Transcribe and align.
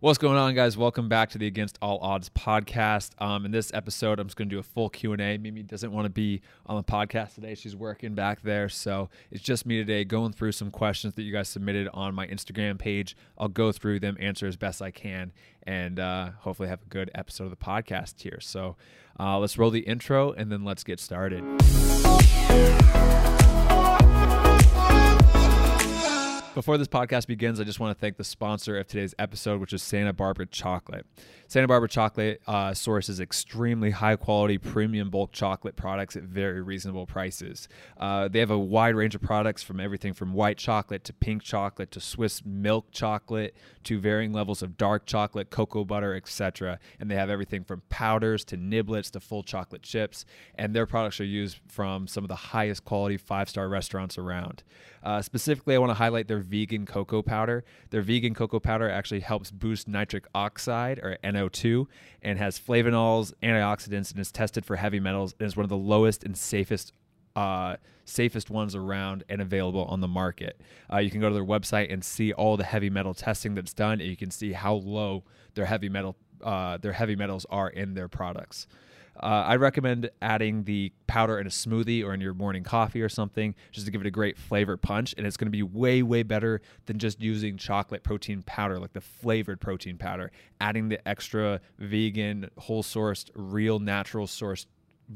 What's 0.00 0.18
going 0.18 0.36
on, 0.36 0.54
guys? 0.54 0.76
Welcome 0.76 1.08
back 1.08 1.30
to 1.30 1.38
the 1.38 1.46
Against 1.46 1.78
All 1.80 1.98
Odds 2.00 2.28
podcast. 2.28 3.12
Um, 3.18 3.46
in 3.46 3.50
this 3.50 3.72
episode, 3.72 4.20
I'm 4.20 4.26
just 4.26 4.36
going 4.36 4.50
to 4.50 4.54
do 4.54 4.58
a 4.58 4.62
full 4.62 4.90
Q 4.90 5.14
and 5.14 5.22
A. 5.22 5.38
Mimi 5.38 5.62
doesn't 5.62 5.90
want 5.90 6.04
to 6.04 6.10
be 6.10 6.42
on 6.66 6.76
the 6.76 6.82
podcast 6.82 7.34
today; 7.34 7.54
she's 7.54 7.74
working 7.74 8.14
back 8.14 8.42
there, 8.42 8.68
so 8.68 9.08
it's 9.30 9.42
just 9.42 9.64
me 9.64 9.78
today, 9.78 10.04
going 10.04 10.34
through 10.34 10.52
some 10.52 10.70
questions 10.70 11.14
that 11.14 11.22
you 11.22 11.32
guys 11.32 11.48
submitted 11.48 11.88
on 11.94 12.14
my 12.14 12.26
Instagram 12.26 12.78
page. 12.78 13.16
I'll 13.38 13.48
go 13.48 13.72
through 13.72 14.00
them, 14.00 14.18
answer 14.20 14.46
as 14.46 14.58
best 14.58 14.82
I 14.82 14.90
can, 14.90 15.32
and 15.62 15.98
uh, 15.98 16.32
hopefully 16.40 16.68
have 16.68 16.82
a 16.82 16.90
good 16.90 17.10
episode 17.14 17.44
of 17.44 17.50
the 17.50 17.56
podcast 17.56 18.20
here. 18.20 18.38
So, 18.38 18.76
uh, 19.18 19.38
let's 19.38 19.56
roll 19.56 19.70
the 19.70 19.80
intro, 19.80 20.30
and 20.30 20.52
then 20.52 20.62
let's 20.62 20.84
get 20.84 21.00
started. 21.00 21.42
Before 26.56 26.78
this 26.78 26.88
podcast 26.88 27.26
begins, 27.26 27.60
I 27.60 27.64
just 27.64 27.80
want 27.80 27.94
to 27.94 28.00
thank 28.00 28.16
the 28.16 28.24
sponsor 28.24 28.78
of 28.78 28.86
today's 28.86 29.14
episode, 29.18 29.60
which 29.60 29.74
is 29.74 29.82
Santa 29.82 30.14
Barbara 30.14 30.46
Chocolate. 30.46 31.04
Santa 31.48 31.68
Barbara 31.68 31.86
Chocolate 31.86 32.40
uh, 32.46 32.72
sources 32.72 33.20
extremely 33.20 33.90
high 33.90 34.16
quality 34.16 34.56
premium 34.56 35.10
bulk 35.10 35.32
chocolate 35.32 35.76
products 35.76 36.16
at 36.16 36.22
very 36.22 36.62
reasonable 36.62 37.04
prices. 37.04 37.68
Uh, 37.98 38.28
they 38.28 38.40
have 38.40 38.50
a 38.50 38.58
wide 38.58 38.94
range 38.94 39.14
of 39.14 39.20
products 39.20 39.62
from 39.62 39.78
everything 39.78 40.14
from 40.14 40.32
white 40.32 40.56
chocolate 40.56 41.04
to 41.04 41.12
pink 41.12 41.42
chocolate 41.42 41.90
to 41.90 42.00
Swiss 42.00 42.42
milk 42.46 42.90
chocolate 42.90 43.54
to 43.84 44.00
varying 44.00 44.32
levels 44.32 44.62
of 44.62 44.78
dark 44.78 45.04
chocolate, 45.04 45.50
cocoa 45.50 45.84
butter, 45.84 46.14
etc. 46.14 46.78
And 46.98 47.10
they 47.10 47.16
have 47.16 47.28
everything 47.28 47.64
from 47.64 47.82
powders 47.90 48.46
to 48.46 48.56
niblets 48.56 49.10
to 49.10 49.20
full 49.20 49.42
chocolate 49.42 49.82
chips. 49.82 50.24
And 50.54 50.74
their 50.74 50.86
products 50.86 51.20
are 51.20 51.24
used 51.24 51.60
from 51.68 52.08
some 52.08 52.24
of 52.24 52.28
the 52.28 52.34
highest 52.34 52.86
quality 52.86 53.18
five 53.18 53.50
star 53.50 53.68
restaurants 53.68 54.16
around. 54.16 54.64
Uh, 55.06 55.22
specifically, 55.22 55.76
I 55.76 55.78
want 55.78 55.90
to 55.90 55.94
highlight 55.94 56.26
their 56.26 56.40
vegan 56.40 56.84
cocoa 56.84 57.22
powder. 57.22 57.62
Their 57.90 58.02
vegan 58.02 58.34
cocoa 58.34 58.58
powder 58.58 58.90
actually 58.90 59.20
helps 59.20 59.52
boost 59.52 59.86
nitric 59.86 60.26
oxide 60.34 60.98
or 60.98 61.16
NO2 61.22 61.86
and 62.22 62.40
has 62.40 62.58
flavonols, 62.58 63.32
antioxidants, 63.40 64.10
and 64.10 64.18
is 64.18 64.32
tested 64.32 64.66
for 64.66 64.74
heavy 64.74 64.98
metals 64.98 65.32
and 65.38 65.46
is 65.46 65.56
one 65.56 65.62
of 65.62 65.70
the 65.70 65.76
lowest 65.76 66.24
and 66.24 66.36
safest 66.36 66.92
uh, 67.36 67.76
safest 68.04 68.50
ones 68.50 68.74
around 68.74 69.22
and 69.28 69.40
available 69.40 69.84
on 69.84 70.00
the 70.00 70.08
market. 70.08 70.60
Uh, 70.92 70.98
you 70.98 71.10
can 71.10 71.20
go 71.20 71.28
to 71.28 71.34
their 71.34 71.44
website 71.44 71.92
and 71.92 72.04
see 72.04 72.32
all 72.32 72.56
the 72.56 72.64
heavy 72.64 72.90
metal 72.90 73.14
testing 73.14 73.54
that's 73.54 73.74
done, 73.74 74.00
and 74.00 74.10
you 74.10 74.16
can 74.16 74.32
see 74.32 74.54
how 74.54 74.74
low 74.74 75.22
their 75.54 75.66
heavy 75.66 75.88
metal 75.88 76.16
uh, 76.42 76.78
their 76.78 76.92
heavy 76.92 77.14
metals 77.14 77.46
are 77.48 77.70
in 77.70 77.94
their 77.94 78.08
products. 78.08 78.66
Uh, 79.22 79.44
I 79.46 79.56
recommend 79.56 80.10
adding 80.20 80.64
the 80.64 80.92
powder 81.06 81.38
in 81.38 81.46
a 81.46 81.50
smoothie 81.50 82.04
or 82.04 82.14
in 82.14 82.20
your 82.20 82.34
morning 82.34 82.62
coffee 82.62 83.02
or 83.02 83.08
something 83.08 83.54
just 83.72 83.86
to 83.86 83.92
give 83.92 84.00
it 84.00 84.06
a 84.06 84.10
great 84.10 84.38
flavor 84.38 84.76
punch. 84.76 85.14
And 85.16 85.26
it's 85.26 85.36
going 85.36 85.46
to 85.46 85.52
be 85.52 85.62
way, 85.62 86.02
way 86.02 86.22
better 86.22 86.60
than 86.86 86.98
just 86.98 87.20
using 87.20 87.56
chocolate 87.56 88.02
protein 88.02 88.42
powder, 88.42 88.78
like 88.78 88.92
the 88.92 89.00
flavored 89.00 89.60
protein 89.60 89.98
powder. 89.98 90.30
Adding 90.60 90.88
the 90.88 91.06
extra 91.08 91.60
vegan, 91.78 92.50
whole 92.58 92.82
sourced, 92.82 93.30
real 93.34 93.78
natural 93.78 94.26
sourced 94.26 94.66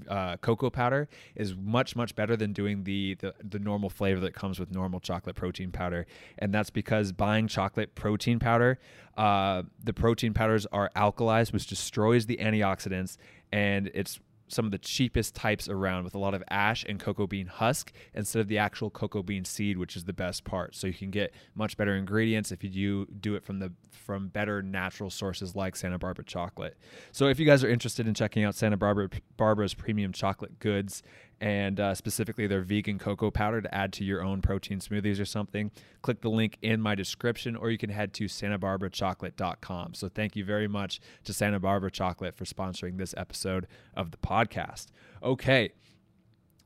uh, 0.08 0.36
cocoa 0.36 0.70
powder 0.70 1.08
is 1.34 1.54
much 1.56 1.96
much 1.96 2.14
better 2.14 2.36
than 2.36 2.52
doing 2.52 2.84
the, 2.84 3.14
the 3.16 3.34
the 3.42 3.58
normal 3.58 3.90
flavor 3.90 4.20
that 4.20 4.34
comes 4.34 4.60
with 4.60 4.70
normal 4.70 5.00
chocolate 5.00 5.36
protein 5.36 5.70
powder 5.70 6.06
and 6.38 6.54
that's 6.54 6.70
because 6.70 7.12
buying 7.12 7.48
chocolate 7.48 7.94
protein 7.94 8.38
powder 8.38 8.78
uh, 9.16 9.62
the 9.82 9.92
protein 9.92 10.32
powders 10.32 10.66
are 10.66 10.90
alkalized 10.94 11.52
which 11.52 11.66
destroys 11.66 12.26
the 12.26 12.36
antioxidants 12.36 13.16
and 13.52 13.90
it's 13.94 14.20
some 14.52 14.64
of 14.64 14.72
the 14.72 14.78
cheapest 14.78 15.34
types 15.34 15.68
around 15.68 16.04
with 16.04 16.14
a 16.14 16.18
lot 16.18 16.34
of 16.34 16.42
ash 16.50 16.84
and 16.88 16.98
cocoa 16.98 17.26
bean 17.26 17.46
husk 17.46 17.92
instead 18.14 18.40
of 18.40 18.48
the 18.48 18.58
actual 18.58 18.90
cocoa 18.90 19.22
bean 19.22 19.44
seed 19.44 19.78
which 19.78 19.96
is 19.96 20.04
the 20.04 20.12
best 20.12 20.44
part. 20.44 20.74
So 20.74 20.86
you 20.86 20.92
can 20.92 21.10
get 21.10 21.32
much 21.54 21.76
better 21.76 21.94
ingredients 21.94 22.52
if 22.52 22.64
you 22.64 22.70
do 22.70 23.06
do 23.06 23.34
it 23.36 23.44
from 23.44 23.60
the 23.60 23.72
from 23.90 24.28
better 24.28 24.62
natural 24.62 25.10
sources 25.10 25.54
like 25.54 25.76
Santa 25.76 25.98
Barbara 25.98 26.24
chocolate. 26.24 26.76
So 27.12 27.28
if 27.28 27.38
you 27.38 27.46
guys 27.46 27.62
are 27.62 27.70
interested 27.70 28.08
in 28.08 28.14
checking 28.14 28.44
out 28.44 28.54
Santa 28.54 28.76
Barbara 28.76 29.08
Barbara's 29.36 29.74
premium 29.74 30.12
chocolate 30.12 30.58
goods 30.58 31.02
and 31.40 31.80
uh, 31.80 31.94
specifically 31.94 32.46
their 32.46 32.60
vegan 32.60 32.98
cocoa 32.98 33.30
powder 33.30 33.60
to 33.60 33.74
add 33.74 33.92
to 33.94 34.04
your 34.04 34.22
own 34.22 34.42
protein 34.42 34.78
smoothies 34.78 35.20
or 35.20 35.24
something, 35.24 35.70
click 36.02 36.20
the 36.20 36.30
link 36.30 36.58
in 36.62 36.80
my 36.80 36.94
description, 36.94 37.56
or 37.56 37.70
you 37.70 37.78
can 37.78 37.90
head 37.90 38.12
to 38.14 38.24
santabarbarachocolate.com. 38.24 39.94
So 39.94 40.08
thank 40.08 40.36
you 40.36 40.44
very 40.44 40.68
much 40.68 41.00
to 41.24 41.32
Santa 41.32 41.58
Barbara 41.58 41.90
Chocolate 41.90 42.36
for 42.36 42.44
sponsoring 42.44 42.98
this 42.98 43.14
episode 43.16 43.66
of 43.94 44.10
the 44.10 44.18
podcast. 44.18 44.88
Okay. 45.22 45.72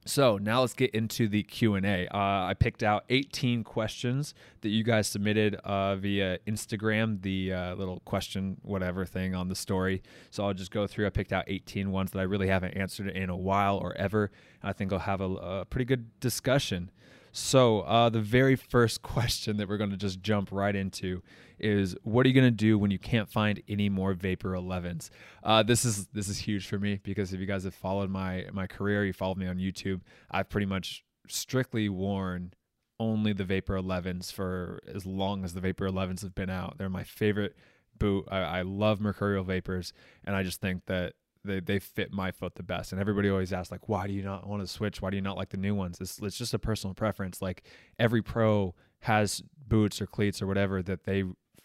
So 0.06 0.36
now 0.36 0.60
let's 0.60 0.74
get 0.74 0.90
into 0.90 1.28
the 1.28 1.42
Q 1.42 1.74
and 1.74 1.86
A. 1.86 2.06
Uh, 2.14 2.46
I 2.46 2.54
picked 2.58 2.82
out 2.82 3.04
18 3.08 3.64
questions 3.64 4.34
that 4.60 4.68
you 4.68 4.84
guys 4.84 5.08
submitted 5.08 5.54
uh, 5.64 5.96
via 5.96 6.38
Instagram, 6.46 7.22
the 7.22 7.52
uh, 7.54 7.74
little 7.74 8.00
question 8.00 8.58
whatever 8.62 9.06
thing 9.06 9.34
on 9.34 9.48
the 9.48 9.54
story. 9.54 10.02
So 10.30 10.44
I'll 10.44 10.52
just 10.52 10.70
go 10.70 10.86
through. 10.86 11.06
I 11.06 11.10
picked 11.10 11.32
out 11.32 11.44
18 11.46 11.90
ones 11.90 12.10
that 12.10 12.18
I 12.18 12.24
really 12.24 12.48
haven't 12.48 12.72
answered 12.72 13.08
in 13.08 13.30
a 13.30 13.36
while 13.36 13.78
or 13.78 13.96
ever. 13.96 14.30
And 14.60 14.68
I 14.68 14.72
think 14.74 14.92
I'll 14.92 14.98
have 14.98 15.22
a, 15.22 15.30
a 15.30 15.64
pretty 15.64 15.86
good 15.86 16.20
discussion. 16.20 16.90
So 17.36 17.80
uh, 17.80 18.10
the 18.10 18.20
very 18.20 18.54
first 18.54 19.02
question 19.02 19.56
that 19.56 19.68
we're 19.68 19.76
going 19.76 19.90
to 19.90 19.96
just 19.96 20.22
jump 20.22 20.50
right 20.52 20.74
into 20.74 21.20
is 21.58 21.96
what 22.04 22.24
are 22.24 22.28
you 22.28 22.34
going 22.34 22.46
to 22.46 22.50
do 22.52 22.78
when 22.78 22.92
you 22.92 22.98
can't 22.98 23.28
find 23.28 23.60
any 23.68 23.88
more 23.88 24.14
Vapor 24.14 24.52
11s? 24.52 25.10
Uh, 25.42 25.64
this 25.64 25.84
is 25.84 26.06
this 26.12 26.28
is 26.28 26.38
huge 26.38 26.68
for 26.68 26.78
me 26.78 27.00
because 27.02 27.32
if 27.32 27.40
you 27.40 27.46
guys 27.46 27.64
have 27.64 27.74
followed 27.74 28.08
my 28.08 28.46
my 28.52 28.68
career, 28.68 29.04
you 29.04 29.12
followed 29.12 29.36
me 29.36 29.48
on 29.48 29.58
YouTube, 29.58 30.00
I've 30.30 30.48
pretty 30.48 30.66
much 30.66 31.04
strictly 31.26 31.88
worn 31.88 32.52
only 33.00 33.32
the 33.32 33.44
Vapor 33.44 33.74
11s 33.74 34.32
for 34.32 34.80
as 34.86 35.04
long 35.04 35.42
as 35.42 35.54
the 35.54 35.60
Vapor 35.60 35.88
11s 35.88 36.22
have 36.22 36.36
been 36.36 36.50
out. 36.50 36.78
They're 36.78 36.88
my 36.88 37.02
favorite 37.02 37.56
boot. 37.98 38.28
I, 38.30 38.38
I 38.38 38.62
love 38.62 39.00
Mercurial 39.00 39.42
Vapors, 39.42 39.92
and 40.24 40.36
I 40.36 40.44
just 40.44 40.60
think 40.60 40.86
that 40.86 41.14
they, 41.44 41.60
they 41.60 41.78
fit 41.78 42.12
my 42.12 42.30
foot 42.30 42.54
the 42.54 42.62
best. 42.62 42.92
And 42.92 43.00
everybody 43.00 43.28
always 43.28 43.52
asks, 43.52 43.70
like, 43.70 43.88
why 43.88 44.06
do 44.06 44.12
you 44.12 44.22
not 44.22 44.46
want 44.46 44.62
to 44.62 44.66
switch? 44.66 45.02
Why 45.02 45.10
do 45.10 45.16
you 45.16 45.22
not 45.22 45.36
like 45.36 45.50
the 45.50 45.56
new 45.56 45.74
ones? 45.74 45.98
It's, 46.00 46.18
it's 46.20 46.38
just 46.38 46.54
a 46.54 46.58
personal 46.58 46.94
preference. 46.94 47.42
Like 47.42 47.62
every 47.98 48.22
pro 48.22 48.74
has 49.00 49.42
boots 49.68 50.00
or 50.00 50.06
cleats 50.06 50.40
or 50.40 50.46
whatever 50.46 50.82
that 50.82 51.04
they 51.04 51.24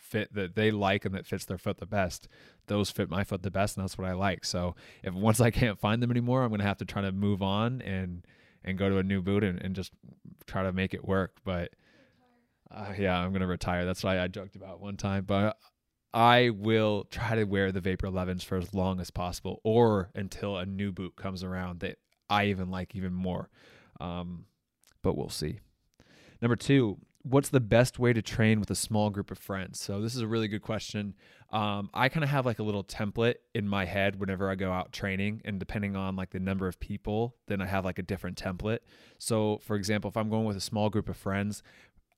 fit 0.10 0.34
that 0.34 0.56
they 0.56 0.72
like 0.72 1.06
and 1.06 1.14
that 1.14 1.26
fits 1.26 1.46
their 1.46 1.58
foot 1.58 1.78
the 1.78 1.86
best. 1.86 2.28
Those 2.68 2.90
fit 2.90 3.10
my 3.10 3.24
foot 3.24 3.44
the 3.44 3.52
best, 3.52 3.78
and 3.78 3.84
that's 3.84 3.98
what 3.98 4.08
I 4.08 4.14
like. 4.14 4.44
So 4.46 4.76
if 5.04 5.14
once 5.30 5.40
I 5.40 5.52
can't 5.52 5.80
find 5.80 6.02
them 6.02 6.12
anymore, 6.12 6.44
I'm 6.44 6.50
gonna 6.50 6.64
have 6.64 6.78
to 6.78 6.86
try 6.86 7.02
to 7.02 7.12
move 7.12 7.42
on 7.42 7.82
and 7.82 8.26
and 8.64 8.78
go 8.78 8.90
to 8.90 8.98
a 8.98 9.04
new 9.04 9.22
boot 9.22 9.44
and, 9.44 9.62
and 9.62 9.76
just 9.76 9.94
try 10.46 10.64
to 10.64 10.74
make 10.74 10.94
it 10.94 11.08
work. 11.08 11.38
But 11.46 11.72
uh, 12.72 12.94
yeah, 12.98 13.18
I'm 13.18 13.32
gonna 13.32 13.48
retire. 13.48 13.86
That's 13.86 14.04
why 14.04 14.20
I 14.20 14.28
joked 14.28 14.56
about 14.56 14.82
one 14.82 14.98
time. 14.98 15.24
But 15.26 15.58
I 16.14 16.50
will 16.50 17.06
try 17.12 17.36
to 17.36 17.44
wear 17.44 17.72
the 17.72 17.82
Vapor 17.82 18.08
11s 18.08 18.44
for 18.44 18.58
as 18.58 18.74
long 18.74 19.00
as 19.00 19.12
possible, 19.12 19.62
or 19.64 20.10
until 20.16 20.58
a 20.58 20.66
new 20.66 20.92
boot 20.92 21.16
comes 21.16 21.44
around 21.44 21.82
that 21.82 21.98
I 22.30 22.46
even 22.46 22.70
like 22.70 22.96
even 22.96 23.14
more. 23.14 23.50
Um, 24.00 24.46
but 25.02 25.16
we'll 25.16 25.30
see. 25.30 25.60
Number 26.42 26.56
two, 26.56 26.98
what's 27.24 27.50
the 27.50 27.60
best 27.60 28.00
way 28.00 28.14
to 28.14 28.22
train 28.22 28.60
with 28.60 28.72
a 28.72 28.76
small 28.76 29.10
group 29.10 29.30
of 29.30 29.38
friends? 29.38 29.80
So 29.80 30.02
this 30.02 30.16
is 30.16 30.22
a 30.22 30.28
really 30.28 30.48
good 30.48 30.62
question. 30.62 31.16
Um, 31.52 31.90
I 31.94 32.10
kind 32.10 32.24
of 32.24 32.30
have 32.30 32.46
like 32.46 32.60
a 32.60 32.64
little 32.64 32.84
template 32.84 33.36
in 33.54 33.68
my 33.68 33.86
head 33.86 34.20
whenever 34.20 34.50
I 34.50 34.56
go 34.56 34.72
out 34.72 34.92
training, 34.92 35.42
and 35.46 35.60
depending 35.60 35.96
on 35.96 36.16
like 36.16 36.32
the 36.32 36.40
number 36.40 36.68
of 36.68 36.80
people, 36.80 37.36
then 37.48 37.62
I 37.62 37.66
have 37.66 37.86
like 37.86 38.00
a 38.00 38.04
different 38.04 38.42
template. 38.42 38.80
So 39.18 39.60
for 39.64 39.76
example, 39.76 40.10
if 40.10 40.18
I'm 40.18 40.30
going 40.30 40.46
with 40.46 40.58
a 40.58 40.62
small 40.62 40.90
group 40.90 41.10
of 41.10 41.18
friends, 41.18 41.62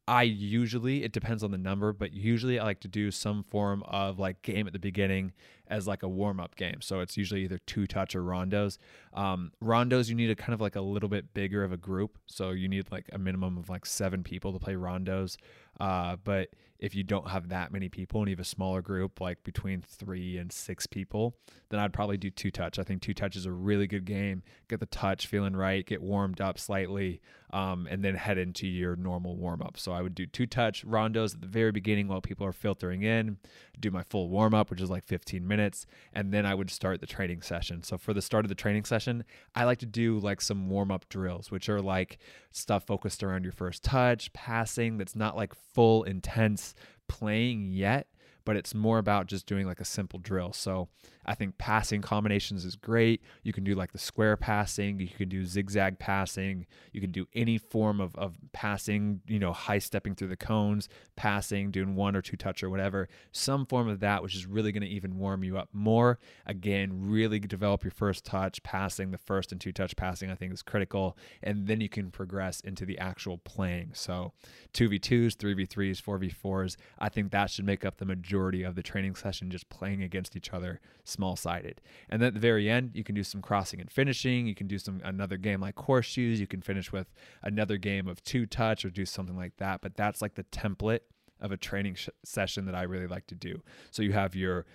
I 0.08 0.24
usually, 0.24 1.04
it 1.04 1.12
depends 1.12 1.44
on 1.44 1.52
the 1.52 1.58
number, 1.58 1.94
but 1.94 2.12
usually 2.12 2.60
I 2.60 2.64
like 2.64 2.80
to 2.82 2.88
do 2.88 3.12
some 3.12 3.44
form 3.44 3.84
of 3.84 4.20
like 4.20 4.42
game 4.42 4.68
at 4.68 4.74
the 4.74 4.80
beginning 4.80 5.32
as 5.68 5.88
like 5.88 6.04
a 6.04 6.10
warm 6.10 6.40
up 6.40 6.56
game. 6.56 6.82
So 6.82 7.00
it's 7.00 7.16
usually 7.16 7.44
either 7.44 7.60
two 7.66 7.88
touch 7.88 8.16
or 8.16 8.24
rondos. 8.24 8.78
Um, 9.14 9.52
rondos, 9.64 10.10
you 10.10 10.16
need 10.16 10.30
a 10.30 10.36
kind 10.36 10.54
of 10.54 10.60
like 10.60 10.76
a 10.76 10.82
little 10.82 11.08
bit 11.08 11.34
bigger 11.34 11.64
of 11.64 11.72
a 11.72 11.78
group. 11.78 12.18
So 12.26 12.50
you 12.50 12.68
need 12.68 12.92
like 12.92 13.10
a 13.14 13.18
minimum 13.18 13.58
of 13.58 13.70
like 13.70 13.86
seven 13.86 14.24
people 14.24 14.52
to 14.54 14.60
play 14.60 14.74
rondos. 14.74 15.38
Uh, 15.80 16.18
but 16.24 16.50
if 16.82 16.96
you 16.96 17.04
don't 17.04 17.30
have 17.30 17.50
that 17.50 17.72
many 17.72 17.88
people 17.90 18.22
and 18.22 18.28
you 18.28 18.34
have 18.34 18.40
a 18.40 18.44
smaller 18.44 18.82
group, 18.82 19.22
like 19.22 19.44
between 19.44 19.82
three 19.82 20.38
and 20.38 20.52
six 20.52 20.88
people, 20.88 21.36
then 21.70 21.80
I'd 21.80 21.94
probably 21.94 22.18
do 22.18 22.32
two 22.32 22.50
touch. 22.50 22.80
I 22.80 22.84
think 22.84 23.04
two 23.04 23.14
touch 23.14 23.36
is 23.36 23.46
a 23.46 23.52
really 23.52 23.86
good 23.86 24.04
game. 24.04 24.42
Get 24.68 24.80
the 24.80 24.88
touch 24.88 25.28
feeling 25.28 25.56
right, 25.56 25.86
get 25.86 26.02
warmed 26.02 26.42
up 26.42 26.58
slightly, 26.58 27.22
um, 27.54 27.88
and 27.90 28.04
then 28.04 28.16
head 28.16 28.40
into 28.40 28.66
your 28.66 28.96
normal 28.96 29.38
warm 29.38 29.62
up. 29.62 29.78
So 29.78 29.92
I 29.92 30.02
would 30.02 30.16
do 30.16 30.26
two 30.26 30.48
touch 30.48 30.84
rondos 30.86 31.36
at 31.36 31.42
the 31.42 31.48
very 31.48 31.72
beginning 31.72 32.08
while 32.08 32.20
people 32.20 32.48
are 32.48 32.52
filtering 32.52 33.04
in, 33.04 33.38
do 33.80 33.92
my 33.92 34.04
full 34.04 34.30
warm 34.30 34.56
up, 34.56 34.72
which 34.72 34.82
is 34.82 34.90
like 34.90 35.04
15 35.04 35.48
minutes, 35.48 35.86
and 36.14 36.34
then 36.34 36.48
I 36.48 36.56
would 36.56 36.72
start 36.72 37.00
the 37.00 37.08
training 37.08 37.44
session. 37.44 37.84
So 37.84 37.98
for 37.98 38.14
the 38.14 38.22
start 38.24 38.44
of 38.44 38.50
the 38.50 38.56
training 38.56 38.86
session, 38.86 39.24
I 39.54 39.66
like 39.66 39.80
to 39.80 39.86
do 39.86 40.18
like 40.18 40.42
some 40.42 40.68
warm 40.68 40.92
up 40.92 41.08
drills, 41.10 41.52
which 41.52 41.70
are 41.70 41.82
like 41.82 42.18
stuff 42.52 42.88
focused 42.88 43.22
around 43.22 43.44
your 43.44 43.54
first 43.54 43.84
touch, 43.84 44.34
passing, 44.34 44.98
that's 44.98 45.16
not 45.16 45.36
like 45.36 45.54
full 45.54 46.04
intense 46.04 46.71
playing 47.12 47.72
yet, 47.72 48.08
but 48.46 48.56
it's 48.56 48.74
more 48.74 48.98
about 48.98 49.28
just 49.28 49.46
doing 49.46 49.68
like 49.68 49.82
a 49.82 49.86
simple 49.86 50.18
drill. 50.18 50.54
So 50.54 50.88
I 51.26 51.36
think 51.36 51.58
passing 51.58 52.02
combinations 52.02 52.66
is 52.66 52.76
great. 52.76 53.22
You 53.44 53.54
can 53.54 53.64
do 53.64 53.76
like 53.76 53.92
the 53.92 53.98
square 53.98 54.38
passing, 54.38 55.00
you 55.00 55.08
can 55.08 55.30
do 55.30 55.46
zigzag 55.46 56.00
passing, 56.00 56.66
you 56.92 57.02
can 57.02 57.12
do 57.12 57.28
any 57.34 57.58
form 57.58 58.02
of, 58.02 58.16
of 58.16 58.38
passing, 58.54 59.22
you 59.28 59.40
know, 59.40 59.54
high 59.54 59.80
stepping 59.80 60.16
through 60.16 60.30
the 60.30 60.38
cones, 60.38 60.90
passing, 61.16 61.72
doing 61.72 61.96
one 61.96 62.16
or 62.16 62.22
two 62.22 62.38
touch 62.38 62.64
or 62.64 62.70
whatever. 62.70 63.08
Some 63.32 63.66
form 63.66 63.88
of 63.88 64.00
that, 64.00 64.24
which 64.24 64.36
is 64.36 64.46
really 64.46 64.72
going 64.72 64.82
to 64.82 64.88
even 64.88 65.18
warm 65.18 65.44
you 65.44 65.58
up 65.58 65.70
more. 65.74 66.20
Again, 66.46 66.90
really 66.94 67.40
develop 67.40 67.84
your 67.84 67.92
first 67.92 68.26
touch, 68.26 68.62
passing, 68.64 69.12
the 69.12 69.18
first 69.18 69.52
and 69.52 69.62
two 69.62 69.72
touch 69.72 69.96
passing, 69.96 70.32
I 70.32 70.36
think 70.36 70.54
is 70.54 70.64
critical. 70.64 71.18
And 71.44 71.68
then 71.68 71.82
you 71.82 71.90
can 71.90 72.12
progress 72.12 72.60
into 72.62 72.86
the 72.86 72.98
actual 72.98 73.38
playing. 73.38 73.92
So 73.94 74.34
2v2s, 74.74 75.36
3v3s, 75.36 76.02
4v4s, 76.02 76.78
I 77.00 77.10
think 77.10 77.32
that 77.32 77.50
should 77.50 77.66
make 77.66 77.86
up 77.86 77.98
the 77.98 78.06
majority 78.06 78.64
of 78.64 78.76
the 78.76 78.84
training 78.84 79.16
session, 79.16 79.52
just 79.52 79.70
playing 79.70 80.02
against 80.02 80.36
each 80.36 80.52
other 80.52 80.80
small 81.12 81.36
sided. 81.36 81.82
And 82.10 82.22
then 82.22 82.28
at 82.28 82.34
the 82.34 82.40
very 82.40 82.70
end, 82.70 82.92
you 82.94 83.04
can 83.04 83.16
do 83.16 83.24
some 83.24 83.42
crossing 83.42 83.80
and 83.80 83.92
finishing. 83.92 84.48
You 84.48 84.56
can 84.56 84.68
do 84.68 84.80
some 84.80 85.02
another 85.04 85.38
game 85.38 85.62
like 85.62 85.78
horseshoes. 85.78 86.40
You 86.40 86.48
can 86.48 86.62
finish 86.62 86.92
with 86.92 87.14
another 87.44 87.78
game 87.78 88.08
of 88.08 88.24
two 88.24 88.46
touch 88.46 88.86
or 88.86 88.90
do 88.90 89.06
something 89.06 89.38
like 89.38 89.58
that. 89.58 89.82
But 89.82 89.96
that's 89.96 90.22
like 90.22 90.36
the 90.36 90.46
template 90.46 91.02
of 91.40 91.52
a 91.52 91.58
training 91.58 91.96
sh- 91.96 92.10
session 92.24 92.66
that 92.66 92.76
I 92.76 92.84
really 92.84 93.08
like 93.08 93.28
to 93.28 93.36
do. 93.36 93.62
So 93.90 94.04
you 94.04 94.14
have 94.14 94.36
your 94.36 94.66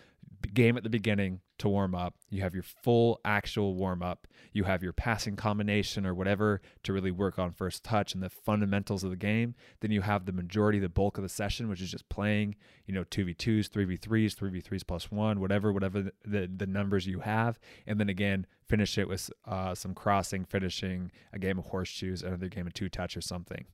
game 0.46 0.76
at 0.76 0.82
the 0.82 0.90
beginning 0.90 1.40
to 1.58 1.69
warm 1.69 1.94
up. 1.94 2.14
You 2.28 2.43
have 2.43 2.54
your 2.54 2.62
full 2.62 3.20
actual 3.25 3.75
warm 3.75 4.02
up. 4.02 4.26
You 4.52 4.64
have 4.64 4.82
your 4.82 4.93
passing 4.93 5.37
combination 5.37 6.06
or 6.06 6.14
whatever 6.14 6.60
to 6.82 6.93
really 6.93 7.10
work 7.10 7.38
on 7.38 7.50
first 7.50 7.82
touch 7.82 8.14
and 8.14 8.22
the 8.22 8.31
fundamentals 8.31 9.04
of 9.04 9.10
the 9.10 9.16
game. 9.16 9.54
Then 9.81 9.90
you 9.90 10.02
have 10.02 10.26
the 10.26 10.32
majority, 10.32 10.78
the 10.78 10.88
bulk 10.88 11.19
of 11.19 11.22
the 11.22 11.28
session, 11.28 11.69
which 11.69 11.81
is 11.81 11.90
just 11.90 12.08
playing, 12.08 12.56
you 12.87 12.94
know, 12.94 13.04
2v2s, 13.04 13.69
3v3s, 13.69 14.34
3v3s 14.34 14.87
plus 14.87 15.10
one, 15.10 15.40
whatever, 15.40 15.72
whatever 15.72 16.02
the, 16.02 16.12
the, 16.25 16.50
the 16.54 16.66
numbers 16.66 17.06
you 17.06 17.20
have. 17.20 17.58
And 17.87 17.98
then 17.98 18.08
again, 18.08 18.46
finish 18.69 18.98
it 18.98 19.08
with 19.08 19.31
uh, 19.46 19.75
some 19.75 19.94
crossing, 19.94 20.44
finishing, 20.44 21.10
a 21.32 21.38
game 21.38 21.58
of 21.58 21.66
horseshoes, 21.66 22.22
another 22.22 22.48
game 22.48 22.66
of 22.66 22.75
two 22.75 22.88
touch 22.88 23.16
or 23.16 23.22
something. 23.22 23.66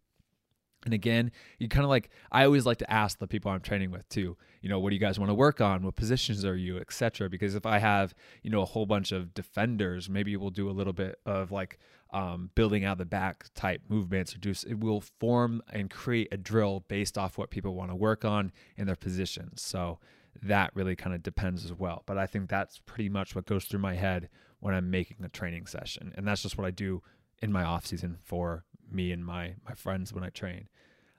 And 0.84 0.94
again, 0.94 1.31
you 1.58 1.69
kind 1.69 1.84
of 1.84 1.90
like 1.90 2.11
I 2.31 2.44
always 2.44 2.67
like 2.67 2.79
to 2.79 2.90
ask 2.90 3.19
the 3.19 3.29
people 3.29 3.50
I'm 3.50 3.61
training 3.61 3.90
with 3.90 4.08
too, 4.08 4.37
you 4.61 4.69
know, 4.69 4.81
what 4.81 4.90
do 4.90 4.96
you 4.96 5.00
guys 5.00 5.19
want 5.19 5.31
to 5.31 5.34
work 5.34 5.61
on? 5.61 5.84
What 5.84 5.96
positions 5.96 6.44
are 6.44 6.56
you, 6.56 6.79
etc. 6.79 7.29
Because 7.29 7.55
if 7.55 7.67
I 7.67 7.79
have, 7.79 8.14
you 8.43 8.50
know, 8.50 8.62
a 8.62 8.67
whole 8.67 8.87
bunch 8.87 9.12
of 9.12 9.34
defenders, 9.34 10.08
maybe 10.08 10.37
we'll 10.37 10.50
do 10.50 10.69
a 10.69 10.73
little 10.73 10.93
bit 10.93 11.19
of 11.25 11.52
like 11.52 11.79
um, 12.12 12.50
building 12.55 12.84
out 12.84 12.99
the 12.99 13.05
back 13.05 13.46
type 13.55 13.82
movements 13.88 14.34
or 14.34 14.38
do 14.38 14.50
it 14.50 14.79
will 14.79 15.00
form 15.00 15.62
and 15.73 15.90
create 15.90 16.29
a 16.31 16.37
drill 16.37 16.84
based 16.88 17.17
off 17.17 17.38
what 17.38 17.50
people 17.50 17.75
want 17.75 17.90
to 17.90 17.96
work 17.96 18.25
on 18.25 18.52
in 18.76 18.87
their 18.87 18.96
positions. 18.96 19.62
So 19.62 19.99
that 20.43 20.70
really 20.75 20.96
kind 20.96 21.14
of 21.14 21.23
depends 21.23 21.64
as 21.64 21.73
well. 21.73 22.02
But 22.06 22.19
I 22.19 22.26
think 22.26 22.49
that's 22.49 22.79
pretty 22.79 23.08
much 23.08 23.34
what 23.34 23.46
goes 23.46 23.64
through 23.64 23.81
my 23.81 23.94
head 23.94 24.29
when 24.61 24.75
I'm 24.75 24.90
making 24.90 25.19
a 25.25 25.29
training 25.29 25.67
session. 25.67 26.12
And 26.17 26.26
that's 26.26 26.43
just 26.43 26.58
what 26.58 26.67
I 26.67 26.70
do 26.70 27.02
in 27.40 27.50
my 27.50 27.64
off 27.64 27.87
season 27.87 28.19
for 28.23 28.64
me 28.93 29.12
and 29.12 29.25
my 29.25 29.55
my 29.67 29.75
friends 29.75 30.12
when 30.12 30.25
I 30.25 30.31
train. 30.31 30.69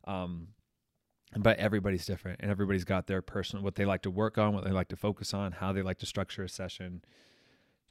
Um, 0.06 0.50
but 1.36 1.58
everybody's 1.58 2.06
different, 2.06 2.42
and 2.42 2.52
everybody's 2.52 2.84
got 2.84 3.08
their 3.08 3.22
personal 3.22 3.64
what 3.64 3.76
they 3.76 3.86
like 3.86 4.04
to 4.04 4.12
work 4.12 4.38
on, 4.38 4.54
what 4.54 4.64
they 4.64 4.72
like 4.72 4.90
to 4.90 4.96
focus 4.96 5.34
on, 5.34 5.54
how 5.54 5.74
they 5.74 5.82
like 5.82 5.98
to 6.00 6.06
structure 6.06 6.44
a 6.44 6.50
session, 6.50 7.04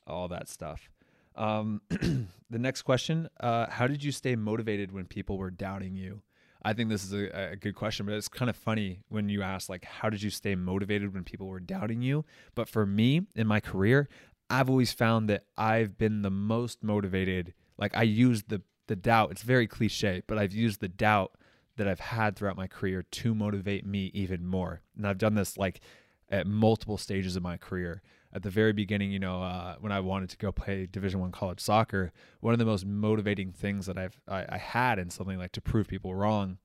all 0.07 0.29
that 0.29 0.49
stuff. 0.49 0.91
Um, 1.35 1.81
the 1.91 2.59
next 2.59 2.83
question: 2.83 3.29
uh, 3.41 3.67
How 3.71 3.87
did 3.87 4.05
you 4.05 4.13
stay 4.13 4.37
motivated 4.37 4.93
when 4.93 5.07
people 5.07 5.39
were 5.39 5.51
doubting 5.51 5.97
you? 5.97 6.23
I 6.65 6.73
think 6.75 6.91
this 6.91 7.05
is 7.05 7.13
a, 7.13 7.53
a, 7.53 7.57
good 7.57 7.75
question, 7.75 8.07
but 8.07 8.15
it's 8.15 8.29
kind 8.29 8.49
of 8.49 8.57
funny 8.57 9.01
when 9.09 9.29
you 9.29 9.43
ask, 9.43 9.69
like, 9.69 9.85
how 9.85 10.09
did 10.11 10.23
you 10.23 10.31
stay 10.31 10.55
motivated 10.55 11.13
when 11.13 11.25
people 11.25 11.49
were 11.49 11.59
doubting 11.59 12.03
you? 12.03 12.25
But 12.55 12.69
for 12.69 12.87
me 12.87 13.23
in 13.35 13.49
my 13.49 13.59
career, 13.59 14.09
I've 14.49 14.71
always 14.71 14.93
found 14.93 15.29
that 15.29 15.45
I've 15.57 15.99
been 15.99 16.23
the 16.23 16.31
most 16.31 16.85
motivated. 16.85 17.55
Like, 17.79 17.97
I 17.97 18.05
use 18.05 18.45
the 18.45 18.63
the 18.93 18.97
doubt, 18.97 19.31
it's 19.31 19.43
very 19.43 19.67
cliche, 19.67 20.23
but 20.27 20.37
I've 20.37 20.53
used 20.53 20.81
the 20.81 20.89
doubt 20.89 21.33
that 21.79 21.89
I've 21.89 21.99
had 21.99 22.37
throughout 22.37 22.59
my 22.59 22.67
career 22.67 23.03
to 23.11 23.35
motivate 23.35 23.87
me 23.87 24.11
even 24.13 24.47
more. 24.47 24.83
And 24.99 25.07
I've 25.07 25.17
done 25.17 25.35
this 25.35 25.57
like 25.57 25.81
at 26.29 26.47
multiple 26.47 26.99
stages 26.99 27.35
of 27.35 27.43
my 27.43 27.57
career. 27.57 28.03
At 28.35 28.43
the 28.43 28.51
very 28.51 28.75
beginning, 28.75 29.11
you 29.11 29.19
know, 29.19 29.43
uh, 29.43 29.77
when 29.81 29.93
I 29.93 30.01
wanted 30.01 30.29
to 30.29 30.37
go 30.37 30.53
play 30.53 30.87
Division 30.87 31.21
One 31.21 31.33
college 31.33 31.61
soccer, 31.61 32.13
one 32.41 32.53
of 32.53 32.59
the 32.59 32.67
most 32.67 32.85
motivating 32.85 33.51
things 33.51 33.87
that 33.87 33.97
I've 33.97 34.21
I, 34.29 34.45
I 34.47 34.59
had 34.59 34.99
in 34.99 35.09
something 35.09 35.39
like 35.39 35.53
to 35.53 35.63
prove 35.63 35.89
people 35.89 36.15
wrong 36.15 36.59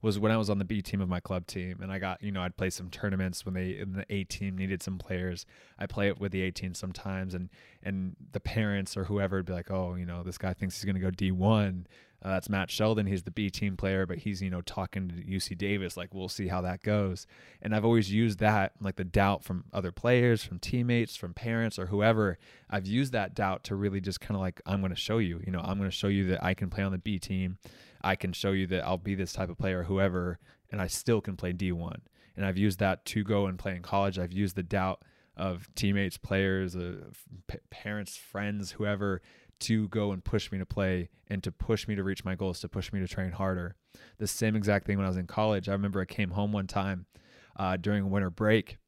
was 0.00 0.18
when 0.18 0.30
I 0.30 0.36
was 0.36 0.48
on 0.48 0.58
the 0.58 0.64
B 0.64 0.80
team 0.80 1.00
of 1.00 1.08
my 1.08 1.20
club 1.20 1.46
team, 1.46 1.80
and 1.82 1.90
I 1.90 1.98
got 1.98 2.22
you 2.22 2.30
know 2.30 2.42
I'd 2.42 2.56
play 2.56 2.70
some 2.70 2.90
tournaments 2.90 3.44
when 3.44 3.54
they 3.54 3.78
in 3.78 3.92
the 3.92 4.04
A 4.12 4.24
team 4.24 4.56
needed 4.56 4.82
some 4.82 4.98
players. 4.98 5.44
I 5.78 5.86
play 5.86 6.08
it 6.08 6.20
with 6.20 6.32
the 6.32 6.42
A 6.42 6.50
team 6.50 6.74
sometimes, 6.74 7.34
and 7.34 7.48
and 7.82 8.16
the 8.32 8.40
parents 8.40 8.96
or 8.96 9.04
whoever 9.04 9.36
would 9.38 9.46
be 9.46 9.52
like, 9.52 9.70
oh, 9.70 9.94
you 9.94 10.06
know, 10.06 10.22
this 10.22 10.38
guy 10.38 10.52
thinks 10.52 10.76
he's 10.76 10.84
going 10.84 10.94
to 10.94 11.00
go 11.00 11.10
D 11.10 11.30
one. 11.30 11.86
Uh, 12.20 12.30
that's 12.30 12.48
Matt 12.48 12.68
Sheldon. 12.68 13.06
He's 13.06 13.22
the 13.22 13.30
B 13.30 13.48
team 13.48 13.76
player, 13.76 14.04
but 14.04 14.18
he's 14.18 14.42
you 14.42 14.50
know 14.50 14.60
talking 14.60 15.08
to 15.08 15.14
UC 15.14 15.56
Davis. 15.56 15.96
Like 15.96 16.14
we'll 16.14 16.28
see 16.28 16.48
how 16.48 16.60
that 16.62 16.82
goes. 16.82 17.26
And 17.62 17.74
I've 17.74 17.84
always 17.84 18.12
used 18.12 18.40
that 18.40 18.72
like 18.80 18.96
the 18.96 19.04
doubt 19.04 19.44
from 19.44 19.64
other 19.72 19.92
players, 19.92 20.42
from 20.42 20.58
teammates, 20.58 21.14
from 21.14 21.32
parents 21.32 21.78
or 21.78 21.86
whoever. 21.86 22.38
I've 22.70 22.86
used 22.86 23.12
that 23.12 23.34
doubt 23.34 23.64
to 23.64 23.76
really 23.76 24.00
just 24.00 24.20
kind 24.20 24.34
of 24.34 24.40
like 24.40 24.60
I'm 24.66 24.80
going 24.80 24.90
to 24.90 24.96
show 24.96 25.18
you. 25.18 25.40
You 25.44 25.52
know, 25.52 25.60
I'm 25.60 25.78
going 25.78 25.90
to 25.90 25.96
show 25.96 26.08
you 26.08 26.26
that 26.28 26.42
I 26.42 26.54
can 26.54 26.70
play 26.70 26.82
on 26.82 26.92
the 26.92 26.98
B 26.98 27.20
team. 27.20 27.58
I 28.02 28.16
can 28.16 28.32
show 28.32 28.52
you 28.52 28.66
that 28.68 28.84
I'll 28.84 28.98
be 28.98 29.14
this 29.14 29.32
type 29.32 29.48
of 29.48 29.58
player, 29.58 29.84
whoever, 29.84 30.38
and 30.70 30.80
I 30.80 30.86
still 30.86 31.20
can 31.20 31.36
play 31.36 31.52
D1. 31.52 32.00
And 32.36 32.46
I've 32.46 32.58
used 32.58 32.78
that 32.78 33.04
to 33.06 33.24
go 33.24 33.46
and 33.46 33.58
play 33.58 33.74
in 33.74 33.82
college. 33.82 34.18
I've 34.18 34.32
used 34.32 34.56
the 34.56 34.62
doubt 34.62 35.02
of 35.36 35.68
teammates, 35.74 36.16
players, 36.16 36.76
uh, 36.76 37.10
p- 37.46 37.58
parents, 37.70 38.16
friends, 38.16 38.72
whoever, 38.72 39.22
to 39.60 39.88
go 39.88 40.12
and 40.12 40.24
push 40.24 40.52
me 40.52 40.58
to 40.58 40.66
play 40.66 41.08
and 41.28 41.42
to 41.42 41.50
push 41.50 41.88
me 41.88 41.94
to 41.96 42.04
reach 42.04 42.24
my 42.24 42.34
goals, 42.34 42.60
to 42.60 42.68
push 42.68 42.92
me 42.92 43.00
to 43.00 43.08
train 43.08 43.32
harder. 43.32 43.74
The 44.18 44.26
same 44.26 44.54
exact 44.54 44.86
thing 44.86 44.98
when 44.98 45.06
I 45.06 45.08
was 45.08 45.16
in 45.16 45.26
college. 45.26 45.68
I 45.68 45.72
remember 45.72 46.00
I 46.00 46.04
came 46.04 46.30
home 46.30 46.52
one 46.52 46.66
time 46.66 47.06
uh, 47.56 47.76
during 47.76 48.10
winter 48.10 48.30
break 48.30 48.78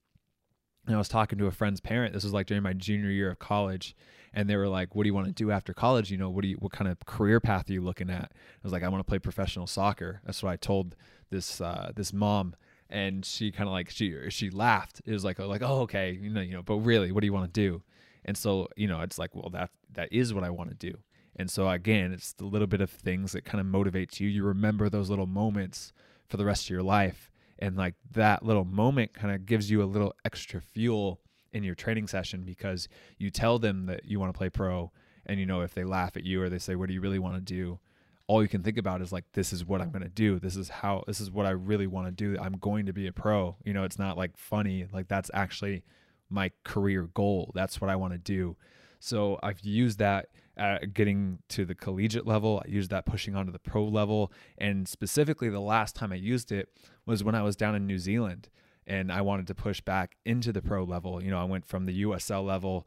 and 0.87 0.95
I 0.95 0.99
was 0.99 1.09
talking 1.09 1.39
to 1.39 1.47
a 1.47 1.53
friend's 1.53 1.81
parent. 1.81 2.15
This 2.15 2.25
was 2.25 2.33
like 2.33 2.47
during 2.47 2.63
my 2.63 2.73
junior 2.73 3.11
year 3.11 3.31
of 3.31 3.39
college 3.39 3.95
and 4.33 4.49
they 4.49 4.57
were 4.57 4.69
like, 4.69 4.95
"What 4.95 5.05
do 5.05 5.09
you 5.09 5.15
want 5.15 5.27
to 5.27 5.33
do 5.33 5.51
after 5.51 5.73
college? 5.75 6.11
You 6.11 6.19
know, 6.19 6.31
what 6.31 6.43
do 6.43 6.49
you 6.49 6.57
what 6.57 6.73
kind 6.73 6.91
of 6.91 7.05
career 7.07 7.41
path 7.41 7.69
are 7.69 7.73
you 7.73 7.83
looking 7.83 8.11
at?" 8.11 8.33
I 8.33 8.63
was 8.63 8.73
like, 8.73 8.83
"I 8.83 8.89
want 8.89 9.01
to 9.05 9.09
play 9.09 9.19
professional 9.19 9.67
soccer." 9.67 10.21
That's 10.25 10.43
what 10.43 10.51
I 10.51 10.57
told 10.57 10.97
this 11.31 11.61
uh, 11.61 11.93
this 11.95 12.13
mom, 12.13 12.55
and 12.89 13.25
she 13.25 13.51
kind 13.53 13.69
of 13.69 13.73
like 13.73 13.91
she 13.91 14.15
she 14.31 14.51
laughed. 14.51 15.03
It 15.05 15.13
was 15.13 15.25
like 15.25 15.39
like 15.39 15.63
oh 15.63 15.81
okay, 15.83 16.13
you 16.13 16.31
know 16.31 16.41
you 16.41 16.53
know, 16.53 16.63
but 16.63 16.77
really, 16.77 17.13
what 17.13 17.21
do 17.21 17.27
you 17.27 17.33
want 17.33 17.53
to 17.53 17.61
do? 17.61 17.83
And 18.25 18.37
so 18.37 18.69
you 18.77 18.89
know, 18.89 19.01
it's 19.01 19.19
like 19.19 19.35
well 19.35 19.51
that 19.51 19.71
that 19.93 20.13
is 20.13 20.33
what 20.35 20.45
I 20.45 20.51
want 20.51 20.71
to 20.71 20.77
do. 20.77 20.99
And 21.37 21.51
so 21.51 21.69
again, 21.69 22.13
it's 22.13 22.33
the 22.33 22.45
little 22.45 22.67
bit 22.67 22.81
of 22.81 22.91
things 22.91 23.33
that 23.33 23.45
kind 23.45 23.61
of 23.61 23.67
motivates 23.67 24.21
you. 24.21 24.29
You 24.29 24.45
remember 24.45 24.89
those 24.89 25.09
little 25.09 25.27
moments 25.27 25.93
for 26.29 26.37
the 26.37 26.45
rest 26.45 26.65
of 26.65 26.71
your 26.71 26.83
life. 26.83 27.31
And 27.59 27.77
like 27.77 27.95
that 28.13 28.45
little 28.45 28.65
moment 28.65 29.15
kind 29.15 29.35
of 29.35 29.47
gives 29.47 29.71
you 29.71 29.83
a 29.83 29.85
little 29.85 30.15
extra 30.25 30.61
fuel 30.61 31.21
in 31.53 31.63
your 31.63 31.75
training 31.75 32.07
session 32.07 32.43
because 32.43 32.89
you 33.19 33.31
tell 33.31 33.59
them 33.59 33.87
that 33.87 34.05
you 34.05 34.21
want 34.21 34.33
to 34.33 34.39
play 34.39 34.49
pro 34.49 34.91
and 35.27 35.39
you 35.39 35.47
know 35.47 35.61
if 35.61 35.75
they 35.75 35.85
laugh 35.85 36.17
at 36.17 36.25
you 36.25 36.43
or 36.43 36.49
they 36.49 36.59
say 36.59 36.75
what 36.75 36.89
do 36.89 36.95
you 36.95 37.01
really 37.01 37.19
want 37.19 37.35
to 37.35 37.41
do? 37.41 37.79
All 38.27 38.43
you 38.43 38.49
can 38.49 38.63
think 38.63 38.79
about 38.79 39.03
is 39.03 39.13
like 39.13 39.25
this 39.33 39.53
is 39.53 39.65
what 39.65 39.81
i'm 39.81 39.91
going 39.91 40.03
to 40.03 40.09
do. 40.09 40.39
This 40.39 40.57
is 40.57 40.69
how 40.69 41.05
this 41.07 41.21
is 41.21 41.31
what 41.31 41.47
i 41.47 41.51
really 41.51 41.87
want 41.87 42.07
to 42.07 42.13
do. 42.13 42.41
I'm 42.41 42.55
going 42.55 42.87
to 42.87 42.93
be 42.93 43.07
a 43.07 43.13
pro. 43.13 43.57
You 43.65 43.73
know 43.73 43.85
it's 43.85 43.99
not 43.99 44.17
like 44.17 44.37
funny 44.37 44.87
like 44.93 45.09
that's 45.09 45.31
actually 45.35 45.83
my 46.29 46.51
career 46.65 47.09
goal. 47.15 47.53
That's 47.55 47.81
what 47.81 47.91
i 47.91 47.97
want 47.97 48.13
to 48.13 48.19
do. 48.19 48.57
So 49.01 49.39
i've 49.43 49.61
used 49.61 49.99
that 49.99 50.29
at 50.57 50.93
getting 50.93 51.39
to 51.49 51.65
the 51.65 51.75
collegiate 51.75 52.27
level. 52.27 52.63
I 52.65 52.69
used 52.69 52.91
that 52.91 53.07
pushing 53.07 53.35
onto 53.35 53.51
the 53.51 53.59
pro 53.59 53.85
level. 53.85 54.31
And 54.59 54.87
specifically 54.87 55.49
the 55.49 55.61
last 55.61 55.97
time 55.97 56.13
i 56.13 56.17
used 56.17 56.53
it 56.53 56.69
was 57.07 57.25
when 57.25 57.35
i 57.35 57.43
was 57.43 57.57
down 57.57 57.75
in 57.75 57.87
new 57.87 57.99
zealand 57.99 58.49
and 58.87 59.13
I 59.13 59.21
wanted 59.21 59.47
to 59.49 59.55
push 59.55 59.81
back 59.81 60.17
into 60.25 60.53
the 60.53 60.63
pro 60.63 60.85
level. 60.85 61.23
You 61.23 61.31
know, 61.31 61.41
I 61.41 61.45
went 61.45 61.67
from 61.67 61.87
the 61.87 62.03
USL 62.03 62.45
level 62.45 62.87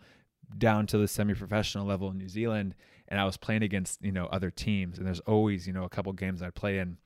down 0.57 0.85
to 0.87 0.97
the 0.97 1.07
semi-professional 1.07 1.85
level 1.85 2.11
in 2.11 2.17
New 2.17 2.29
Zealand, 2.29 2.75
and 3.07 3.19
I 3.19 3.25
was 3.25 3.37
playing 3.37 3.63
against 3.63 4.03
you 4.03 4.11
know 4.11 4.25
other 4.27 4.51
teams. 4.51 4.97
And 4.97 5.07
there's 5.07 5.19
always 5.21 5.67
you 5.67 5.73
know 5.73 5.83
a 5.83 5.89
couple 5.89 6.13
games 6.13 6.41
I'd 6.41 6.55
play 6.55 6.79
in. 6.79 6.97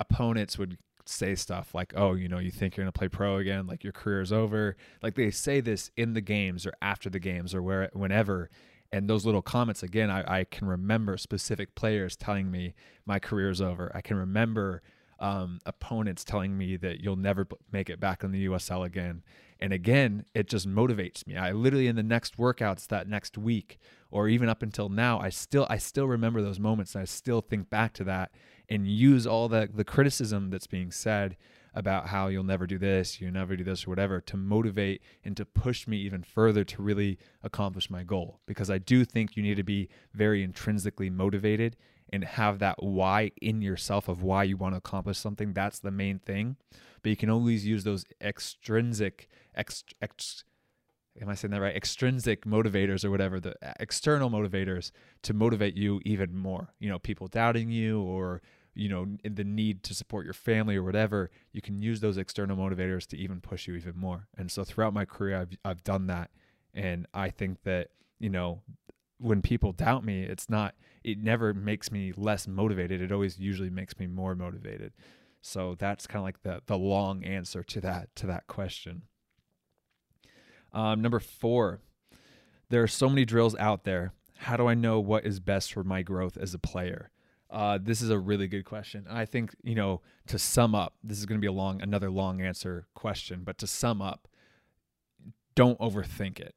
Opponents 0.00 0.58
would 0.58 0.78
say 1.04 1.34
stuff 1.34 1.74
like, 1.74 1.92
"Oh, 1.96 2.14
you 2.14 2.28
know, 2.28 2.38
you 2.38 2.50
think 2.50 2.76
you're 2.76 2.84
gonna 2.84 2.92
play 2.92 3.08
pro 3.08 3.36
again? 3.36 3.66
Like 3.66 3.84
your 3.84 3.92
career's 3.92 4.32
over." 4.32 4.76
Like 5.02 5.14
they 5.14 5.30
say 5.30 5.60
this 5.60 5.90
in 5.96 6.14
the 6.14 6.20
games 6.20 6.66
or 6.66 6.72
after 6.80 7.10
the 7.10 7.20
games 7.20 7.54
or 7.54 7.62
where 7.62 7.90
whenever. 7.92 8.50
And 8.94 9.08
those 9.08 9.24
little 9.24 9.40
comments 9.40 9.82
again, 9.82 10.10
I, 10.10 10.40
I 10.40 10.44
can 10.44 10.66
remember 10.66 11.16
specific 11.16 11.74
players 11.74 12.14
telling 12.14 12.50
me 12.50 12.74
my 13.06 13.18
career 13.18 13.48
is 13.48 13.62
over. 13.62 13.90
I 13.94 14.02
can 14.02 14.18
remember 14.18 14.82
um, 15.22 15.60
opponents 15.64 16.24
telling 16.24 16.58
me 16.58 16.76
that 16.76 17.00
you'll 17.00 17.16
never 17.16 17.46
make 17.70 17.88
it 17.88 18.00
back 18.00 18.24
in 18.24 18.32
the 18.32 18.46
USL 18.46 18.84
again. 18.84 19.22
And 19.60 19.72
again, 19.72 20.24
it 20.34 20.48
just 20.48 20.68
motivates 20.68 21.24
me. 21.28 21.36
I 21.36 21.52
literally 21.52 21.86
in 21.86 21.94
the 21.94 22.02
next 22.02 22.36
workouts 22.36 22.88
that 22.88 23.08
next 23.08 23.38
week, 23.38 23.78
or 24.10 24.28
even 24.28 24.48
up 24.48 24.62
until 24.62 24.88
now, 24.88 25.20
I 25.20 25.28
still 25.28 25.64
I 25.70 25.78
still 25.78 26.08
remember 26.08 26.42
those 26.42 26.58
moments. 26.58 26.96
And 26.96 27.02
I 27.02 27.04
still 27.04 27.40
think 27.40 27.70
back 27.70 27.92
to 27.94 28.04
that 28.04 28.32
and 28.68 28.88
use 28.88 29.24
all 29.24 29.48
the 29.48 29.70
the 29.72 29.84
criticism 29.84 30.50
that's 30.50 30.66
being 30.66 30.90
said 30.90 31.36
about 31.74 32.08
how 32.08 32.26
you'll 32.26 32.42
never 32.42 32.66
do 32.66 32.76
this, 32.76 33.20
you'll 33.20 33.32
never 33.32 33.56
do 33.56 33.64
this, 33.64 33.86
or 33.86 33.90
whatever, 33.90 34.20
to 34.20 34.36
motivate 34.36 35.00
and 35.24 35.36
to 35.36 35.44
push 35.44 35.86
me 35.86 35.96
even 35.98 36.22
further 36.22 36.64
to 36.64 36.82
really 36.82 37.16
accomplish 37.44 37.88
my 37.88 38.02
goal. 38.02 38.40
Because 38.44 38.68
I 38.68 38.78
do 38.78 39.04
think 39.04 39.36
you 39.36 39.42
need 39.42 39.56
to 39.56 39.62
be 39.62 39.88
very 40.12 40.42
intrinsically 40.42 41.08
motivated 41.08 41.76
and 42.12 42.24
have 42.24 42.58
that 42.58 42.82
why 42.82 43.32
in 43.40 43.62
yourself 43.62 44.06
of 44.06 44.22
why 44.22 44.44
you 44.44 44.56
want 44.56 44.74
to 44.74 44.78
accomplish 44.78 45.18
something. 45.18 45.54
That's 45.54 45.78
the 45.78 45.90
main 45.90 46.18
thing. 46.18 46.56
But 47.02 47.10
you 47.10 47.16
can 47.16 47.30
always 47.30 47.66
use 47.66 47.84
those 47.84 48.04
extrinsic, 48.20 49.28
ex, 49.54 49.82
ex, 50.00 50.44
am 51.20 51.28
I 51.28 51.34
saying 51.34 51.52
that 51.52 51.60
right? 51.60 51.74
Extrinsic 51.74 52.44
motivators 52.44 53.04
or 53.04 53.10
whatever, 53.10 53.40
the 53.40 53.56
external 53.80 54.30
motivators 54.30 54.92
to 55.22 55.32
motivate 55.32 55.74
you 55.74 56.00
even 56.04 56.36
more. 56.36 56.74
You 56.78 56.90
know, 56.90 56.98
people 56.98 57.28
doubting 57.28 57.70
you 57.70 58.02
or, 58.02 58.42
you 58.74 58.88
know, 58.88 59.06
the 59.24 59.44
need 59.44 59.82
to 59.84 59.94
support 59.94 60.24
your 60.24 60.34
family 60.34 60.76
or 60.76 60.82
whatever. 60.82 61.30
You 61.52 61.62
can 61.62 61.80
use 61.82 62.00
those 62.00 62.18
external 62.18 62.56
motivators 62.56 63.06
to 63.08 63.16
even 63.16 63.40
push 63.40 63.66
you 63.66 63.74
even 63.74 63.96
more. 63.96 64.28
And 64.36 64.50
so 64.50 64.64
throughout 64.64 64.94
my 64.94 65.06
career, 65.06 65.40
I've, 65.40 65.56
I've 65.64 65.82
done 65.82 66.06
that. 66.08 66.30
And 66.74 67.06
I 67.12 67.30
think 67.30 67.62
that, 67.64 67.88
you 68.18 68.30
know, 68.30 68.62
when 69.18 69.42
people 69.42 69.72
doubt 69.72 70.04
me, 70.04 70.22
it's 70.22 70.48
not, 70.48 70.74
it 71.04 71.18
never 71.18 71.52
makes 71.54 71.90
me 71.90 72.12
less 72.16 72.46
motivated. 72.46 73.00
It 73.00 73.12
always 73.12 73.38
usually 73.38 73.70
makes 73.70 73.98
me 73.98 74.06
more 74.06 74.34
motivated. 74.34 74.92
So 75.40 75.74
that's 75.78 76.06
kind 76.06 76.20
of 76.20 76.24
like 76.24 76.42
the 76.42 76.62
the 76.66 76.78
long 76.78 77.24
answer 77.24 77.62
to 77.64 77.80
that 77.80 78.14
to 78.16 78.26
that 78.26 78.46
question. 78.46 79.02
Um, 80.72 81.02
number 81.02 81.18
four, 81.18 81.80
there 82.70 82.82
are 82.82 82.88
so 82.88 83.08
many 83.08 83.24
drills 83.24 83.56
out 83.56 83.84
there. 83.84 84.12
How 84.38 84.56
do 84.56 84.66
I 84.66 84.74
know 84.74 85.00
what 85.00 85.26
is 85.26 85.40
best 85.40 85.72
for 85.72 85.84
my 85.84 86.02
growth 86.02 86.36
as 86.36 86.54
a 86.54 86.58
player? 86.58 87.10
Uh, 87.50 87.78
this 87.80 88.00
is 88.00 88.08
a 88.08 88.18
really 88.18 88.46
good 88.46 88.64
question. 88.64 89.06
I 89.10 89.24
think 89.24 89.54
you 89.62 89.74
know 89.74 90.00
to 90.28 90.38
sum 90.38 90.74
up, 90.74 90.94
this 91.02 91.18
is 91.18 91.26
going 91.26 91.38
to 91.38 91.44
be 91.44 91.48
a 91.48 91.52
long, 91.52 91.82
another 91.82 92.10
long 92.10 92.40
answer 92.40 92.86
question. 92.94 93.42
But 93.44 93.58
to 93.58 93.66
sum 93.66 94.00
up, 94.00 94.28
don't 95.54 95.78
overthink 95.80 96.38
it 96.40 96.54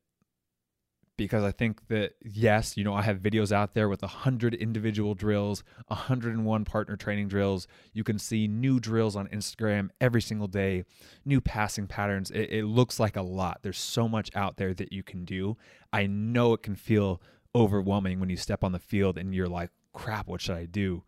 because 1.18 1.44
I 1.44 1.52
think 1.52 1.88
that 1.88 2.14
yes, 2.24 2.78
you 2.78 2.84
know, 2.84 2.94
I 2.94 3.02
have 3.04 3.20
videos 3.20 3.52
out 3.52 3.74
there 3.74 3.88
with 3.90 4.02
100 4.02 4.54
individual 4.54 5.14
drills, 5.14 5.64
101 5.88 6.66
partner 6.66 6.96
training 6.96 7.28
drills. 7.28 7.68
You 7.94 8.04
can 8.04 8.20
see 8.20 8.48
new 8.48 8.80
drills 8.80 9.16
on 9.16 9.28
Instagram 9.28 9.90
every 10.02 10.22
single 10.22 10.48
day, 10.48 10.84
new 11.24 11.42
passing 11.42 11.88
patterns. 11.88 12.32
It, 12.32 12.50
it, 12.52 12.66
looks 12.66 13.00
like 13.00 13.16
a 13.16 13.22
lot. 13.22 13.60
There's 13.62 13.80
so 13.80 14.08
much 14.08 14.30
out 14.36 14.58
there 14.58 14.74
that 14.74 14.92
you 14.92 15.04
can 15.04 15.26
do. 15.26 15.58
I 15.94 16.08
know 16.08 16.54
it 16.54 16.64
can 16.64 16.76
feel 16.76 17.22
overwhelming 17.54 18.20
when 18.20 18.30
you 18.30 18.38
step 18.38 18.64
on 18.64 18.74
the 18.74 18.80
field 18.80 19.18
and 19.18 19.34
you're 19.34 19.48
like, 19.48 19.70
crap, 19.94 20.28
what 20.28 20.42
should 20.42 20.58
I 20.58 20.66
do? 20.66 21.04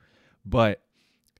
But 0.45 0.81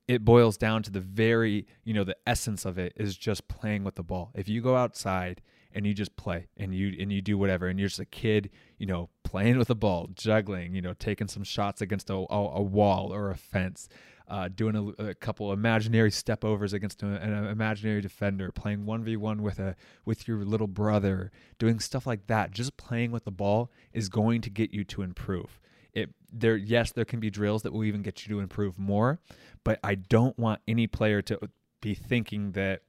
it 0.08 0.24
boils 0.24 0.58
down 0.58 0.84
to 0.84 0.92
the 0.92 1.02
very, 1.02 1.68
you 1.84 1.94
know, 1.94 2.04
the 2.04 2.18
essence 2.26 2.66
of 2.66 2.78
it 2.78 2.94
is 2.96 3.18
just 3.18 3.48
playing 3.48 3.84
with 3.84 3.96
the 3.96 4.04
ball. 4.04 4.32
If 4.36 4.48
you 4.50 4.62
go 4.62 4.76
outside 4.76 5.42
and 5.78 5.86
you 5.86 5.94
just 5.94 6.16
play 6.16 6.48
and 6.58 6.74
you 6.74 6.96
and 7.00 7.14
you 7.14 7.22
do 7.22 7.38
whatever 7.38 7.68
and 7.68 7.80
you're 7.80 7.88
just 7.88 8.00
a 8.00 8.06
kid 8.06 8.50
you 8.80 8.86
know 8.88 9.10
playing 9.24 9.60
with 9.60 9.70
a 9.70 9.76
ball 9.76 10.10
juggling 10.16 10.74
you 10.74 10.82
know 10.82 10.94
taking 10.94 11.28
some 11.28 11.44
shots 11.44 11.82
against 11.82 12.10
a, 12.10 12.14
a, 12.16 12.62
wall 12.62 13.14
or 13.14 13.30
a 13.30 13.38
fence 13.38 13.88
uh, 14.28 14.50
doing 14.50 14.76
a, 14.76 15.10
a, 15.10 15.14
couple 15.14 15.54
imaginary 15.54 16.10
step 16.12 16.44
overs 16.44 16.74
against 16.74 17.04
an, 17.04 17.14
an 17.14 17.46
imaginary 17.46 18.02
defender 18.02 18.52
playing 18.52 18.86
1v1 18.86 19.40
with 19.40 19.60
a 19.60 19.76
with 20.04 20.28
your 20.28 20.44
little 20.44 20.68
brother 20.68 21.32
doing 21.60 21.80
stuff 21.80 22.06
like 22.06 22.28
that. 22.28 22.52
Just 22.52 22.76
playing 22.76 23.12
with 23.12 23.24
the 23.24 23.32
ball 23.32 23.72
is 23.94 24.10
going 24.10 24.42
to 24.42 24.50
get 24.50 24.74
you 24.74 24.84
to 24.84 25.02
improve. 25.02 25.62
It 25.94 26.10
there 26.30 26.58
yes 26.58 26.92
there 26.92 27.06
can 27.06 27.22
be 27.22 27.30
drills 27.30 27.62
that 27.62 27.72
will 27.72 27.86
even 27.86 28.02
get 28.02 28.26
you 28.26 28.36
to 28.36 28.42
improve 28.42 28.78
more 28.78 29.20
but 29.64 29.80
i 29.82 29.96
don't 29.96 30.38
want 30.38 30.60
any 30.68 30.86
player 30.86 31.22
to 31.22 31.40
be 31.82 31.94
thinking 31.94 32.52
that 32.52 32.82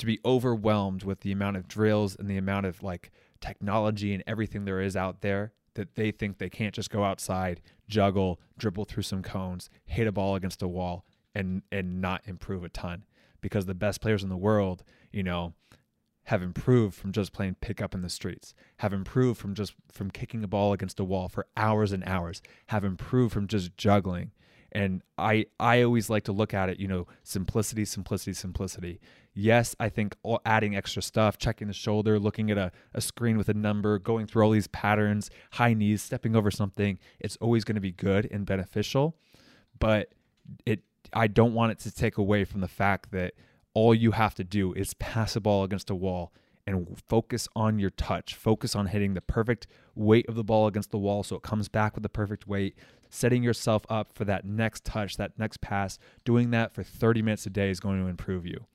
to 0.00 0.06
be 0.06 0.18
overwhelmed 0.24 1.04
with 1.04 1.20
the 1.20 1.32
amount 1.32 1.56
of 1.56 1.68
drills 1.68 2.16
and 2.16 2.28
the 2.28 2.36
amount 2.36 2.66
of 2.66 2.82
like 2.82 3.10
technology 3.40 4.12
and 4.12 4.24
everything 4.26 4.64
there 4.64 4.80
is 4.80 4.96
out 4.96 5.20
there 5.20 5.52
that 5.74 5.94
they 5.94 6.10
think 6.10 6.38
they 6.38 6.50
can't 6.50 6.74
just 6.74 6.90
go 6.90 7.04
outside, 7.04 7.60
juggle, 7.88 8.40
dribble 8.58 8.84
through 8.84 9.02
some 9.02 9.22
cones, 9.22 9.70
hit 9.84 10.06
a 10.06 10.12
ball 10.12 10.34
against 10.34 10.62
a 10.62 10.68
wall 10.68 11.04
and 11.34 11.62
and 11.70 12.00
not 12.00 12.22
improve 12.26 12.64
a 12.64 12.68
ton 12.68 13.04
because 13.40 13.66
the 13.66 13.74
best 13.74 14.00
players 14.00 14.22
in 14.22 14.28
the 14.28 14.36
world, 14.36 14.82
you 15.12 15.22
know, 15.22 15.54
have 16.24 16.42
improved 16.42 16.94
from 16.94 17.12
just 17.12 17.32
playing 17.32 17.56
pickup 17.60 17.94
in 17.94 18.02
the 18.02 18.08
streets, 18.08 18.54
have 18.78 18.92
improved 18.92 19.38
from 19.38 19.54
just 19.54 19.74
from 19.92 20.10
kicking 20.10 20.42
a 20.42 20.48
ball 20.48 20.72
against 20.72 21.00
a 21.00 21.04
wall 21.04 21.28
for 21.28 21.46
hours 21.56 21.92
and 21.92 22.04
hours, 22.04 22.42
have 22.66 22.84
improved 22.84 23.32
from 23.32 23.46
just 23.46 23.76
juggling. 23.76 24.32
And 24.72 25.02
I 25.18 25.46
I 25.58 25.82
always 25.82 26.10
like 26.10 26.24
to 26.24 26.32
look 26.32 26.54
at 26.54 26.68
it, 26.68 26.78
you 26.78 26.88
know, 26.88 27.06
simplicity, 27.22 27.84
simplicity, 27.84 28.34
simplicity 28.34 29.00
yes, 29.34 29.74
I 29.78 29.88
think 29.88 30.16
adding 30.44 30.76
extra 30.76 31.02
stuff, 31.02 31.38
checking 31.38 31.68
the 31.68 31.74
shoulder, 31.74 32.18
looking 32.18 32.50
at 32.50 32.58
a, 32.58 32.72
a 32.94 33.00
screen 33.00 33.36
with 33.36 33.48
a 33.48 33.54
number, 33.54 33.98
going 33.98 34.26
through 34.26 34.44
all 34.44 34.50
these 34.50 34.68
patterns, 34.68 35.30
high 35.52 35.74
knees, 35.74 36.02
stepping 36.02 36.36
over 36.36 36.50
something, 36.50 36.98
it's 37.18 37.36
always 37.36 37.64
going 37.64 37.76
to 37.76 37.80
be 37.80 37.92
good 37.92 38.28
and 38.30 38.46
beneficial. 38.46 39.16
But 39.78 40.12
it, 40.66 40.80
I 41.12 41.26
don't 41.26 41.54
want 41.54 41.72
it 41.72 41.78
to 41.80 41.90
take 41.90 42.18
away 42.18 42.44
from 42.44 42.60
the 42.60 42.68
fact 42.68 43.12
that 43.12 43.34
all 43.74 43.94
you 43.94 44.12
have 44.12 44.34
to 44.34 44.44
do 44.44 44.72
is 44.74 44.94
pass 44.94 45.36
a 45.36 45.40
ball 45.40 45.64
against 45.64 45.90
a 45.90 45.94
wall 45.94 46.32
and 46.66 47.00
focus 47.08 47.48
on 47.56 47.78
your 47.78 47.90
touch. 47.90 48.34
Focus 48.34 48.74
on 48.74 48.86
hitting 48.86 49.14
the 49.14 49.20
perfect 49.20 49.66
weight 49.94 50.28
of 50.28 50.34
the 50.34 50.44
ball 50.44 50.66
against 50.66 50.90
the 50.90 50.98
wall 50.98 51.22
so 51.22 51.36
it 51.36 51.42
comes 51.42 51.68
back 51.68 51.94
with 51.94 52.02
the 52.02 52.08
perfect 52.08 52.46
weight. 52.46 52.76
Setting 53.08 53.42
yourself 53.42 53.84
up 53.88 54.12
for 54.12 54.24
that 54.24 54.44
next 54.44 54.84
touch, 54.84 55.16
that 55.16 55.38
next 55.38 55.60
pass, 55.60 55.98
doing 56.24 56.50
that 56.50 56.72
for 56.72 56.82
30 56.82 57.22
minutes 57.22 57.46
a 57.46 57.50
day 57.50 57.70
is 57.70 57.80
going 57.80 58.00
to 58.00 58.08
improve 58.08 58.46
you. 58.46 58.66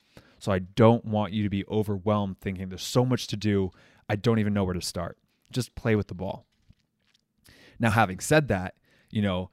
So 0.46 0.52
I 0.52 0.60
don't 0.60 1.04
want 1.04 1.34
you 1.34 1.42
to 1.42 1.50
be 1.50 1.66
overwhelmed 1.66 2.40
thinking 2.40 2.70
there's 2.70 2.84
so 2.84 3.04
much 3.04 3.26
to 3.30 3.36
do. 3.36 3.72
I 4.08 4.16
don't 4.16 4.38
even 4.38 4.54
know 4.54 4.64
where 4.64 4.76
to 4.76 4.82
start. 4.82 5.18
Just 5.52 5.74
play 5.74 5.96
with 5.96 6.08
the 6.08 6.14
ball. 6.14 6.46
Now, 7.80 7.90
having 7.90 8.20
said 8.20 8.48
that, 8.50 8.76
you 9.10 9.24
know, 9.24 9.50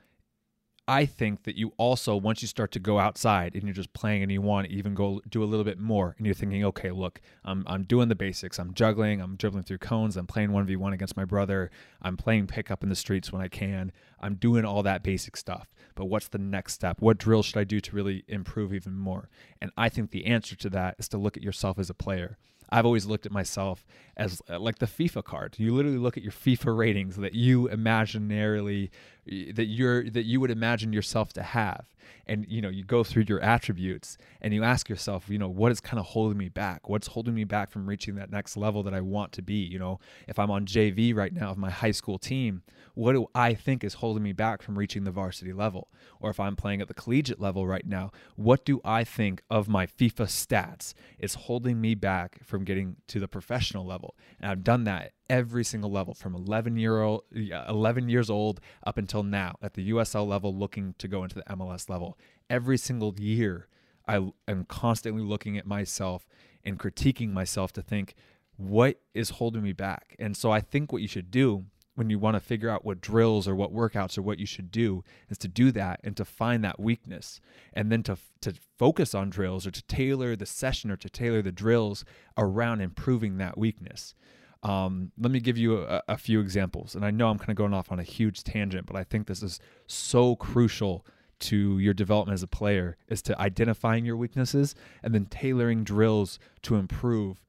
I 0.92 1.06
think 1.06 1.44
that 1.44 1.56
you 1.56 1.72
also, 1.78 2.16
once 2.16 2.42
you 2.42 2.48
start 2.48 2.70
to 2.72 2.78
go 2.78 2.98
outside 2.98 3.54
and 3.54 3.62
you're 3.62 3.72
just 3.72 3.94
playing 3.94 4.22
and 4.22 4.30
you 4.30 4.42
want 4.42 4.66
to 4.68 4.72
even 4.74 4.92
go 4.92 5.22
do 5.26 5.42
a 5.42 5.46
little 5.46 5.64
bit 5.64 5.78
more 5.78 6.14
and 6.18 6.26
you're 6.26 6.34
thinking, 6.34 6.64
okay, 6.66 6.90
look, 6.90 7.20
I'm, 7.46 7.64
I'm 7.66 7.84
doing 7.84 8.08
the 8.08 8.14
basics. 8.14 8.58
I'm 8.58 8.74
juggling, 8.74 9.22
I'm 9.22 9.36
dribbling 9.36 9.64
through 9.64 9.78
cones, 9.78 10.18
I'm 10.18 10.26
playing 10.26 10.50
1v1 10.50 10.92
against 10.92 11.16
my 11.16 11.24
brother, 11.24 11.70
I'm 12.02 12.18
playing 12.18 12.46
pickup 12.46 12.82
in 12.82 12.90
the 12.90 12.96
streets 12.96 13.32
when 13.32 13.40
I 13.40 13.48
can, 13.48 13.90
I'm 14.20 14.34
doing 14.34 14.66
all 14.66 14.82
that 14.82 15.02
basic 15.02 15.36
stuff 15.36 15.68
but 15.94 16.06
what's 16.06 16.28
the 16.28 16.38
next 16.38 16.74
step? 16.74 17.00
What 17.00 17.18
drill 17.18 17.42
should 17.42 17.58
I 17.58 17.64
do 17.64 17.80
to 17.80 17.94
really 17.94 18.24
improve 18.28 18.72
even 18.72 18.94
more? 18.94 19.28
And 19.60 19.70
I 19.76 19.88
think 19.88 20.10
the 20.10 20.26
answer 20.26 20.56
to 20.56 20.70
that 20.70 20.96
is 20.98 21.08
to 21.08 21.18
look 21.18 21.36
at 21.36 21.42
yourself 21.42 21.78
as 21.78 21.90
a 21.90 21.94
player. 21.94 22.38
I've 22.70 22.86
always 22.86 23.04
looked 23.04 23.26
at 23.26 23.32
myself 23.32 23.84
as 24.16 24.40
uh, 24.48 24.58
like 24.58 24.78
the 24.78 24.86
FIFA 24.86 25.24
card. 25.24 25.56
You 25.58 25.74
literally 25.74 25.98
look 25.98 26.16
at 26.16 26.22
your 26.22 26.32
FIFA 26.32 26.76
ratings 26.76 27.16
that 27.16 27.34
you 27.34 27.68
imaginarily 27.68 28.88
that 29.26 29.66
you're 29.66 30.08
that 30.10 30.24
you 30.24 30.40
would 30.40 30.50
imagine 30.50 30.92
yourself 30.92 31.32
to 31.34 31.42
have. 31.42 31.86
And 32.26 32.44
you 32.48 32.60
know 32.60 32.68
you 32.68 32.84
go 32.84 33.04
through 33.04 33.24
your 33.28 33.40
attributes 33.40 34.18
and 34.40 34.52
you 34.52 34.64
ask 34.64 34.88
yourself 34.88 35.28
you 35.28 35.38
know 35.38 35.48
what 35.48 35.70
is 35.72 35.80
kind 35.80 36.00
of 36.00 36.06
holding 36.06 36.38
me 36.38 36.48
back? 36.48 36.88
What's 36.88 37.08
holding 37.08 37.34
me 37.34 37.44
back 37.44 37.70
from 37.70 37.88
reaching 37.88 38.16
that 38.16 38.30
next 38.30 38.56
level 38.56 38.82
that 38.82 38.94
i 38.94 39.00
want 39.00 39.32
to 39.32 39.42
be? 39.42 39.54
You 39.54 39.78
know 39.78 40.00
if 40.26 40.38
i'm 40.38 40.50
on 40.50 40.66
jv 40.66 41.14
right 41.14 41.32
now 41.32 41.50
of 41.50 41.58
my 41.58 41.70
high 41.70 41.90
school 41.92 42.18
team 42.18 42.62
what 42.94 43.12
do 43.12 43.26
i 43.34 43.54
think 43.54 43.84
is 43.84 43.94
holding 43.94 44.22
me 44.22 44.32
back 44.32 44.62
from 44.62 44.76
reaching 44.76 45.04
the 45.04 45.10
varsity 45.10 45.52
level? 45.52 45.88
Or 46.20 46.30
if 46.30 46.40
i'm 46.40 46.56
playing 46.56 46.80
at 46.80 46.88
the 46.88 46.94
collegiate 46.94 47.40
level 47.40 47.66
right 47.66 47.86
now 47.86 48.10
what 48.36 48.64
do 48.64 48.80
i 48.84 49.04
think 49.04 49.42
of 49.48 49.68
my 49.68 49.86
fifa 49.86 50.26
stats 50.26 50.94
is 51.18 51.34
holding 51.34 51.80
me 51.80 51.94
back 51.94 52.40
from 52.44 52.64
getting 52.64 52.96
to 53.08 53.20
the 53.20 53.28
professional 53.28 53.86
level? 53.86 54.16
And 54.40 54.50
i've 54.50 54.64
done 54.64 54.84
that 54.84 55.12
every 55.32 55.64
single 55.64 55.90
level 55.90 56.12
from 56.12 56.34
11 56.34 56.76
year 56.76 57.00
old 57.00 57.22
11 57.34 58.10
years 58.10 58.28
old 58.28 58.60
up 58.86 58.98
until 58.98 59.22
now 59.22 59.56
at 59.62 59.72
the 59.72 59.90
USL 59.90 60.28
level 60.28 60.54
looking 60.54 60.94
to 60.98 61.08
go 61.08 61.22
into 61.22 61.36
the 61.36 61.44
MLS 61.44 61.88
level. 61.88 62.18
Every 62.50 62.76
single 62.76 63.14
year 63.18 63.66
I 64.06 64.30
am 64.46 64.66
constantly 64.68 65.22
looking 65.22 65.56
at 65.56 65.66
myself 65.66 66.28
and 66.62 66.78
critiquing 66.78 67.32
myself 67.32 67.72
to 67.72 67.82
think 67.82 68.14
what 68.56 69.00
is 69.14 69.30
holding 69.30 69.62
me 69.62 69.72
back? 69.72 70.14
And 70.18 70.36
so 70.36 70.50
I 70.50 70.60
think 70.60 70.92
what 70.92 71.00
you 71.00 71.08
should 71.08 71.30
do 71.30 71.64
when 71.94 72.10
you 72.10 72.18
want 72.18 72.36
to 72.36 72.40
figure 72.40 72.68
out 72.68 72.84
what 72.84 73.00
drills 73.00 73.48
or 73.48 73.54
what 73.54 73.72
workouts 73.72 74.18
or 74.18 74.22
what 74.22 74.38
you 74.38 74.46
should 74.46 74.70
do 74.70 75.02
is 75.30 75.38
to 75.38 75.48
do 75.48 75.72
that 75.72 76.00
and 76.04 76.14
to 76.18 76.26
find 76.26 76.62
that 76.62 76.78
weakness. 76.78 77.40
And 77.72 77.90
then 77.90 78.02
to 78.02 78.18
to 78.42 78.52
focus 78.78 79.14
on 79.14 79.30
drills 79.30 79.66
or 79.66 79.70
to 79.70 79.82
tailor 79.84 80.36
the 80.36 80.44
session 80.44 80.90
or 80.90 80.96
to 80.96 81.08
tailor 81.08 81.40
the 81.40 81.52
drills 81.52 82.04
around 82.36 82.82
improving 82.82 83.38
that 83.38 83.56
weakness 83.56 84.14
um, 84.62 85.10
let 85.18 85.30
me 85.30 85.40
give 85.40 85.58
you 85.58 85.78
a, 85.82 86.02
a 86.08 86.16
few 86.16 86.40
examples. 86.40 86.94
And 86.94 87.04
I 87.04 87.10
know 87.10 87.28
I'm 87.28 87.38
kind 87.38 87.50
of 87.50 87.56
going 87.56 87.74
off 87.74 87.90
on 87.90 87.98
a 87.98 88.04
huge 88.04 88.44
tangent, 88.44 88.86
but 88.86 88.96
I 88.96 89.04
think 89.04 89.26
this 89.26 89.42
is 89.42 89.58
so 89.86 90.36
crucial 90.36 91.04
to 91.40 91.78
your 91.80 91.94
development 91.94 92.34
as 92.34 92.42
a 92.42 92.48
player 92.48 92.96
is 93.08 93.20
to 93.22 93.40
identifying 93.40 94.04
your 94.04 94.16
weaknesses 94.16 94.76
and 95.02 95.12
then 95.12 95.26
tailoring 95.26 95.82
drills 95.82 96.38
to 96.62 96.76
improve 96.76 97.40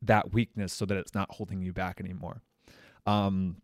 that 0.00 0.32
weakness 0.32 0.72
so 0.72 0.86
that 0.86 0.96
it's 0.96 1.14
not 1.14 1.30
holding 1.32 1.60
you 1.60 1.72
back 1.72 2.00
anymore. 2.00 2.40
Um, 3.06 3.56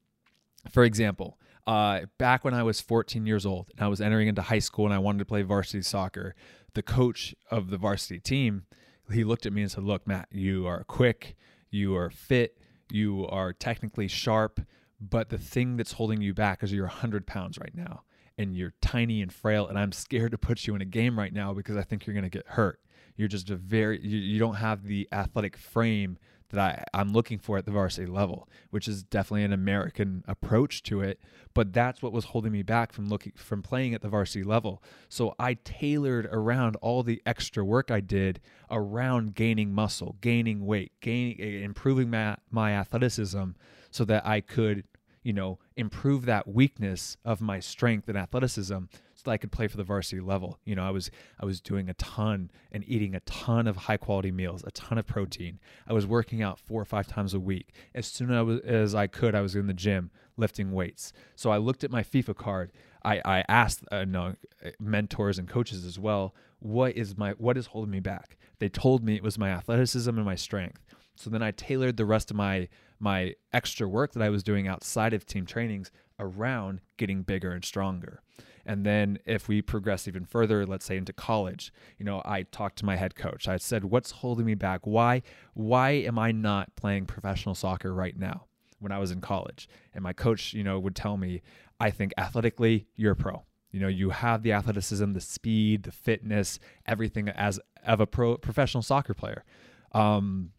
for 0.70 0.84
example, 0.84 1.38
uh, 1.66 2.02
back 2.18 2.44
when 2.44 2.52
I 2.52 2.62
was 2.62 2.80
14 2.80 3.26
years 3.26 3.46
old 3.46 3.70
and 3.76 3.84
I 3.84 3.88
was 3.88 4.00
entering 4.00 4.28
into 4.28 4.42
high 4.42 4.58
school 4.58 4.84
and 4.84 4.94
I 4.94 4.98
wanted 4.98 5.20
to 5.20 5.24
play 5.24 5.42
varsity 5.42 5.82
soccer, 5.82 6.34
the 6.74 6.82
coach 6.82 7.34
of 7.50 7.70
the 7.70 7.78
varsity 7.78 8.20
team 8.20 8.64
he 9.10 9.24
looked 9.24 9.46
at 9.46 9.54
me 9.54 9.62
and 9.62 9.70
said, 9.70 9.84
"Look, 9.84 10.06
Matt, 10.06 10.28
you 10.30 10.66
are 10.66 10.84
quick, 10.84 11.34
you 11.70 11.96
are 11.96 12.10
fit, 12.10 12.58
you 12.92 13.26
are 13.28 13.52
technically 13.52 14.08
sharp, 14.08 14.60
but 15.00 15.28
the 15.28 15.38
thing 15.38 15.76
that's 15.76 15.92
holding 15.92 16.20
you 16.20 16.34
back 16.34 16.62
is 16.62 16.72
you're 16.72 16.86
100 16.86 17.26
pounds 17.26 17.58
right 17.58 17.74
now, 17.74 18.02
and 18.36 18.56
you're 18.56 18.74
tiny 18.80 19.22
and 19.22 19.32
frail, 19.32 19.66
and 19.66 19.78
I'm 19.78 19.92
scared 19.92 20.32
to 20.32 20.38
put 20.38 20.66
you 20.66 20.74
in 20.74 20.82
a 20.82 20.86
game 20.86 21.18
right 21.18 21.32
now 21.32 21.52
because 21.54 21.76
I 21.76 21.82
think 21.82 22.06
you're 22.06 22.14
going 22.14 22.24
to 22.24 22.30
get 22.30 22.46
hurt. 22.46 22.80
You're 23.16 23.28
just 23.28 23.50
a 23.50 23.56
very 23.56 24.00
you, 24.00 24.18
you 24.18 24.38
don't 24.38 24.54
have 24.54 24.84
the 24.84 25.08
athletic 25.12 25.56
frame 25.56 26.18
that 26.50 26.60
I, 26.60 26.98
I'm 26.98 27.12
looking 27.12 27.38
for 27.38 27.58
at 27.58 27.66
the 27.66 27.70
varsity 27.70 28.06
level, 28.06 28.48
which 28.70 28.88
is 28.88 29.02
definitely 29.02 29.44
an 29.44 29.52
American 29.52 30.24
approach 30.26 30.82
to 30.84 31.00
it. 31.00 31.20
But 31.54 31.72
that's 31.72 32.02
what 32.02 32.12
was 32.12 32.26
holding 32.26 32.52
me 32.52 32.62
back 32.62 32.92
from 32.92 33.08
looking 33.08 33.32
from 33.36 33.62
playing 33.62 33.94
at 33.94 34.00
the 34.00 34.08
varsity 34.08 34.44
level. 34.44 34.82
So 35.08 35.34
I 35.38 35.54
tailored 35.54 36.26
around 36.26 36.76
all 36.76 37.02
the 37.02 37.22
extra 37.26 37.64
work 37.64 37.90
I 37.90 38.00
did 38.00 38.40
around 38.70 39.34
gaining 39.34 39.72
muscle, 39.72 40.16
gaining 40.20 40.64
weight, 40.64 40.92
gaining 41.00 41.40
eh, 41.40 41.64
improving 41.64 42.10
my, 42.10 42.36
my 42.50 42.72
athleticism 42.72 43.50
so 43.90 44.04
that 44.04 44.26
I 44.26 44.40
could, 44.40 44.84
you 45.22 45.32
know, 45.32 45.58
improve 45.76 46.24
that 46.26 46.48
weakness 46.48 47.16
of 47.24 47.40
my 47.40 47.60
strength 47.60 48.08
and 48.08 48.16
athleticism 48.16 48.84
so 49.18 49.22
that 49.24 49.32
I 49.32 49.36
could 49.36 49.50
play 49.50 49.66
for 49.66 49.76
the 49.76 49.82
varsity 49.82 50.20
level. 50.20 50.60
You 50.64 50.76
know, 50.76 50.86
I 50.86 50.90
was 50.90 51.10
I 51.40 51.44
was 51.44 51.60
doing 51.60 51.88
a 51.88 51.94
ton 51.94 52.52
and 52.70 52.84
eating 52.86 53.16
a 53.16 53.20
ton 53.20 53.66
of 53.66 53.76
high 53.76 53.96
quality 53.96 54.30
meals, 54.30 54.62
a 54.64 54.70
ton 54.70 54.96
of 54.96 55.08
protein. 55.08 55.58
I 55.88 55.92
was 55.92 56.06
working 56.06 56.40
out 56.40 56.60
four 56.60 56.80
or 56.80 56.84
five 56.84 57.08
times 57.08 57.34
a 57.34 57.40
week. 57.40 57.74
As 57.96 58.06
soon 58.06 58.30
as 58.30 58.36
I 58.36 58.42
was, 58.42 58.60
as 58.60 58.94
I 58.94 59.08
could, 59.08 59.34
I 59.34 59.40
was 59.40 59.56
in 59.56 59.66
the 59.66 59.74
gym 59.74 60.12
lifting 60.36 60.70
weights. 60.70 61.12
So 61.34 61.50
I 61.50 61.56
looked 61.56 61.82
at 61.82 61.90
my 61.90 62.04
FIFA 62.04 62.36
card. 62.36 62.72
I, 63.04 63.20
I 63.24 63.44
asked 63.48 63.82
uh, 63.90 64.04
no, 64.04 64.36
mentors 64.78 65.38
and 65.38 65.48
coaches 65.48 65.84
as 65.84 65.98
well, 65.98 66.32
what 66.60 66.96
is 66.96 67.16
my 67.16 67.32
what 67.32 67.56
is 67.56 67.66
holding 67.66 67.90
me 67.90 68.00
back? 68.00 68.38
They 68.60 68.68
told 68.68 69.02
me 69.02 69.16
it 69.16 69.22
was 69.24 69.36
my 69.36 69.50
athleticism 69.50 70.10
and 70.10 70.24
my 70.24 70.36
strength. 70.36 70.84
So 71.16 71.28
then 71.28 71.42
I 71.42 71.50
tailored 71.50 71.96
the 71.96 72.06
rest 72.06 72.30
of 72.30 72.36
my 72.36 72.68
my 73.00 73.34
extra 73.52 73.88
work 73.88 74.12
that 74.12 74.22
I 74.22 74.28
was 74.28 74.44
doing 74.44 74.68
outside 74.68 75.12
of 75.12 75.26
team 75.26 75.44
trainings 75.44 75.90
around 76.20 76.80
getting 76.96 77.22
bigger 77.22 77.50
and 77.50 77.64
stronger. 77.64 78.22
And 78.68 78.84
then 78.84 79.18
if 79.24 79.48
we 79.48 79.62
progress 79.62 80.06
even 80.06 80.26
further, 80.26 80.66
let's 80.66 80.84
say 80.84 80.98
into 80.98 81.14
college, 81.14 81.72
you 81.96 82.04
know, 82.04 82.20
I 82.26 82.42
talked 82.42 82.76
to 82.80 82.84
my 82.84 82.96
head 82.96 83.16
coach. 83.16 83.48
I 83.48 83.56
said, 83.56 83.84
"What's 83.84 84.10
holding 84.10 84.44
me 84.44 84.54
back? 84.54 84.86
Why 84.86 85.22
why 85.54 85.92
am 85.92 86.18
I 86.18 86.32
not 86.32 86.76
playing 86.76 87.06
professional 87.06 87.54
soccer 87.54 87.94
right 87.94 88.16
now?" 88.16 88.44
When 88.78 88.92
I 88.92 88.98
was 88.98 89.10
in 89.10 89.22
college, 89.22 89.70
and 89.94 90.04
my 90.04 90.12
coach, 90.12 90.52
you 90.52 90.62
know, 90.62 90.78
would 90.78 90.94
tell 90.94 91.16
me, 91.16 91.40
"I 91.80 91.90
think 91.90 92.12
athletically, 92.18 92.86
you're 92.94 93.12
a 93.12 93.16
pro. 93.16 93.46
You 93.70 93.80
know, 93.80 93.88
you 93.88 94.10
have 94.10 94.42
the 94.42 94.52
athleticism, 94.52 95.14
the 95.14 95.20
speed, 95.22 95.84
the 95.84 95.92
fitness, 95.92 96.58
everything 96.84 97.30
as 97.30 97.58
of 97.86 98.00
a 98.00 98.06
pro 98.06 98.36
professional 98.36 98.82
soccer 98.82 99.14
player." 99.14 99.44
Um, 99.92 100.52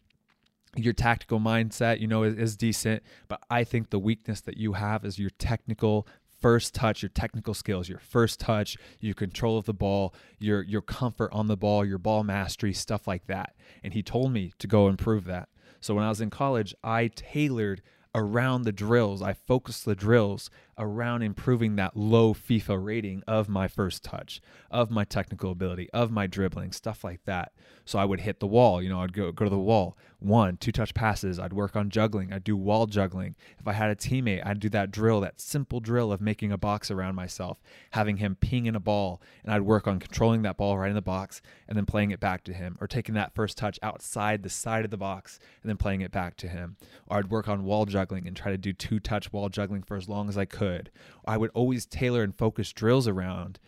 your 0.76 0.92
tactical 0.92 1.40
mindset, 1.40 2.00
you 2.00 2.06
know, 2.06 2.22
is, 2.24 2.34
is, 2.36 2.56
decent. 2.56 3.02
But 3.28 3.40
I 3.50 3.64
think 3.64 3.90
the 3.90 3.98
weakness 3.98 4.40
that 4.42 4.56
you 4.56 4.74
have 4.74 5.04
is 5.04 5.18
your 5.18 5.30
technical 5.30 6.06
first 6.40 6.74
touch, 6.74 7.02
your 7.02 7.10
technical 7.10 7.54
skills, 7.54 7.88
your 7.88 7.98
first 7.98 8.40
touch, 8.40 8.76
your 9.00 9.14
control 9.14 9.58
of 9.58 9.66
the 9.66 9.74
ball, 9.74 10.14
your 10.38 10.62
your 10.62 10.82
comfort 10.82 11.30
on 11.32 11.46
the 11.46 11.56
ball, 11.56 11.84
your 11.84 11.98
ball 11.98 12.24
mastery, 12.24 12.72
stuff 12.72 13.06
like 13.06 13.26
that. 13.26 13.54
And 13.82 13.94
he 13.94 14.02
told 14.02 14.32
me 14.32 14.52
to 14.58 14.66
go 14.66 14.88
improve 14.88 15.24
that. 15.26 15.48
So 15.80 15.94
when 15.94 16.04
I 16.04 16.08
was 16.08 16.20
in 16.20 16.30
college, 16.30 16.74
I 16.82 17.08
tailored 17.08 17.82
around 18.14 18.62
the 18.62 18.72
drills. 18.72 19.22
I 19.22 19.32
focused 19.32 19.84
the 19.84 19.94
drills 19.94 20.50
around 20.80 21.22
improving 21.22 21.76
that 21.76 21.94
low 21.94 22.32
FIFA 22.32 22.82
rating 22.82 23.22
of 23.28 23.48
my 23.48 23.68
first 23.68 24.02
touch, 24.02 24.40
of 24.70 24.90
my 24.90 25.04
technical 25.04 25.52
ability, 25.52 25.90
of 25.92 26.10
my 26.10 26.26
dribbling, 26.26 26.72
stuff 26.72 27.04
like 27.04 27.20
that. 27.26 27.52
So 27.84 27.98
I 27.98 28.06
would 28.06 28.20
hit 28.20 28.40
the 28.40 28.46
wall, 28.46 28.82
you 28.82 28.88
know, 28.88 29.00
I'd 29.00 29.12
go 29.12 29.30
go 29.30 29.44
to 29.44 29.50
the 29.50 29.58
wall, 29.58 29.96
one, 30.20 30.56
two 30.56 30.72
touch 30.72 30.94
passes, 30.94 31.38
I'd 31.38 31.52
work 31.52 31.76
on 31.76 31.90
juggling, 31.90 32.32
I'd 32.32 32.44
do 32.44 32.56
wall 32.56 32.86
juggling. 32.86 33.36
If 33.58 33.68
I 33.68 33.72
had 33.72 33.90
a 33.90 33.96
teammate, 33.96 34.44
I'd 34.44 34.60
do 34.60 34.70
that 34.70 34.90
drill, 34.90 35.20
that 35.20 35.40
simple 35.40 35.80
drill 35.80 36.12
of 36.12 36.20
making 36.20 36.50
a 36.50 36.58
box 36.58 36.90
around 36.90 37.14
myself, 37.14 37.60
having 37.90 38.16
him 38.16 38.36
ping 38.36 38.64
in 38.66 38.74
a 38.74 38.80
ball, 38.80 39.20
and 39.44 39.52
I'd 39.52 39.62
work 39.62 39.86
on 39.86 39.98
controlling 39.98 40.42
that 40.42 40.56
ball 40.56 40.78
right 40.78 40.88
in 40.88 40.94
the 40.94 41.02
box 41.02 41.42
and 41.68 41.76
then 41.76 41.84
playing 41.84 42.10
it 42.10 42.20
back 42.20 42.42
to 42.44 42.54
him, 42.54 42.78
or 42.80 42.86
taking 42.86 43.14
that 43.16 43.34
first 43.34 43.58
touch 43.58 43.78
outside 43.82 44.42
the 44.42 44.48
side 44.48 44.84
of 44.86 44.90
the 44.90 44.96
box 44.96 45.38
and 45.62 45.68
then 45.68 45.76
playing 45.76 46.00
it 46.00 46.10
back 46.10 46.36
to 46.36 46.48
him. 46.48 46.76
Or 47.06 47.18
I'd 47.18 47.30
work 47.30 47.48
on 47.48 47.64
wall 47.64 47.84
juggling 47.84 48.26
and 48.26 48.36
try 48.36 48.50
to 48.50 48.58
do 48.58 48.72
two 48.72 48.98
touch 48.98 49.30
wall 49.32 49.50
juggling 49.50 49.82
for 49.82 49.96
as 49.96 50.08
long 50.08 50.28
as 50.28 50.38
I 50.38 50.46
could 50.46 50.69
could. 50.70 50.90
I 51.24 51.36
would 51.36 51.50
always 51.54 51.86
tailor 51.86 52.22
and 52.22 52.34
focus 52.34 52.72
drills 52.72 53.08
around 53.08 53.58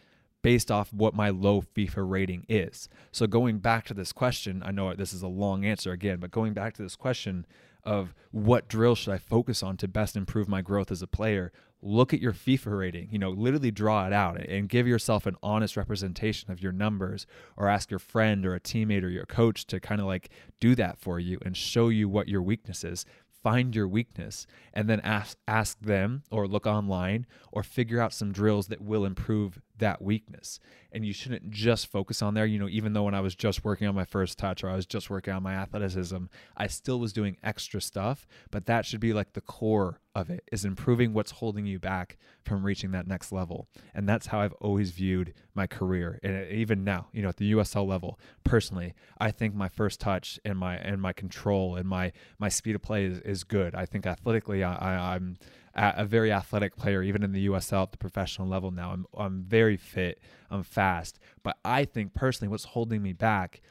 based 0.43 0.71
off 0.71 0.93
what 0.93 1.15
my 1.15 1.31
low 1.31 1.63
FIFA 1.63 2.09
rating 2.11 2.45
is. 2.49 2.89
So 3.13 3.27
going 3.27 3.59
back 3.59 3.85
to 3.87 3.95
this 3.95 4.13
question, 4.13 4.63
I 4.65 4.73
know 4.73 4.93
this 4.95 5.13
is 5.13 5.23
a 5.23 5.29
long 5.29 5.65
answer 5.65 5.93
again, 5.93 6.19
but 6.19 6.33
going 6.33 6.53
back 6.53 6.75
to 6.75 6.83
this 6.83 6.97
question 6.97 7.47
of 7.85 8.15
what 8.33 8.69
drill 8.69 8.95
should 8.95 9.13
I 9.13 9.19
focus 9.19 9.63
on 9.63 9.77
to 9.79 9.89
best 9.89 10.17
improve 10.17 10.49
my 10.49 10.61
growth 10.61 10.91
as 10.91 11.03
a 11.03 11.07
player, 11.07 11.53
look 11.81 12.13
at 12.13 12.21
your 12.21 12.33
FIFA 12.33 12.79
rating, 12.79 13.09
you 13.11 13.19
know, 13.19 13.31
literally 13.31 13.71
draw 13.71 14.07
it 14.07 14.13
out 14.13 14.41
and 14.41 14.69
give 14.69 14.87
yourself 14.87 15.27
an 15.27 15.37
honest 15.43 15.77
representation 15.77 16.51
of 16.51 16.63
your 16.63 16.73
numbers 16.73 17.27
or 17.57 17.69
ask 17.69 17.91
your 17.91 17.99
friend 17.99 18.47
or 18.47 18.55
a 18.55 18.61
teammate 18.61 19.03
or 19.03 19.09
your 19.09 19.27
coach 19.27 19.67
to 19.67 19.81
kind 19.81 20.01
of 20.01 20.07
like 20.07 20.29
do 20.61 20.75
that 20.77 20.99
for 20.99 21.19
you 21.19 21.39
and 21.45 21.57
show 21.57 21.89
you 21.89 22.09
what 22.09 22.29
your 22.29 22.43
weakness 22.43 22.85
is 22.85 23.05
find 23.43 23.75
your 23.75 23.89
weakness 23.89 24.47
and 24.73 24.89
then 24.89 25.01
ask 25.01 25.37
ask 25.49 25.81
them 25.81 26.23
or 26.31 26.47
look 26.47 26.67
online 26.67 27.27
or 27.51 27.63
figure 27.63 28.01
out 28.01 28.13
some 28.13 28.33
drills 28.33 28.69
that 28.69 28.81
will 28.81 29.05
improve 29.05 29.61
that 29.83 30.01
weakness. 30.01 30.61
And 30.93 31.05
you 31.05 31.13
shouldn't 31.13 31.51
just 31.51 31.89
focus 31.89 32.23
on 32.23 32.35
there. 32.35 32.47
You 32.47 32.59
know 32.59 32.69
even 32.69 32.93
though 32.93 33.03
when 33.03 33.15
i 33.15 33.21
was 33.21 33.35
just 33.35 33.65
working 33.65 33.89
on 33.89 33.95
my 33.95 34.05
first 34.05 34.39
touch 34.39 34.63
or 34.63 34.71
i 34.71 34.77
was 34.77 34.87
just 34.87 35.11
working 35.11 35.35
on 35.35 35.43
my 35.43 35.55
athleticism 35.55 36.25
i 36.57 36.67
still 36.67 37.01
was 37.01 37.13
doing 37.13 37.37
extra 37.43 37.81
stuff. 37.81 38.27
But 38.51 38.67
that 38.67 38.87
should 38.87 39.01
be 39.01 39.13
like 39.13 39.33
the 39.33 39.41
core 39.41 40.01
of 40.15 40.31
it 40.31 40.45
is 40.53 40.65
improving 40.65 41.13
what's 41.15 41.33
holding 41.33 41.67
you 41.67 41.79
back 41.79 42.19
from 42.45 42.63
reaching 42.63 42.91
that 42.93 43.07
next 43.07 43.33
level. 43.33 43.69
And 43.95 44.09
that's 44.09 44.27
how 44.29 44.41
i've 44.41 44.53
always 44.55 44.91
viewed 44.93 45.35
my 45.55 45.67
career 45.67 46.21
and 46.23 46.37
uh, 46.37 46.47
even 46.51 46.85
now 46.85 47.09
you 47.13 47.23
know 47.23 47.31
at 47.31 47.37
the 47.37 47.53
usl 47.53 47.87
level. 47.87 48.19
Personally 48.45 48.95
i 49.19 49.31
think 49.31 49.55
my 49.55 49.69
first 49.69 50.01
touch 50.01 50.39
and 50.45 50.59
my 50.59 50.77
and 50.77 51.03
my 51.03 51.13
control 51.13 51.75
and 51.77 51.89
my 51.89 52.13
my 52.39 52.49
speed 52.49 52.77
of 52.77 52.83
play 52.83 53.05
is, 53.07 53.19
is 53.21 53.43
good. 53.45 53.75
I 53.75 53.87
think 53.87 54.07
athletically 54.07 54.63
I, 54.63 54.75
I 54.75 55.15
i'm 55.15 55.39
a 55.75 56.05
very 56.05 56.31
athletic 56.31 56.77
player, 56.77 57.03
even 57.03 57.23
in 57.23 57.33
the 57.33 57.47
USL 57.47 57.85
at 57.85 57.93
the 57.93 57.99
professional 57.99 58.49
level 58.49 58.71
now. 58.71 58.93
I'm, 58.93 59.07
I'm 59.17 59.43
very 59.43 59.77
fit, 59.77 60.21
I'm 60.51 60.63
fast. 60.63 61.19
But 61.43 61.57
I 61.65 61.85
think 61.85 62.15
personally, 62.15 62.51
what's 62.51 62.65
holding 62.65 63.03
me 63.03 63.13
back 63.13 63.63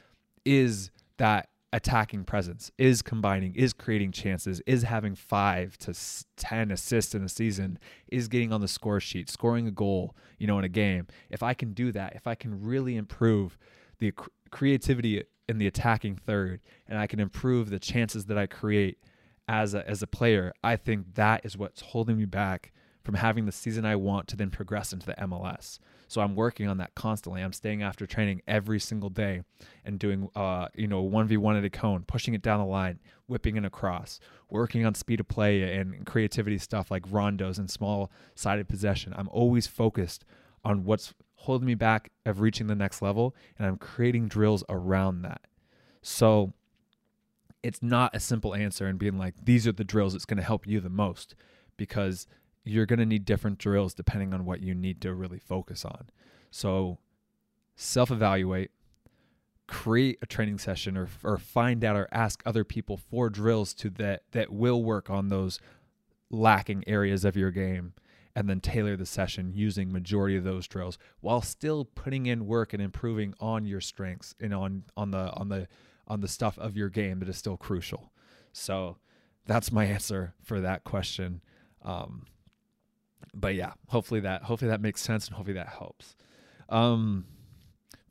is 0.44 0.90
that 1.18 1.48
attacking 1.72 2.24
presence, 2.24 2.70
is 2.76 3.00
combining, 3.00 3.54
is 3.54 3.72
creating 3.72 4.12
chances, 4.12 4.60
is 4.66 4.82
having 4.82 5.14
five 5.14 5.78
to 5.78 5.94
10 6.36 6.70
assists 6.70 7.14
in 7.14 7.22
a 7.22 7.28
season, 7.28 7.78
is 8.08 8.28
getting 8.28 8.52
on 8.52 8.60
the 8.60 8.68
score 8.68 9.00
sheet, 9.00 9.30
scoring 9.30 9.66
a 9.66 9.70
goal, 9.70 10.14
you 10.38 10.46
know, 10.46 10.58
in 10.58 10.64
a 10.64 10.68
game. 10.68 11.06
If 11.30 11.42
I 11.42 11.54
can 11.54 11.72
do 11.72 11.90
that, 11.92 12.14
if 12.14 12.26
I 12.26 12.34
can 12.34 12.62
really 12.62 12.96
improve 12.96 13.56
the 14.00 14.12
creativity 14.50 15.22
in 15.48 15.58
the 15.58 15.66
attacking 15.66 16.16
third 16.16 16.60
and 16.86 16.98
I 16.98 17.06
can 17.06 17.20
improve 17.20 17.70
the 17.70 17.78
chances 17.78 18.26
that 18.26 18.36
I 18.36 18.46
create 18.46 18.98
as 19.48 19.74
a, 19.74 19.88
as 19.88 20.02
a 20.02 20.06
player, 20.06 20.52
I 20.62 20.76
think 20.76 21.14
that 21.14 21.44
is 21.44 21.56
what's 21.56 21.80
holding 21.80 22.16
me 22.16 22.24
back 22.24 22.72
from 23.02 23.16
having 23.16 23.46
the 23.46 23.52
season 23.52 23.84
I 23.84 23.96
want 23.96 24.28
to 24.28 24.36
then 24.36 24.50
progress 24.50 24.92
into 24.92 25.06
the 25.06 25.14
MLS. 25.14 25.78
So 26.06 26.20
I'm 26.20 26.36
working 26.36 26.68
on 26.68 26.76
that 26.76 26.94
constantly. 26.94 27.42
I'm 27.42 27.52
staying 27.52 27.82
after 27.82 28.06
training 28.06 28.42
every 28.46 28.78
single 28.78 29.08
day 29.08 29.42
and 29.84 29.98
doing, 29.98 30.28
uh, 30.36 30.68
you 30.74 30.86
know, 30.86 31.02
1v1 31.02 31.58
at 31.58 31.64
a 31.64 31.70
cone, 31.70 32.04
pushing 32.06 32.34
it 32.34 32.42
down 32.42 32.60
the 32.60 32.66
line, 32.66 33.00
whipping 33.26 33.56
it 33.56 33.64
across, 33.64 34.20
working 34.50 34.84
on 34.84 34.94
speed 34.94 35.20
of 35.20 35.28
play 35.28 35.62
and 35.62 36.06
creativity 36.06 36.58
stuff 36.58 36.90
like 36.90 37.08
rondos 37.08 37.58
and 37.58 37.70
small 37.70 38.12
sided 38.34 38.68
possession. 38.68 39.14
I'm 39.16 39.28
always 39.30 39.66
focused 39.66 40.24
on 40.64 40.84
what's 40.84 41.14
holding 41.36 41.66
me 41.66 41.74
back 41.74 42.12
of 42.24 42.40
reaching 42.40 42.68
the 42.68 42.74
next 42.74 43.02
level, 43.02 43.34
and 43.58 43.66
I'm 43.66 43.78
creating 43.78 44.28
drills 44.28 44.62
around 44.68 45.22
that. 45.22 45.40
So 46.02 46.52
it's 47.62 47.82
not 47.82 48.14
a 48.14 48.20
simple 48.20 48.54
answer 48.54 48.86
and 48.86 48.98
being 48.98 49.18
like 49.18 49.34
these 49.44 49.66
are 49.66 49.72
the 49.72 49.84
drills 49.84 50.12
that's 50.12 50.24
going 50.24 50.38
to 50.38 50.42
help 50.42 50.66
you 50.66 50.80
the 50.80 50.90
most 50.90 51.34
because 51.76 52.26
you're 52.64 52.86
going 52.86 52.98
to 52.98 53.06
need 53.06 53.24
different 53.24 53.58
drills 53.58 53.94
depending 53.94 54.32
on 54.32 54.44
what 54.44 54.60
you 54.60 54.74
need 54.74 55.00
to 55.00 55.14
really 55.14 55.38
focus 55.38 55.84
on. 55.84 56.08
So 56.50 56.98
self 57.74 58.10
evaluate, 58.10 58.70
create 59.66 60.18
a 60.22 60.26
training 60.26 60.58
session 60.58 60.96
or, 60.96 61.08
or 61.24 61.38
find 61.38 61.84
out 61.84 61.96
or 61.96 62.08
ask 62.12 62.42
other 62.44 62.64
people 62.64 62.96
for 62.96 63.30
drills 63.30 63.74
to 63.74 63.90
that 63.90 64.22
that 64.32 64.52
will 64.52 64.82
work 64.82 65.10
on 65.10 65.28
those 65.28 65.58
lacking 66.30 66.84
areas 66.86 67.24
of 67.24 67.36
your 67.36 67.50
game 67.50 67.94
and 68.34 68.48
then 68.48 68.60
tailor 68.60 68.96
the 68.96 69.06
session 69.06 69.52
using 69.54 69.92
majority 69.92 70.36
of 70.36 70.44
those 70.44 70.66
drills 70.66 70.98
while 71.20 71.42
still 71.42 71.84
putting 71.84 72.26
in 72.26 72.46
work 72.46 72.72
and 72.72 72.82
improving 72.82 73.34
on 73.40 73.66
your 73.66 73.80
strengths 73.80 74.34
and 74.40 74.54
on 74.54 74.84
on 74.96 75.10
the 75.10 75.30
on 75.34 75.48
the 75.48 75.68
on 76.06 76.20
the 76.20 76.28
stuff 76.28 76.58
of 76.58 76.76
your 76.76 76.88
game 76.88 77.20
that 77.20 77.28
is 77.28 77.36
still 77.36 77.56
crucial. 77.56 78.12
So 78.52 78.98
that's 79.46 79.72
my 79.72 79.84
answer 79.96 80.34
for 80.42 80.60
that 80.60 80.84
question. 80.84 81.42
Um, 81.82 82.26
but 83.34 83.54
yeah, 83.54 83.72
hopefully 83.88 84.20
that 84.20 84.42
hopefully 84.44 84.70
that 84.70 84.80
makes 84.80 85.00
sense 85.00 85.26
and 85.26 85.36
hopefully 85.36 85.54
that 85.54 85.68
helps. 85.68 86.16
Um, 86.68 87.26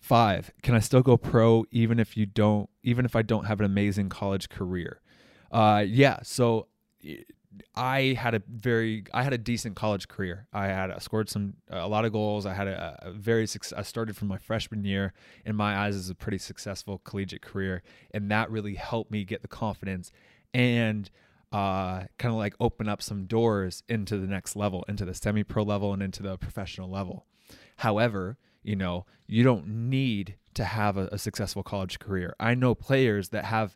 Five, 0.02 0.52
can 0.64 0.74
I 0.74 0.80
still 0.80 1.04
go 1.04 1.16
pro 1.16 1.64
even 1.70 2.00
if 2.00 2.18
you 2.18 2.26
don't, 2.26 2.68
even 2.82 3.06
if 3.06 3.16
I 3.16 3.22
don't 3.22 3.46
have 3.46 3.60
an 3.60 3.68
amazing 3.68 4.10
college 4.10 4.50
career? 4.50 5.00
Uh, 5.52 5.86
yeah. 5.88 6.20
So 6.24 6.68
I 7.76 8.16
had 8.18 8.34
a 8.34 8.42
very, 8.48 9.04
I 9.14 9.24
had 9.24 9.34
a 9.34 9.38
decent 9.38 9.76
college 9.76 10.08
career. 10.08 10.48
I 10.54 10.68
had 10.68 10.92
I 10.92 11.00
scored 11.00 11.30
some, 11.30 11.56
a 11.70 11.88
lot 11.88 12.06
of 12.06 12.12
goals. 12.12 12.46
I 12.46 12.54
had 12.54 12.68
a, 12.68 12.98
a 13.02 13.12
very, 13.12 13.48
I 13.76 13.82
started 13.82 14.16
from 14.16 14.30
my 14.30 14.38
freshman 14.38 14.86
year. 14.86 15.14
In 15.46 15.56
my 15.56 15.78
eyes, 15.78 15.96
is 15.96 16.10
a 16.10 16.16
pretty 16.16 16.38
successful 16.38 17.00
collegiate 17.04 17.42
career, 17.42 17.84
and 18.14 18.32
that 18.32 18.50
really 18.50 18.76
helped 18.76 19.12
me 19.12 19.26
get 19.26 19.42
the 19.42 19.48
confidence 19.48 20.12
and 20.54 21.10
uh, 21.52 22.04
kind 22.18 22.34
of 22.34 22.36
like 22.36 22.56
open 22.60 22.88
up 22.88 23.02
some 23.02 23.26
doors 23.26 23.84
into 23.90 24.18
the 24.18 24.28
next 24.28 24.56
level, 24.56 24.86
into 24.88 25.04
the 25.04 25.14
semi-pro 25.14 25.64
level 25.64 25.94
and 25.94 26.02
into 26.02 26.24
the 26.24 26.38
professional 26.38 26.90
level. 26.90 27.26
However, 27.78 28.38
you 28.64 28.76
know, 28.76 29.06
you 29.28 29.44
don't 29.44 29.68
need 29.68 30.38
to 30.54 30.64
have 30.64 30.98
a, 30.98 31.10
a 31.12 31.18
successful 31.18 31.64
college 31.64 32.00
career. 32.00 32.36
I 32.40 32.56
know 32.56 32.76
players 32.76 33.30
that 33.30 33.46
have 33.46 33.76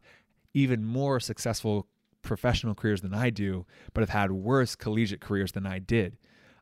even 0.53 0.85
more 0.85 1.19
successful 1.19 1.87
professional 2.25 2.75
careers 2.75 3.01
than 3.01 3.13
I 3.13 3.29
do, 3.29 3.65
but 3.93 4.01
have 4.01 4.09
had 4.09 4.31
worse 4.31 4.75
collegiate 4.75 5.21
careers 5.21 5.51
than 5.53 5.65
I 5.65 5.79
did. 5.79 6.17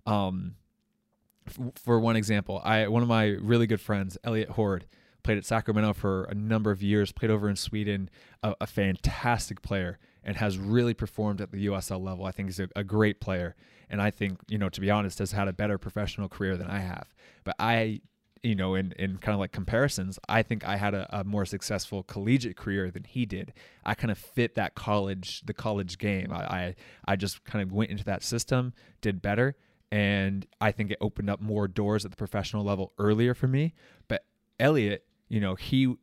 Um, 0.05 0.55
f- 1.47 1.59
for 1.75 1.99
one 1.99 2.15
example, 2.15 2.61
I 2.63 2.87
one 2.87 3.01
of 3.01 3.09
my 3.09 3.27
really 3.27 3.67
good 3.67 3.81
friends, 3.81 4.17
Elliot 4.23 4.49
Horde, 4.49 4.85
played 5.23 5.37
at 5.37 5.45
Sacramento 5.45 5.93
for 5.93 6.25
a 6.25 6.35
number 6.35 6.69
of 6.71 6.83
years, 6.83 7.11
played 7.11 7.31
over 7.31 7.49
in 7.49 7.55
Sweden, 7.55 8.09
a, 8.43 8.55
a 8.61 8.67
fantastic 8.67 9.61
player, 9.61 9.97
and 10.23 10.37
has 10.37 10.57
really 10.57 10.93
performed 10.93 11.41
at 11.41 11.51
the 11.51 11.65
USL 11.67 12.03
level. 12.03 12.25
I 12.25 12.31
think 12.31 12.49
he's 12.49 12.59
a, 12.59 12.69
a, 12.75 12.83
great 12.83 13.19
player, 13.19 13.55
and 13.89 14.01
I 14.01 14.11
think 14.11 14.39
you 14.47 14.57
know 14.57 14.69
to 14.69 14.81
be 14.81 14.91
honest, 14.91 15.19
has 15.19 15.31
had 15.31 15.47
a 15.47 15.53
better 15.53 15.77
professional 15.77 16.29
career 16.29 16.57
than 16.57 16.67
I 16.67 16.79
have. 16.79 17.13
But 17.43 17.55
I 17.57 18.01
you 18.43 18.55
know, 18.55 18.75
in, 18.75 18.91
in 18.99 19.17
kind 19.17 19.33
of 19.33 19.39
like 19.39 19.53
comparisons, 19.53 20.19
I 20.27 20.43
think 20.43 20.67
I 20.67 20.75
had 20.75 20.93
a, 20.93 21.07
a, 21.19 21.23
more 21.23 21.45
successful 21.45 22.03
collegiate 22.03 22.57
career 22.57 22.91
than 22.91 23.05
he 23.05 23.25
did. 23.25 23.53
I 23.85 23.95
kind 23.95 24.11
of 24.11 24.17
fit 24.17 24.55
that 24.55 24.75
college, 24.75 25.41
the 25.45 25.53
college 25.53 25.97
game. 25.97 26.31
I, 26.31 26.43
I, 26.43 26.75
I 27.07 27.15
just 27.15 27.45
kind 27.45 27.63
of 27.63 27.71
went 27.71 27.89
into 27.89 28.03
that 28.03 28.21
system, 28.21 28.73
did 28.99 29.21
better, 29.21 29.55
and 29.91 30.45
I 30.59 30.71
think 30.71 30.91
it 30.91 30.97
opened 30.99 31.29
up 31.29 31.39
more 31.39 31.69
doors 31.69 32.03
at 32.03 32.11
the 32.11 32.17
professional 32.17 32.65
level 32.65 32.91
earlier 32.99 33.33
for 33.33 33.47
me. 33.47 33.73
But 34.09 34.25
Elliot, 34.59 35.05
you 35.29 35.39
know, 35.39 35.55
he 35.55 35.95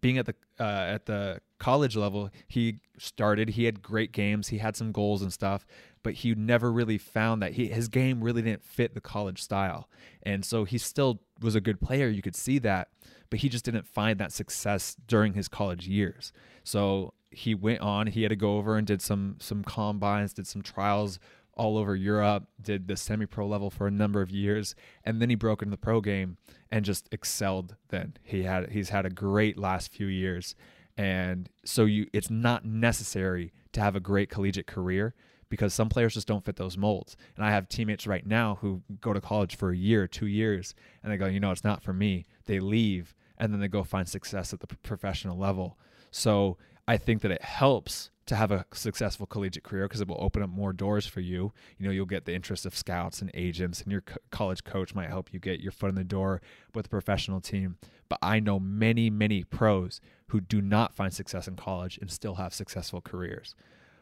being 0.00 0.18
at 0.18 0.26
the 0.26 0.34
uh, 0.60 0.62
at 0.62 1.06
the 1.06 1.40
college 1.58 1.96
level, 1.96 2.30
he 2.46 2.78
started. 2.98 3.50
He 3.50 3.64
had 3.64 3.82
great 3.82 4.12
games. 4.12 4.48
He 4.48 4.58
had 4.58 4.76
some 4.76 4.92
goals 4.92 5.22
and 5.22 5.32
stuff, 5.32 5.66
but 6.08 6.14
he 6.14 6.34
never 6.34 6.72
really 6.72 6.96
found 6.96 7.42
that 7.42 7.52
he, 7.52 7.66
his 7.66 7.86
game 7.86 8.24
really 8.24 8.40
didn't 8.40 8.64
fit 8.64 8.94
the 8.94 9.00
college 9.00 9.42
style. 9.42 9.90
And 10.22 10.42
so 10.42 10.64
he 10.64 10.78
still 10.78 11.20
was 11.42 11.54
a 11.54 11.60
good 11.60 11.82
player. 11.82 12.08
You 12.08 12.22
could 12.22 12.34
see 12.34 12.58
that, 12.60 12.88
but 13.28 13.40
he 13.40 13.50
just 13.50 13.66
didn't 13.66 13.86
find 13.86 14.18
that 14.18 14.32
success 14.32 14.96
during 15.06 15.34
his 15.34 15.48
college 15.48 15.86
years. 15.86 16.32
So 16.64 17.12
he 17.30 17.54
went 17.54 17.82
on. 17.82 18.06
He 18.06 18.22
had 18.22 18.30
to 18.30 18.36
go 18.36 18.56
over 18.56 18.78
and 18.78 18.86
did 18.86 19.02
some 19.02 19.36
some 19.38 19.62
combines, 19.62 20.32
did 20.32 20.46
some 20.46 20.62
trials 20.62 21.18
all 21.52 21.76
over 21.76 21.94
Europe, 21.94 22.46
did 22.58 22.88
the 22.88 22.96
semi 22.96 23.26
pro 23.26 23.46
level 23.46 23.68
for 23.68 23.86
a 23.86 23.90
number 23.90 24.22
of 24.22 24.30
years, 24.30 24.74
and 25.04 25.20
then 25.20 25.28
he 25.28 25.36
broke 25.36 25.60
into 25.60 25.72
the 25.72 25.76
pro 25.76 26.00
game 26.00 26.38
and 26.70 26.86
just 26.86 27.06
excelled 27.12 27.76
then. 27.88 28.14
He 28.22 28.44
had 28.44 28.70
he's 28.70 28.88
had 28.88 29.04
a 29.04 29.10
great 29.10 29.58
last 29.58 29.92
few 29.92 30.06
years. 30.06 30.54
And 30.96 31.50
so 31.66 31.84
you 31.84 32.06
it's 32.14 32.30
not 32.30 32.64
necessary 32.64 33.52
to 33.72 33.82
have 33.82 33.94
a 33.94 34.00
great 34.00 34.30
collegiate 34.30 34.66
career 34.66 35.14
because 35.48 35.74
some 35.74 35.88
players 35.88 36.14
just 36.14 36.28
don't 36.28 36.44
fit 36.44 36.56
those 36.56 36.76
molds. 36.76 37.16
And 37.36 37.44
I 37.44 37.50
have 37.50 37.68
teammates 37.68 38.06
right 38.06 38.26
now 38.26 38.58
who 38.60 38.82
go 39.00 39.12
to 39.12 39.20
college 39.20 39.56
for 39.56 39.70
a 39.70 39.76
year, 39.76 40.06
two 40.06 40.26
years, 40.26 40.74
and 41.02 41.12
they 41.12 41.16
go, 41.16 41.26
you 41.26 41.40
know, 41.40 41.50
it's 41.50 41.64
not 41.64 41.82
for 41.82 41.92
me. 41.92 42.26
They 42.46 42.60
leave 42.60 43.14
and 43.38 43.52
then 43.52 43.60
they 43.60 43.68
go 43.68 43.84
find 43.84 44.08
success 44.08 44.52
at 44.52 44.60
the 44.60 44.66
professional 44.66 45.38
level. 45.38 45.78
So 46.10 46.58
I 46.86 46.96
think 46.96 47.22
that 47.22 47.30
it 47.30 47.42
helps 47.42 48.10
to 48.26 48.36
have 48.36 48.50
a 48.50 48.66
successful 48.72 49.26
collegiate 49.26 49.64
career 49.64 49.88
because 49.88 50.02
it 50.02 50.08
will 50.08 50.20
open 50.20 50.42
up 50.42 50.50
more 50.50 50.72
doors 50.74 51.06
for 51.06 51.20
you. 51.20 51.52
You 51.78 51.86
know, 51.86 51.90
you'll 51.90 52.04
get 52.04 52.26
the 52.26 52.34
interest 52.34 52.66
of 52.66 52.76
scouts 52.76 53.22
and 53.22 53.30
agents, 53.32 53.80
and 53.80 53.90
your 53.90 54.02
co- 54.02 54.18
college 54.30 54.64
coach 54.64 54.94
might 54.94 55.08
help 55.08 55.32
you 55.32 55.38
get 55.38 55.60
your 55.60 55.72
foot 55.72 55.88
in 55.88 55.94
the 55.94 56.04
door 56.04 56.42
with 56.74 56.86
a 56.86 56.90
professional 56.90 57.40
team. 57.40 57.78
But 58.08 58.18
I 58.20 58.38
know 58.38 58.60
many, 58.60 59.08
many 59.08 59.44
pros 59.44 60.00
who 60.28 60.42
do 60.42 60.60
not 60.60 60.94
find 60.94 61.12
success 61.12 61.48
in 61.48 61.56
college 61.56 61.98
and 61.98 62.10
still 62.10 62.34
have 62.34 62.52
successful 62.52 63.00
careers. 63.00 63.54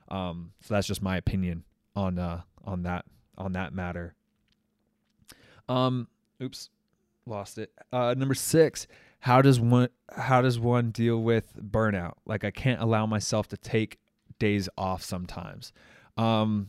Um, 0.08 0.52
so 0.62 0.74
that's 0.74 0.86
just 0.86 1.02
my 1.02 1.16
opinion 1.16 1.64
on 1.94 2.18
uh, 2.18 2.42
on 2.64 2.82
that 2.82 3.04
on 3.36 3.52
that 3.52 3.72
matter. 3.72 4.14
Um, 5.68 6.08
oops, 6.42 6.70
lost 7.26 7.58
it. 7.58 7.72
Uh, 7.92 8.14
number 8.16 8.34
six. 8.34 8.86
How 9.20 9.42
does 9.42 9.58
one 9.58 9.88
how 10.16 10.42
does 10.42 10.58
one 10.58 10.90
deal 10.90 11.20
with 11.22 11.54
burnout? 11.60 12.14
Like 12.26 12.44
I 12.44 12.50
can't 12.50 12.80
allow 12.80 13.06
myself 13.06 13.48
to 13.48 13.56
take 13.56 13.98
days 14.38 14.68
off 14.76 15.02
sometimes. 15.02 15.72
Um, 16.16 16.68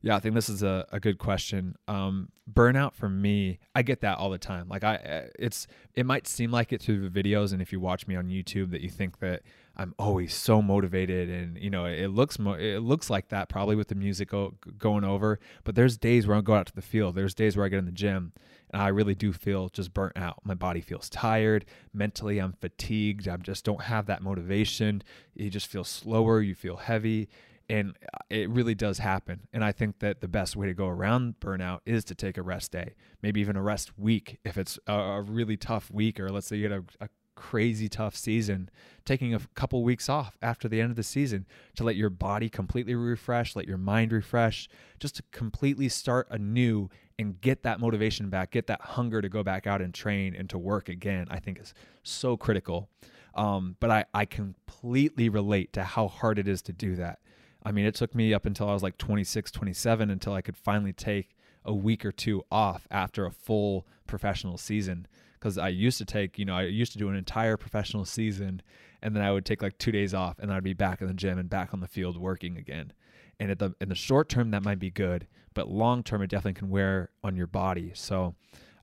yeah, 0.00 0.16
I 0.16 0.20
think 0.20 0.34
this 0.34 0.48
is 0.48 0.62
a, 0.62 0.86
a 0.92 1.00
good 1.00 1.18
question. 1.18 1.74
Um, 1.88 2.28
burnout 2.50 2.94
for 2.94 3.08
me, 3.08 3.58
I 3.74 3.82
get 3.82 4.00
that 4.02 4.18
all 4.18 4.30
the 4.30 4.38
time. 4.38 4.68
Like 4.68 4.84
I, 4.84 4.96
uh, 4.96 5.26
it's 5.38 5.66
it 5.94 6.06
might 6.06 6.28
seem 6.28 6.52
like 6.52 6.72
it 6.72 6.80
through 6.80 7.08
the 7.08 7.22
videos, 7.22 7.52
and 7.52 7.60
if 7.60 7.72
you 7.72 7.80
watch 7.80 8.06
me 8.06 8.14
on 8.14 8.28
YouTube, 8.28 8.70
that 8.70 8.80
you 8.80 8.88
think 8.88 9.18
that 9.18 9.42
I'm 9.78 9.94
always 9.98 10.34
so 10.34 10.60
motivated, 10.60 11.28
and 11.30 11.56
you 11.56 11.70
know 11.70 11.84
it 11.84 12.08
looks 12.08 12.38
mo- 12.38 12.54
it 12.54 12.82
looks 12.82 13.08
like 13.08 13.28
that 13.28 13.48
probably 13.48 13.76
with 13.76 13.88
the 13.88 13.94
music 13.94 14.30
go- 14.30 14.54
going 14.76 15.04
over. 15.04 15.38
But 15.62 15.76
there's 15.76 15.96
days 15.96 16.26
where 16.26 16.36
I 16.36 16.40
go 16.40 16.54
out 16.54 16.66
to 16.66 16.74
the 16.74 16.82
field. 16.82 17.14
There's 17.14 17.34
days 17.34 17.56
where 17.56 17.64
I 17.64 17.68
get 17.68 17.78
in 17.78 17.84
the 17.84 17.92
gym, 17.92 18.32
and 18.70 18.82
I 18.82 18.88
really 18.88 19.14
do 19.14 19.32
feel 19.32 19.68
just 19.68 19.94
burnt 19.94 20.16
out. 20.16 20.40
My 20.44 20.54
body 20.54 20.80
feels 20.80 21.08
tired. 21.08 21.64
Mentally, 21.94 22.38
I'm 22.40 22.54
fatigued. 22.54 23.28
I 23.28 23.36
just 23.36 23.64
don't 23.64 23.82
have 23.82 24.06
that 24.06 24.20
motivation. 24.20 25.02
You 25.34 25.48
just 25.48 25.68
feel 25.68 25.84
slower. 25.84 26.40
You 26.40 26.56
feel 26.56 26.76
heavy 26.76 27.28
and 27.70 27.96
uh, 28.14 28.18
it 28.30 28.48
really 28.50 28.74
does 28.74 28.98
happen 28.98 29.40
and 29.52 29.62
i 29.62 29.72
think 29.72 29.98
that 29.98 30.20
the 30.20 30.28
best 30.28 30.56
way 30.56 30.66
to 30.66 30.74
go 30.74 30.86
around 30.86 31.34
burnout 31.40 31.80
is 31.84 32.04
to 32.04 32.14
take 32.14 32.38
a 32.38 32.42
rest 32.42 32.72
day 32.72 32.94
maybe 33.22 33.40
even 33.40 33.56
a 33.56 33.62
rest 33.62 33.98
week 33.98 34.38
if 34.44 34.56
it's 34.56 34.78
a, 34.86 35.22
really 35.22 35.56
tough 35.56 35.90
week 35.90 36.18
or 36.18 36.30
let's 36.30 36.46
say 36.46 36.56
you 36.56 36.70
had 36.70 36.84
a, 37.00 37.04
a 37.04 37.08
crazy 37.38 37.88
tough 37.88 38.16
season 38.16 38.68
taking 39.04 39.34
a 39.34 39.40
couple 39.54 39.82
weeks 39.82 40.08
off 40.08 40.36
after 40.42 40.68
the 40.68 40.80
end 40.80 40.90
of 40.90 40.96
the 40.96 41.02
season 41.02 41.46
to 41.76 41.84
let 41.84 41.96
your 41.96 42.10
body 42.10 42.48
completely 42.48 42.94
refresh 42.94 43.54
let 43.54 43.66
your 43.66 43.78
mind 43.78 44.12
refresh 44.12 44.68
just 44.98 45.16
to 45.16 45.22
completely 45.30 45.88
start 45.88 46.26
anew 46.30 46.88
and 47.18 47.40
get 47.40 47.62
that 47.62 47.80
motivation 47.80 48.28
back 48.28 48.50
get 48.50 48.66
that 48.66 48.80
hunger 48.80 49.22
to 49.22 49.28
go 49.28 49.42
back 49.42 49.66
out 49.66 49.80
and 49.80 49.94
train 49.94 50.34
and 50.34 50.50
to 50.50 50.58
work 50.58 50.88
again 50.88 51.26
i 51.30 51.38
think 51.38 51.60
is 51.60 51.72
so 52.02 52.36
critical 52.36 52.88
um, 53.34 53.76
but 53.78 53.90
I, 53.90 54.04
I 54.12 54.24
completely 54.24 55.28
relate 55.28 55.72
to 55.74 55.84
how 55.84 56.08
hard 56.08 56.40
it 56.40 56.48
is 56.48 56.60
to 56.62 56.72
do 56.72 56.96
that 56.96 57.20
I 57.62 57.72
mean, 57.72 57.86
it 57.86 57.94
took 57.94 58.14
me 58.14 58.32
up 58.32 58.46
until 58.46 58.68
I 58.68 58.72
was 58.72 58.82
like 58.82 58.98
26, 58.98 59.50
27 59.50 60.10
until 60.10 60.32
I 60.32 60.40
could 60.40 60.56
finally 60.56 60.92
take 60.92 61.36
a 61.64 61.74
week 61.74 62.04
or 62.04 62.12
two 62.12 62.42
off 62.50 62.86
after 62.90 63.26
a 63.26 63.30
full 63.30 63.86
professional 64.06 64.56
season. 64.56 65.06
Because 65.38 65.58
I 65.58 65.68
used 65.68 65.98
to 65.98 66.04
take, 66.04 66.38
you 66.38 66.44
know, 66.44 66.56
I 66.56 66.62
used 66.64 66.92
to 66.92 66.98
do 66.98 67.08
an 67.08 67.16
entire 67.16 67.56
professional 67.56 68.04
season 68.04 68.62
and 69.02 69.14
then 69.14 69.22
I 69.22 69.30
would 69.30 69.44
take 69.44 69.62
like 69.62 69.78
two 69.78 69.92
days 69.92 70.14
off 70.14 70.38
and 70.38 70.52
I'd 70.52 70.64
be 70.64 70.74
back 70.74 71.00
in 71.00 71.06
the 71.06 71.14
gym 71.14 71.38
and 71.38 71.48
back 71.48 71.72
on 71.72 71.80
the 71.80 71.86
field 71.86 72.16
working 72.16 72.56
again. 72.56 72.92
And 73.40 73.50
at 73.50 73.58
the 73.58 73.74
in 73.80 73.88
the 73.88 73.94
short 73.94 74.28
term 74.28 74.50
that 74.50 74.64
might 74.64 74.80
be 74.80 74.90
good, 74.90 75.28
but 75.54 75.68
long 75.68 76.02
term 76.02 76.22
it 76.22 76.30
definitely 76.30 76.58
can 76.58 76.70
wear 76.70 77.10
on 77.22 77.36
your 77.36 77.46
body. 77.46 77.92
So 77.94 78.34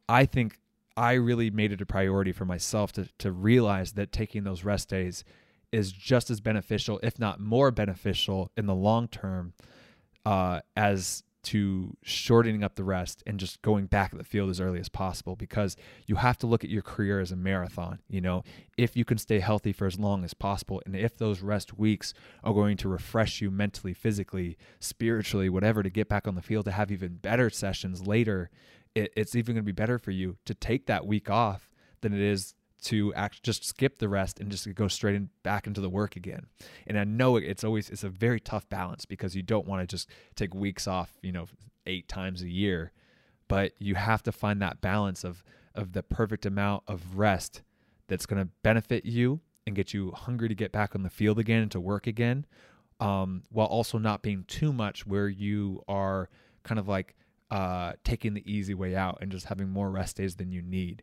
I 0.08 0.26
think 0.26 0.60
I 0.96 1.14
really 1.14 1.50
made 1.50 1.74
it 1.74 1.82
a 1.82 1.86
priority 1.86 2.32
for 2.32 2.46
myself 2.46 2.94
to 2.94 3.10
to 3.18 3.32
realize 3.32 3.94
that 3.94 4.12
taking 4.12 4.44
those 4.44 4.64
rest 4.64 4.90
days 4.90 5.26
is 5.72 5.92
just 5.92 6.30
as 6.30 6.40
beneficial, 6.40 7.00
if 7.04 7.20
not 7.20 7.42
more 7.42 7.70
beneficial, 7.70 8.50
in 8.56 8.66
the 8.66 8.76
long 8.76 9.10
term, 9.10 9.54
uh, 10.26 10.62
as 10.78 11.24
to 11.46 11.96
shortening 12.02 12.64
up 12.64 12.76
the 12.76 12.84
rest 12.84 13.24
and 13.26 13.40
just 13.40 13.62
going 13.62 13.86
back 13.86 14.12
at 14.12 14.18
the 14.18 14.24
field 14.24 14.50
as 14.50 14.60
early 14.60 14.80
as 14.80 14.90
possible 14.90 15.36
because 15.36 15.76
you 16.08 16.16
have 16.16 16.38
to 16.40 16.48
look 16.48 16.64
at 16.64 16.70
your 16.70 16.82
career 16.82 17.20
as 17.20 17.32
a 17.32 17.36
marathon. 17.36 18.00
You 18.08 18.22
know, 18.22 18.44
if 18.78 18.96
you 18.96 19.06
can 19.06 19.18
stay 19.18 19.40
healthy 19.40 19.72
for 19.72 19.86
as 19.86 20.00
long 20.00 20.24
as 20.24 20.34
possible, 20.34 20.82
and 20.86 20.96
if 20.96 21.18
those 21.18 21.42
rest 21.42 21.78
weeks 21.78 22.14
are 22.44 22.54
going 22.54 22.78
to 22.78 22.90
refresh 22.90 23.42
you 23.42 23.52
mentally, 23.52 23.94
physically, 23.94 24.58
spiritually, 24.80 25.50
whatever, 25.50 25.84
to 25.84 25.90
get 25.90 26.10
back 26.10 26.28
on 26.28 26.36
the 26.36 26.42
field 26.42 26.66
to 26.66 26.72
have 26.72 26.92
even 26.92 27.16
better 27.16 27.50
sessions 27.50 28.06
later, 28.06 28.50
it, 28.96 29.14
it's 29.16 29.36
even 29.36 29.56
going 29.56 29.64
to 29.64 29.66
be 29.66 29.72
better 29.72 30.00
for 30.00 30.12
you 30.12 30.38
to 30.46 30.54
take 30.54 30.88
that 30.88 31.06
week 31.06 31.30
off 31.30 31.70
than 32.02 32.14
it 32.14 32.22
is 32.22 32.56
to 32.86 33.14
act 33.16 33.42
just 33.42 33.66
skip 33.66 33.98
the 33.98 34.08
rest 34.08 34.40
and 34.40 34.52
just 34.52 34.74
go 34.76 34.88
straight 34.88 35.16
in, 35.16 35.30
back 35.44 35.66
into 35.66 35.82
the 35.82 35.90
work 35.90 36.16
again. 36.16 36.46
And 36.86 37.00
I 37.00 37.04
know 37.04 37.38
it's 37.38 37.64
always 37.64 37.90
it's 37.90 38.04
a 38.04 38.10
very 38.10 38.40
tough 38.40 38.70
balance 38.70 39.06
because 39.06 39.36
you 39.36 39.42
don't 39.42 39.68
want 39.68 39.82
to 39.82 39.88
just 39.88 40.10
take 40.36 40.54
weeks 40.54 40.88
off, 40.88 41.18
you 41.22 41.32
know, 41.32 41.48
eight 41.88 42.08
times 42.08 42.42
a 42.42 42.50
year, 42.50 42.92
but 43.48 43.74
you 43.80 43.96
have 43.96 44.22
to 44.24 44.32
find 44.32 44.62
that 44.62 44.82
balance 44.82 45.24
of 45.24 45.44
of 45.74 45.94
the 45.94 46.04
perfect 46.04 46.46
amount 46.46 46.84
of 46.88 47.18
rest 47.18 47.64
that's 48.08 48.26
going 48.26 48.42
to 48.42 48.50
benefit 48.64 49.04
you 49.04 49.42
and 49.66 49.76
get 49.76 49.94
you 49.94 50.12
hungry 50.12 50.48
to 50.48 50.56
get 50.56 50.72
back 50.72 50.96
on 50.96 51.02
the 51.02 51.10
field 51.10 51.40
again 51.40 51.64
and 51.64 51.72
to 51.72 51.80
work 51.80 52.06
again, 52.06 52.46
um, 53.00 53.42
while 53.50 53.66
also 53.66 53.98
not 53.98 54.22
being 54.22 54.44
too 54.48 54.72
much 54.72 55.08
where 55.08 55.28
you 55.28 55.84
are 55.88 56.30
kind 56.64 56.80
of 56.80 56.88
like 56.88 57.16
uh, 57.50 57.94
taking 58.04 58.36
the 58.36 58.52
easy 58.52 58.74
way 58.74 58.96
out 58.96 59.18
and 59.22 59.32
just 59.32 59.48
having 59.48 59.70
more 59.70 59.90
rest 59.90 60.18
days 60.18 60.36
than 60.36 60.52
you 60.52 60.62
need 60.62 61.02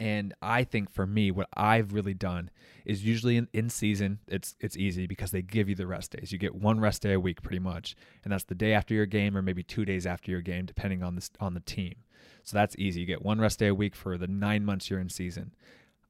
And 0.00 0.32
I 0.40 0.64
think 0.64 0.90
for 0.90 1.06
me, 1.06 1.30
what 1.30 1.48
I've 1.54 1.92
really 1.92 2.14
done 2.14 2.50
is 2.86 3.04
usually 3.04 3.36
in, 3.36 3.48
in 3.52 3.68
season, 3.68 4.18
it's 4.26 4.56
it's 4.58 4.76
easy 4.78 5.06
because 5.06 5.30
they 5.30 5.42
give 5.42 5.68
you 5.68 5.74
the 5.74 5.86
rest 5.86 6.12
days. 6.12 6.32
You 6.32 6.38
get 6.38 6.54
one 6.54 6.80
rest 6.80 7.02
day 7.02 7.12
a 7.12 7.20
week 7.20 7.42
pretty 7.42 7.58
much, 7.58 7.94
and 8.24 8.32
that's 8.32 8.44
the 8.44 8.54
day 8.54 8.72
after 8.72 8.94
your 8.94 9.04
game 9.04 9.36
or 9.36 9.42
maybe 9.42 9.62
two 9.62 9.84
days 9.84 10.06
after 10.06 10.30
your 10.30 10.40
game, 10.40 10.64
depending 10.64 11.02
on 11.02 11.16
this 11.16 11.30
on 11.38 11.52
the 11.52 11.60
team. 11.60 11.96
So 12.44 12.56
that's 12.56 12.74
easy. 12.78 13.00
You 13.00 13.06
get 13.06 13.22
one 13.22 13.40
rest 13.40 13.58
day 13.58 13.66
a 13.66 13.74
week 13.74 13.94
for 13.94 14.16
the 14.16 14.26
nine 14.26 14.64
months 14.64 14.88
you're 14.88 15.00
in 15.00 15.10
season. 15.10 15.54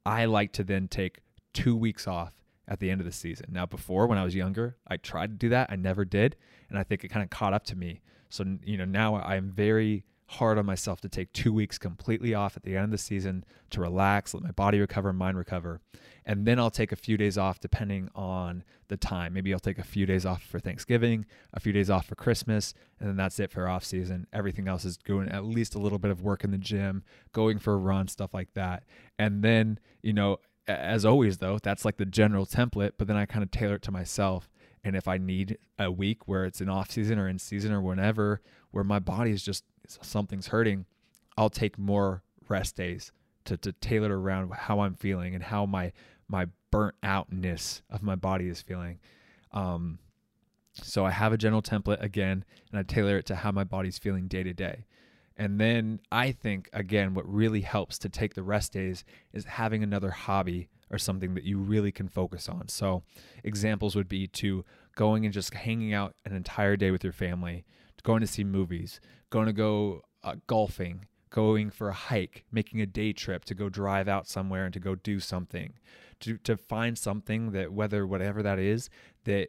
I 0.06 0.24
like 0.26 0.52
to 0.52 0.64
then 0.64 0.86
take 0.86 1.18
two 1.52 1.76
weeks 1.76 2.06
off 2.06 2.32
at 2.68 2.78
the 2.78 2.90
end 2.90 3.00
of 3.00 3.04
the 3.04 3.12
season. 3.12 3.46
Now, 3.50 3.66
before 3.66 4.06
when 4.06 4.18
I 4.18 4.24
was 4.24 4.36
younger, 4.36 4.76
I 4.86 4.98
tried 4.98 5.30
to 5.30 5.36
do 5.36 5.48
that. 5.48 5.68
I 5.68 5.74
never 5.74 6.04
did, 6.04 6.36
and 6.68 6.78
I 6.78 6.84
think 6.84 7.02
it 7.02 7.08
kind 7.08 7.24
of 7.24 7.30
caught 7.30 7.52
up 7.52 7.64
to 7.64 7.76
me. 7.76 8.02
So 8.28 8.44
you 8.62 8.76
know 8.76 8.84
now 8.84 9.16
I'm 9.16 9.50
very 9.50 10.04
hard 10.30 10.58
on 10.58 10.64
myself 10.64 11.00
to 11.00 11.08
take 11.08 11.32
two 11.32 11.52
weeks 11.52 11.76
completely 11.76 12.34
off 12.34 12.56
at 12.56 12.62
the 12.62 12.76
end 12.76 12.84
of 12.84 12.90
the 12.92 12.98
season 12.98 13.44
to 13.68 13.80
relax, 13.80 14.32
let 14.32 14.44
my 14.44 14.52
body 14.52 14.78
recover, 14.78 15.12
mind 15.12 15.36
recover. 15.36 15.80
And 16.24 16.46
then 16.46 16.60
I'll 16.60 16.70
take 16.70 16.92
a 16.92 16.96
few 16.96 17.16
days 17.16 17.36
off 17.36 17.58
depending 17.58 18.08
on 18.14 18.62
the 18.86 18.96
time. 18.96 19.32
Maybe 19.32 19.52
I'll 19.52 19.58
take 19.58 19.80
a 19.80 19.84
few 19.84 20.06
days 20.06 20.24
off 20.24 20.44
for 20.44 20.60
Thanksgiving, 20.60 21.26
a 21.52 21.58
few 21.58 21.72
days 21.72 21.90
off 21.90 22.06
for 22.06 22.14
Christmas, 22.14 22.74
and 23.00 23.08
then 23.08 23.16
that's 23.16 23.40
it 23.40 23.50
for 23.50 23.68
off 23.68 23.84
season. 23.84 24.28
Everything 24.32 24.68
else 24.68 24.84
is 24.84 24.96
doing 24.96 25.28
at 25.30 25.44
least 25.44 25.74
a 25.74 25.80
little 25.80 25.98
bit 25.98 26.12
of 26.12 26.22
work 26.22 26.44
in 26.44 26.52
the 26.52 26.58
gym, 26.58 27.02
going 27.32 27.58
for 27.58 27.74
a 27.74 27.78
run, 27.78 28.06
stuff 28.06 28.32
like 28.32 28.54
that. 28.54 28.84
And 29.18 29.42
then, 29.42 29.80
you 30.00 30.12
know, 30.12 30.38
as 30.68 31.04
always 31.04 31.38
though, 31.38 31.58
that's 31.60 31.84
like 31.84 31.96
the 31.96 32.06
general 32.06 32.46
template, 32.46 32.92
but 32.98 33.08
then 33.08 33.16
I 33.16 33.26
kind 33.26 33.42
of 33.42 33.50
tailor 33.50 33.74
it 33.74 33.82
to 33.82 33.90
myself. 33.90 34.48
And 34.84 34.94
if 34.94 35.08
I 35.08 35.18
need 35.18 35.58
a 35.78 35.90
week 35.90 36.28
where 36.28 36.44
it's 36.44 36.60
in 36.60 36.68
off 36.68 36.92
season 36.92 37.18
or 37.18 37.28
in 37.28 37.38
season 37.38 37.72
or 37.72 37.82
whenever, 37.82 38.40
where 38.70 38.84
my 38.84 38.98
body 38.98 39.30
is 39.30 39.42
just 39.42 39.64
something's 39.86 40.48
hurting, 40.48 40.86
I'll 41.36 41.50
take 41.50 41.78
more 41.78 42.22
rest 42.48 42.76
days 42.76 43.12
to, 43.44 43.56
to 43.56 43.72
tailor 43.72 44.18
around 44.18 44.52
how 44.52 44.80
I'm 44.80 44.94
feeling 44.94 45.34
and 45.34 45.44
how 45.44 45.66
my 45.66 45.92
my 46.28 46.46
burnt 46.70 46.94
outness 47.02 47.82
of 47.90 48.02
my 48.02 48.14
body 48.14 48.48
is 48.48 48.62
feeling. 48.62 49.00
Um, 49.52 49.98
so 50.74 51.04
I 51.04 51.10
have 51.10 51.32
a 51.32 51.38
general 51.38 51.62
template 51.62 52.00
again, 52.00 52.44
and 52.70 52.78
I 52.78 52.84
tailor 52.84 53.18
it 53.18 53.26
to 53.26 53.36
how 53.36 53.50
my 53.50 53.64
body's 53.64 53.98
feeling 53.98 54.28
day 54.28 54.44
to 54.44 54.52
day. 54.52 54.86
And 55.36 55.58
then 55.58 56.00
I 56.12 56.32
think 56.32 56.68
again, 56.72 57.14
what 57.14 57.26
really 57.28 57.62
helps 57.62 57.98
to 58.00 58.08
take 58.08 58.34
the 58.34 58.42
rest 58.42 58.72
days 58.72 59.04
is 59.32 59.44
having 59.46 59.82
another 59.82 60.10
hobby 60.10 60.68
or 60.90 60.98
something 60.98 61.34
that 61.34 61.44
you 61.44 61.58
really 61.58 61.90
can 61.90 62.08
focus 62.08 62.48
on. 62.48 62.68
So 62.68 63.02
examples 63.42 63.96
would 63.96 64.08
be 64.08 64.26
to 64.26 64.64
going 64.96 65.24
and 65.24 65.32
just 65.32 65.54
hanging 65.54 65.94
out 65.94 66.14
an 66.24 66.34
entire 66.34 66.76
day 66.76 66.90
with 66.90 67.02
your 67.02 67.12
family, 67.12 67.64
going 68.00 68.20
to 68.20 68.26
see 68.26 68.44
movies, 68.44 69.00
going 69.30 69.46
to 69.46 69.52
go 69.52 70.02
uh, 70.22 70.36
golfing, 70.46 71.06
going 71.30 71.70
for 71.70 71.88
a 71.88 71.94
hike, 71.94 72.44
making 72.50 72.80
a 72.80 72.86
day 72.86 73.12
trip 73.12 73.44
to 73.46 73.54
go 73.54 73.68
drive 73.68 74.08
out 74.08 74.26
somewhere 74.26 74.64
and 74.64 74.74
to 74.74 74.80
go 74.80 74.94
do 74.94 75.20
something, 75.20 75.74
to 76.20 76.36
to 76.38 76.56
find 76.56 76.98
something 76.98 77.52
that 77.52 77.72
whether 77.72 78.06
whatever 78.06 78.42
that 78.42 78.58
is 78.58 78.90
that 79.24 79.48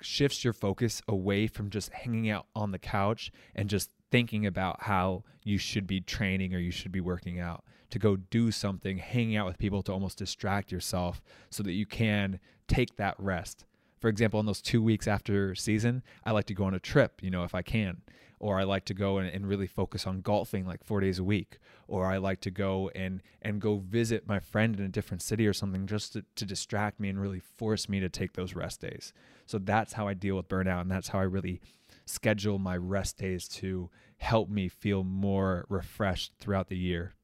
shifts 0.00 0.44
your 0.44 0.52
focus 0.52 1.00
away 1.08 1.46
from 1.46 1.70
just 1.70 1.92
hanging 1.92 2.28
out 2.28 2.46
on 2.54 2.72
the 2.72 2.78
couch 2.78 3.32
and 3.54 3.70
just 3.70 3.90
thinking 4.10 4.44
about 4.44 4.82
how 4.82 5.24
you 5.42 5.58
should 5.58 5.86
be 5.86 6.00
training 6.00 6.54
or 6.54 6.58
you 6.58 6.70
should 6.70 6.92
be 6.92 7.00
working 7.00 7.40
out 7.40 7.64
to 7.90 7.98
go 7.98 8.16
do 8.16 8.50
something 8.50 8.98
hanging 8.98 9.36
out 9.36 9.46
with 9.46 9.58
people 9.58 9.82
to 9.82 9.92
almost 9.92 10.18
distract 10.18 10.70
yourself 10.70 11.22
so 11.50 11.62
that 11.62 11.72
you 11.72 11.86
can 11.86 12.38
take 12.68 12.96
that 12.96 13.14
rest 13.18 13.64
for 14.04 14.10
example, 14.10 14.38
in 14.38 14.44
those 14.44 14.60
two 14.60 14.82
weeks 14.82 15.08
after 15.08 15.54
season, 15.54 16.02
I 16.26 16.32
like 16.32 16.44
to 16.48 16.52
go 16.52 16.64
on 16.64 16.74
a 16.74 16.78
trip, 16.78 17.22
you 17.22 17.30
know, 17.30 17.42
if 17.42 17.54
I 17.54 17.62
can. 17.62 18.02
Or 18.38 18.60
I 18.60 18.64
like 18.64 18.84
to 18.84 18.92
go 18.92 19.16
and, 19.16 19.26
and 19.30 19.48
really 19.48 19.66
focus 19.66 20.06
on 20.06 20.20
golfing 20.20 20.66
like 20.66 20.84
four 20.84 21.00
days 21.00 21.18
a 21.18 21.24
week. 21.24 21.56
Or 21.88 22.04
I 22.04 22.18
like 22.18 22.42
to 22.42 22.50
go 22.50 22.90
and 22.94 23.22
and 23.40 23.62
go 23.62 23.78
visit 23.78 24.28
my 24.28 24.40
friend 24.40 24.78
in 24.78 24.84
a 24.84 24.90
different 24.90 25.22
city 25.22 25.46
or 25.46 25.54
something 25.54 25.86
just 25.86 26.12
to, 26.12 26.24
to 26.36 26.44
distract 26.44 27.00
me 27.00 27.08
and 27.08 27.18
really 27.18 27.40
force 27.40 27.88
me 27.88 27.98
to 28.00 28.10
take 28.10 28.34
those 28.34 28.54
rest 28.54 28.82
days. 28.82 29.14
So 29.46 29.56
that's 29.56 29.94
how 29.94 30.06
I 30.06 30.12
deal 30.12 30.36
with 30.36 30.48
burnout 30.48 30.82
and 30.82 30.90
that's 30.90 31.08
how 31.08 31.20
I 31.20 31.22
really 31.22 31.62
schedule 32.04 32.58
my 32.58 32.76
rest 32.76 33.16
days 33.16 33.48
to 33.48 33.88
help 34.18 34.50
me 34.50 34.68
feel 34.68 35.02
more 35.02 35.64
refreshed 35.70 36.34
throughout 36.38 36.68
the 36.68 36.76
year. 36.76 37.14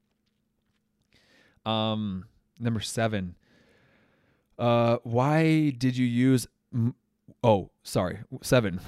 Um, 1.66 2.24
number 2.58 2.80
seven. 2.80 3.36
Uh, 4.58 4.98
why 5.04 5.70
did 5.70 5.96
you 5.96 6.06
use 6.06 6.46
oh, 7.42 7.70
sorry, 7.82 8.20
seven. 8.42 8.80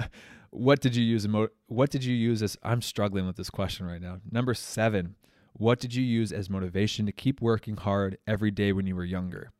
what 0.50 0.80
did 0.80 0.96
you 0.96 1.04
use? 1.04 1.26
What 1.66 1.90
did 1.90 2.04
you 2.04 2.14
use 2.14 2.42
as? 2.42 2.56
I'm 2.62 2.82
struggling 2.82 3.26
with 3.26 3.36
this 3.36 3.50
question 3.50 3.86
right 3.86 4.00
now. 4.00 4.18
Number 4.30 4.54
seven. 4.54 5.16
What 5.54 5.80
did 5.80 5.94
you 5.94 6.04
use 6.04 6.32
as 6.32 6.48
motivation 6.48 7.06
to 7.06 7.12
keep 7.12 7.40
working 7.40 7.76
hard 7.76 8.16
every 8.26 8.50
day 8.50 8.72
when 8.72 8.86
you 8.86 8.94
were 8.94 9.04
younger? 9.04 9.50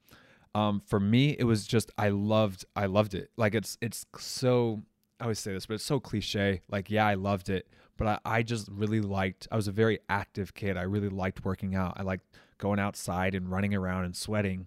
Um, 0.54 0.80
for 0.86 0.98
me, 0.98 1.36
it 1.38 1.44
was 1.44 1.66
just 1.66 1.90
I 1.98 2.08
loved 2.08 2.64
I 2.74 2.86
loved 2.86 3.14
it. 3.14 3.30
Like 3.36 3.54
it's 3.54 3.76
it's 3.80 4.06
so 4.18 4.82
I 5.20 5.24
always 5.24 5.38
say 5.38 5.52
this, 5.52 5.66
but 5.66 5.74
it's 5.74 5.84
so 5.84 6.00
cliche. 6.00 6.62
Like 6.70 6.90
yeah, 6.90 7.06
I 7.06 7.14
loved 7.14 7.50
it, 7.50 7.68
but 7.96 8.06
I, 8.06 8.18
I 8.24 8.42
just 8.42 8.68
really 8.70 9.00
liked. 9.00 9.46
I 9.50 9.56
was 9.56 9.68
a 9.68 9.72
very 9.72 9.98
active 10.08 10.54
kid. 10.54 10.76
I 10.76 10.82
really 10.82 11.08
liked 11.08 11.44
working 11.44 11.74
out. 11.74 11.94
I 11.96 12.02
liked 12.02 12.24
going 12.58 12.80
outside 12.80 13.34
and 13.34 13.50
running 13.50 13.74
around 13.74 14.04
and 14.04 14.16
sweating 14.16 14.66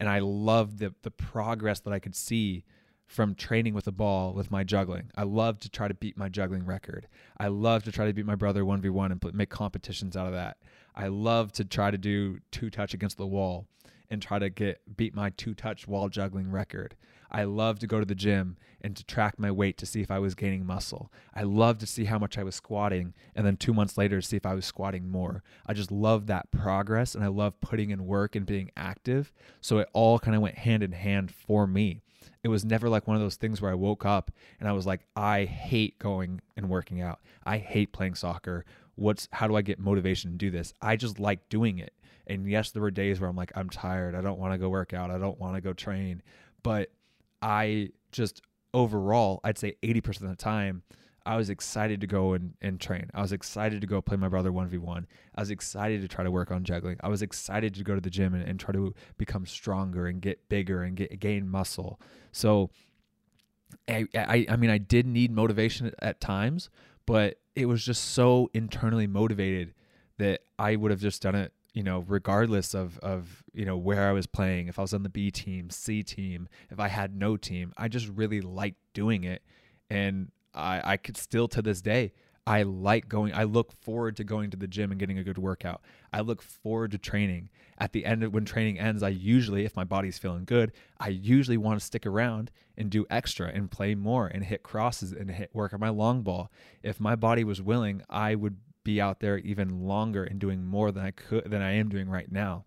and 0.00 0.08
I 0.08 0.18
loved 0.18 0.78
the 0.78 0.92
the 1.02 1.10
progress 1.10 1.80
that 1.80 1.92
I 1.92 2.00
could 2.00 2.16
see 2.16 2.64
from 3.06 3.34
training 3.34 3.74
with 3.74 3.84
the 3.84 3.92
ball 3.92 4.32
with 4.32 4.50
my 4.50 4.64
juggling. 4.64 5.10
I 5.16 5.24
love 5.24 5.58
to 5.60 5.68
try 5.68 5.88
to 5.88 5.94
beat 5.94 6.16
my 6.16 6.28
juggling 6.28 6.64
record. 6.64 7.08
I 7.38 7.48
love 7.48 7.82
to 7.84 7.92
try 7.92 8.06
to 8.06 8.12
beat 8.12 8.24
my 8.24 8.36
brother 8.36 8.62
1v1 8.62 9.10
and 9.10 9.34
make 9.34 9.50
competitions 9.50 10.16
out 10.16 10.28
of 10.28 10.32
that. 10.32 10.58
I 10.94 11.08
love 11.08 11.50
to 11.54 11.64
try 11.64 11.90
to 11.90 11.98
do 11.98 12.38
two 12.52 12.70
touch 12.70 12.94
against 12.94 13.16
the 13.18 13.26
wall 13.26 13.66
and 14.10 14.22
try 14.22 14.38
to 14.38 14.48
get 14.48 14.80
beat 14.96 15.14
my 15.14 15.30
two 15.30 15.54
touch 15.54 15.88
wall 15.88 16.08
juggling 16.08 16.50
record. 16.50 16.94
I 17.30 17.44
love 17.44 17.78
to 17.78 17.86
go 17.86 18.00
to 18.00 18.06
the 18.06 18.14
gym 18.14 18.56
and 18.80 18.96
to 18.96 19.04
track 19.04 19.38
my 19.38 19.50
weight 19.50 19.76
to 19.78 19.86
see 19.86 20.00
if 20.00 20.10
I 20.10 20.18
was 20.18 20.34
gaining 20.34 20.66
muscle. 20.66 21.12
I 21.34 21.42
love 21.42 21.78
to 21.78 21.86
see 21.86 22.06
how 22.06 22.18
much 22.18 22.38
I 22.38 22.42
was 22.42 22.54
squatting 22.54 23.14
and 23.34 23.46
then 23.46 23.56
2 23.56 23.72
months 23.72 23.96
later 23.96 24.20
see 24.20 24.36
if 24.36 24.46
I 24.46 24.54
was 24.54 24.64
squatting 24.64 25.08
more. 25.08 25.42
I 25.66 25.74
just 25.74 25.92
love 25.92 26.26
that 26.26 26.50
progress 26.50 27.14
and 27.14 27.22
I 27.22 27.28
love 27.28 27.60
putting 27.60 27.90
in 27.90 28.06
work 28.06 28.34
and 28.34 28.46
being 28.46 28.70
active. 28.76 29.32
So 29.60 29.78
it 29.78 29.88
all 29.92 30.18
kind 30.18 30.34
of 30.34 30.42
went 30.42 30.58
hand 30.58 30.82
in 30.82 30.92
hand 30.92 31.30
for 31.30 31.66
me. 31.66 32.00
It 32.42 32.48
was 32.48 32.64
never 32.64 32.88
like 32.88 33.06
one 33.06 33.16
of 33.16 33.22
those 33.22 33.36
things 33.36 33.60
where 33.60 33.70
I 33.70 33.74
woke 33.74 34.04
up 34.04 34.30
and 34.58 34.68
I 34.68 34.72
was 34.72 34.86
like 34.86 35.02
I 35.14 35.44
hate 35.44 35.98
going 35.98 36.40
and 36.56 36.68
working 36.68 37.00
out. 37.00 37.20
I 37.44 37.58
hate 37.58 37.92
playing 37.92 38.14
soccer. 38.14 38.64
What's 38.96 39.28
how 39.32 39.46
do 39.46 39.56
I 39.56 39.62
get 39.62 39.78
motivation 39.78 40.32
to 40.32 40.36
do 40.36 40.50
this? 40.50 40.72
I 40.80 40.96
just 40.96 41.20
like 41.20 41.48
doing 41.48 41.78
it. 41.78 41.92
And 42.26 42.48
yes, 42.48 42.70
there 42.70 42.82
were 42.82 42.90
days 42.90 43.20
where 43.20 43.28
I'm 43.28 43.36
like, 43.36 43.52
I'm 43.56 43.68
tired. 43.68 44.14
I 44.14 44.20
don't 44.20 44.38
want 44.38 44.52
to 44.52 44.58
go 44.58 44.68
work 44.68 44.94
out. 44.94 45.10
I 45.10 45.18
don't 45.18 45.38
want 45.38 45.56
to 45.56 45.60
go 45.60 45.72
train. 45.72 46.22
But 46.62 46.90
I 47.42 47.90
just 48.12 48.42
overall, 48.72 49.40
I'd 49.44 49.58
say 49.58 49.76
80% 49.82 50.22
of 50.22 50.28
the 50.28 50.36
time, 50.36 50.82
I 51.26 51.36
was 51.36 51.50
excited 51.50 52.00
to 52.00 52.06
go 52.06 52.32
and, 52.32 52.54
and 52.62 52.80
train. 52.80 53.10
I 53.12 53.20
was 53.20 53.32
excited 53.32 53.80
to 53.82 53.86
go 53.86 54.00
play 54.00 54.16
my 54.16 54.28
brother 54.28 54.50
1v1. 54.50 55.04
I 55.34 55.40
was 55.40 55.50
excited 55.50 56.00
to 56.00 56.08
try 56.08 56.24
to 56.24 56.30
work 56.30 56.50
on 56.50 56.64
juggling. 56.64 56.96
I 57.02 57.08
was 57.08 57.20
excited 57.20 57.74
to 57.74 57.84
go 57.84 57.94
to 57.94 58.00
the 58.00 58.10
gym 58.10 58.34
and, 58.34 58.42
and 58.42 58.58
try 58.58 58.72
to 58.72 58.94
become 59.18 59.44
stronger 59.44 60.06
and 60.06 60.20
get 60.22 60.48
bigger 60.48 60.82
and 60.82 60.96
get 60.96 61.20
gain 61.20 61.48
muscle. 61.48 62.00
So 62.32 62.70
I, 63.88 64.06
I, 64.14 64.46
I 64.48 64.56
mean, 64.56 64.70
I 64.70 64.78
did 64.78 65.06
need 65.06 65.30
motivation 65.30 65.92
at 66.00 66.20
times, 66.20 66.70
but 67.06 67.38
it 67.54 67.66
was 67.66 67.84
just 67.84 68.12
so 68.12 68.48
internally 68.54 69.06
motivated 69.06 69.74
that 70.18 70.40
I 70.58 70.76
would 70.76 70.90
have 70.90 71.00
just 71.00 71.22
done 71.22 71.34
it 71.34 71.52
you 71.72 71.82
know, 71.82 72.04
regardless 72.06 72.74
of 72.74 72.98
of 72.98 73.42
you 73.52 73.64
know 73.64 73.76
where 73.76 74.08
I 74.08 74.12
was 74.12 74.26
playing, 74.26 74.68
if 74.68 74.78
I 74.78 74.82
was 74.82 74.94
on 74.94 75.02
the 75.02 75.08
B 75.08 75.30
team, 75.30 75.70
C 75.70 76.02
team, 76.02 76.48
if 76.70 76.80
I 76.80 76.88
had 76.88 77.14
no 77.14 77.36
team, 77.36 77.72
I 77.76 77.88
just 77.88 78.08
really 78.08 78.40
liked 78.40 78.78
doing 78.94 79.24
it, 79.24 79.42
and 79.88 80.30
I 80.54 80.82
I 80.84 80.96
could 80.96 81.16
still 81.16 81.48
to 81.48 81.62
this 81.62 81.80
day 81.80 82.12
I 82.46 82.62
like 82.62 83.08
going. 83.08 83.34
I 83.34 83.44
look 83.44 83.72
forward 83.72 84.16
to 84.16 84.24
going 84.24 84.50
to 84.50 84.56
the 84.56 84.66
gym 84.66 84.90
and 84.90 84.98
getting 84.98 85.18
a 85.18 85.22
good 85.22 85.38
workout. 85.38 85.82
I 86.12 86.20
look 86.20 86.42
forward 86.42 86.90
to 86.92 86.98
training. 86.98 87.50
At 87.78 87.92
the 87.92 88.04
end 88.04 88.24
of 88.24 88.34
when 88.34 88.44
training 88.44 88.78
ends, 88.78 89.02
I 89.02 89.10
usually, 89.10 89.64
if 89.64 89.76
my 89.76 89.84
body's 89.84 90.18
feeling 90.18 90.44
good, 90.44 90.72
I 90.98 91.08
usually 91.08 91.56
want 91.56 91.78
to 91.78 91.86
stick 91.86 92.06
around 92.06 92.50
and 92.76 92.90
do 92.90 93.06
extra 93.08 93.48
and 93.48 93.70
play 93.70 93.94
more 93.94 94.26
and 94.26 94.44
hit 94.44 94.62
crosses 94.62 95.12
and 95.12 95.30
hit 95.30 95.50
work 95.54 95.72
on 95.72 95.80
my 95.80 95.90
long 95.90 96.22
ball. 96.22 96.50
If 96.82 96.98
my 96.98 97.14
body 97.14 97.44
was 97.44 97.62
willing, 97.62 98.02
I 98.10 98.34
would 98.34 98.56
be 98.84 99.00
out 99.00 99.20
there 99.20 99.38
even 99.38 99.80
longer 99.80 100.24
and 100.24 100.38
doing 100.38 100.64
more 100.64 100.90
than 100.90 101.04
I 101.04 101.10
could 101.10 101.50
than 101.50 101.62
I 101.62 101.72
am 101.72 101.88
doing 101.88 102.08
right 102.08 102.30
now. 102.30 102.64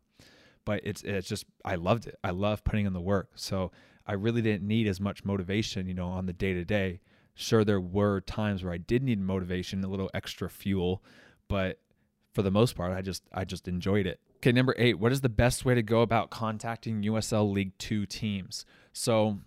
But 0.65 0.81
it's 0.83 1.01
it's 1.03 1.27
just 1.27 1.45
I 1.65 1.75
loved 1.75 2.07
it. 2.07 2.15
I 2.23 2.31
love 2.31 2.63
putting 2.63 2.85
in 2.85 2.93
the 2.93 3.01
work. 3.01 3.31
So 3.35 3.71
I 4.05 4.13
really 4.13 4.41
didn't 4.41 4.67
need 4.67 4.87
as 4.87 4.99
much 4.99 5.25
motivation, 5.25 5.87
you 5.87 5.93
know, 5.93 6.07
on 6.07 6.25
the 6.25 6.33
day 6.33 6.53
to 6.53 6.65
day. 6.65 7.01
Sure, 7.35 7.63
there 7.63 7.81
were 7.81 8.21
times 8.21 8.63
where 8.63 8.73
I 8.73 8.77
did 8.77 9.01
need 9.01 9.19
motivation, 9.19 9.83
a 9.83 9.87
little 9.87 10.11
extra 10.13 10.49
fuel, 10.49 11.03
but 11.47 11.79
for 12.33 12.41
the 12.41 12.51
most 12.51 12.75
part, 12.75 12.93
I 12.93 13.01
just 13.01 13.23
I 13.33 13.45
just 13.45 13.67
enjoyed 13.67 14.05
it. 14.05 14.19
Okay, 14.37 14.51
number 14.51 14.75
eight. 14.77 14.99
What 14.99 15.11
is 15.11 15.21
the 15.21 15.29
best 15.29 15.65
way 15.65 15.73
to 15.75 15.81
go 15.81 16.01
about 16.01 16.29
contacting 16.29 17.01
USL 17.03 17.51
League 17.51 17.77
Two 17.77 18.05
teams? 18.05 18.65
So 18.91 19.39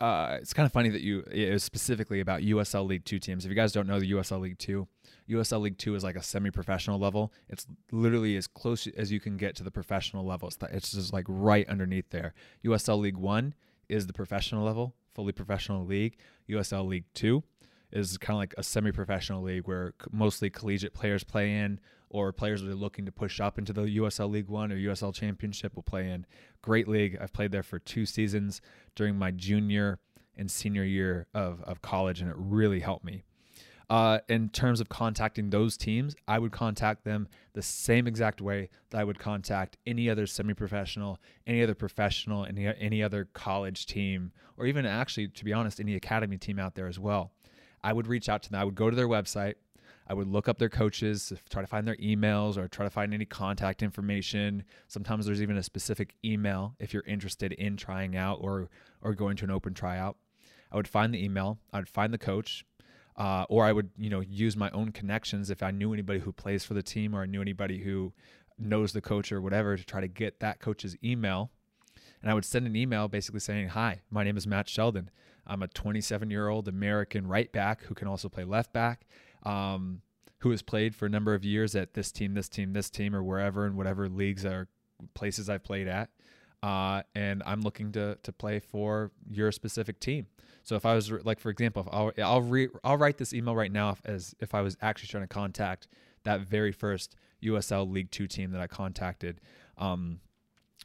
uh, 0.00 0.38
it's 0.40 0.54
kind 0.54 0.64
of 0.66 0.72
funny 0.72 0.88
that 0.88 1.02
you 1.02 1.20
it 1.30 1.52
was 1.52 1.62
specifically 1.62 2.20
about 2.20 2.40
USL 2.40 2.86
League 2.86 3.04
Two 3.04 3.18
teams. 3.18 3.44
If 3.44 3.50
you 3.50 3.54
guys 3.54 3.72
don't 3.72 3.86
know 3.86 4.00
the 4.00 4.12
USL 4.12 4.40
League 4.40 4.58
Two, 4.58 4.88
USL 5.28 5.60
League 5.60 5.78
Two 5.78 5.94
is 5.94 6.02
like 6.02 6.16
a 6.16 6.22
semi-professional 6.22 6.98
level. 6.98 7.32
It's 7.48 7.66
literally 7.92 8.36
as 8.36 8.46
close 8.46 8.86
as 8.86 9.12
you 9.12 9.20
can 9.20 9.36
get 9.36 9.54
to 9.56 9.62
the 9.62 9.70
professional 9.70 10.24
level. 10.24 10.48
It's, 10.48 10.56
it's 10.72 10.92
just 10.92 11.12
like 11.12 11.26
right 11.28 11.68
underneath 11.68 12.10
there. 12.10 12.32
USL 12.64 12.98
League 12.98 13.18
One 13.18 13.54
is 13.88 14.06
the 14.06 14.12
professional 14.12 14.64
level, 14.64 14.94
fully 15.14 15.32
professional 15.32 15.84
league. 15.84 16.16
USL 16.48 16.86
League 16.88 17.04
Two 17.12 17.44
is 17.92 18.16
kind 18.16 18.36
of 18.36 18.38
like 18.38 18.54
a 18.56 18.62
semi-professional 18.62 19.42
league 19.42 19.66
where 19.66 19.92
mostly 20.10 20.48
collegiate 20.48 20.94
players 20.94 21.24
play 21.24 21.52
in, 21.56 21.78
or 22.10 22.32
players 22.32 22.60
that 22.60 22.70
are 22.70 22.74
looking 22.74 23.06
to 23.06 23.12
push 23.12 23.40
up 23.40 23.58
into 23.58 23.72
the 23.72 23.82
USL 23.82 24.30
League 24.30 24.48
One 24.48 24.72
or 24.72 24.76
USL 24.76 25.14
Championship 25.14 25.74
will 25.74 25.82
play 25.82 26.10
in. 26.10 26.26
Great 26.60 26.88
league. 26.88 27.16
I've 27.20 27.32
played 27.32 27.52
there 27.52 27.62
for 27.62 27.78
two 27.78 28.04
seasons 28.04 28.60
during 28.94 29.16
my 29.16 29.30
junior 29.30 30.00
and 30.36 30.50
senior 30.50 30.84
year 30.84 31.26
of, 31.32 31.62
of 31.62 31.82
college, 31.82 32.20
and 32.20 32.28
it 32.28 32.36
really 32.36 32.80
helped 32.80 33.04
me. 33.04 33.22
Uh, 33.88 34.20
in 34.28 34.48
terms 34.48 34.80
of 34.80 34.88
contacting 34.88 35.50
those 35.50 35.76
teams, 35.76 36.14
I 36.28 36.38
would 36.38 36.52
contact 36.52 37.04
them 37.04 37.26
the 37.54 37.62
same 37.62 38.06
exact 38.06 38.40
way 38.40 38.70
that 38.90 39.00
I 39.00 39.04
would 39.04 39.18
contact 39.18 39.76
any 39.84 40.08
other 40.08 40.28
semi-professional, 40.28 41.18
any 41.44 41.60
other 41.60 41.74
professional, 41.74 42.46
any 42.46 42.68
any 42.68 43.02
other 43.02 43.28
college 43.32 43.86
team, 43.86 44.30
or 44.56 44.66
even 44.66 44.86
actually, 44.86 45.26
to 45.28 45.44
be 45.44 45.52
honest, 45.52 45.80
any 45.80 45.96
academy 45.96 46.38
team 46.38 46.60
out 46.60 46.76
there 46.76 46.86
as 46.86 47.00
well. 47.00 47.32
I 47.82 47.92
would 47.92 48.06
reach 48.06 48.28
out 48.28 48.44
to 48.44 48.50
them. 48.50 48.60
I 48.60 48.64
would 48.64 48.76
go 48.76 48.90
to 48.90 48.96
their 48.96 49.08
website. 49.08 49.54
I 50.10 50.12
would 50.12 50.26
look 50.26 50.48
up 50.48 50.58
their 50.58 50.68
coaches, 50.68 51.32
try 51.50 51.62
to 51.62 51.68
find 51.68 51.86
their 51.86 51.94
emails 51.94 52.56
or 52.56 52.66
try 52.66 52.84
to 52.84 52.90
find 52.90 53.14
any 53.14 53.24
contact 53.24 53.80
information. 53.80 54.64
Sometimes 54.88 55.24
there's 55.24 55.40
even 55.40 55.56
a 55.56 55.62
specific 55.62 56.16
email 56.24 56.74
if 56.80 56.92
you're 56.92 57.04
interested 57.06 57.52
in 57.52 57.76
trying 57.76 58.16
out 58.16 58.38
or 58.40 58.68
or 59.02 59.14
going 59.14 59.36
to 59.36 59.44
an 59.44 59.52
open 59.52 59.72
tryout. 59.72 60.16
I 60.72 60.76
would 60.76 60.88
find 60.88 61.14
the 61.14 61.24
email, 61.24 61.60
I 61.72 61.78
would 61.78 61.88
find 61.88 62.12
the 62.12 62.18
coach, 62.18 62.66
uh, 63.16 63.46
or 63.48 63.64
I 63.64 63.70
would, 63.70 63.90
you 63.96 64.10
know, 64.10 64.18
use 64.18 64.56
my 64.56 64.68
own 64.70 64.90
connections 64.90 65.48
if 65.48 65.62
I 65.62 65.70
knew 65.70 65.92
anybody 65.92 66.18
who 66.18 66.32
plays 66.32 66.64
for 66.64 66.74
the 66.74 66.82
team 66.82 67.14
or 67.14 67.22
I 67.22 67.26
knew 67.26 67.40
anybody 67.40 67.78
who 67.78 68.12
knows 68.58 68.92
the 68.92 69.00
coach 69.00 69.30
or 69.30 69.40
whatever 69.40 69.76
to 69.76 69.84
try 69.84 70.00
to 70.00 70.08
get 70.08 70.40
that 70.40 70.58
coach's 70.58 70.96
email. 71.04 71.52
And 72.20 72.28
I 72.28 72.34
would 72.34 72.44
send 72.44 72.66
an 72.66 72.74
email 72.74 73.06
basically 73.06 73.40
saying, 73.40 73.68
Hi, 73.68 74.00
my 74.10 74.24
name 74.24 74.36
is 74.36 74.44
Matt 74.44 74.68
Sheldon. 74.68 75.08
I'm 75.46 75.62
a 75.62 75.68
27 75.68 76.30
year 76.30 76.48
old 76.48 76.66
American 76.66 77.28
right 77.28 77.50
back 77.52 77.84
who 77.84 77.94
can 77.94 78.08
also 78.08 78.28
play 78.28 78.44
left 78.44 78.72
back, 78.72 79.06
um, 79.44 80.02
who 80.38 80.50
has 80.50 80.62
played 80.62 80.94
for 80.94 81.06
a 81.06 81.08
number 81.08 81.34
of 81.34 81.44
years 81.44 81.74
at 81.74 81.94
this 81.94 82.10
team, 82.10 82.34
this 82.34 82.48
team, 82.48 82.72
this 82.72 82.90
team, 82.90 83.14
or 83.14 83.22
wherever 83.22 83.66
in 83.66 83.76
whatever 83.76 84.08
leagues 84.08 84.44
or 84.44 84.68
places 85.14 85.48
I've 85.48 85.64
played 85.64 85.88
at. 85.88 86.10
Uh, 86.62 87.02
and 87.14 87.42
I'm 87.46 87.62
looking 87.62 87.92
to 87.92 88.18
to 88.22 88.32
play 88.32 88.58
for 88.58 89.12
your 89.28 89.50
specific 89.52 89.98
team. 89.98 90.26
So 90.62 90.76
if 90.76 90.84
I 90.84 90.94
was 90.94 91.10
like, 91.10 91.40
for 91.40 91.50
example, 91.50 91.88
I'll 91.90 92.12
I'll, 92.22 92.42
re, 92.42 92.68
I'll 92.84 92.98
write 92.98 93.16
this 93.16 93.32
email 93.32 93.56
right 93.56 93.72
now 93.72 93.96
as 94.04 94.34
if 94.40 94.54
I 94.54 94.60
was 94.60 94.76
actually 94.82 95.08
trying 95.08 95.24
to 95.24 95.28
contact 95.28 95.88
that 96.24 96.42
very 96.42 96.72
first 96.72 97.16
USL 97.42 97.90
League 97.90 98.10
Two 98.10 98.26
team 98.26 98.50
that 98.52 98.60
I 98.60 98.66
contacted. 98.66 99.40
Um, 99.78 100.20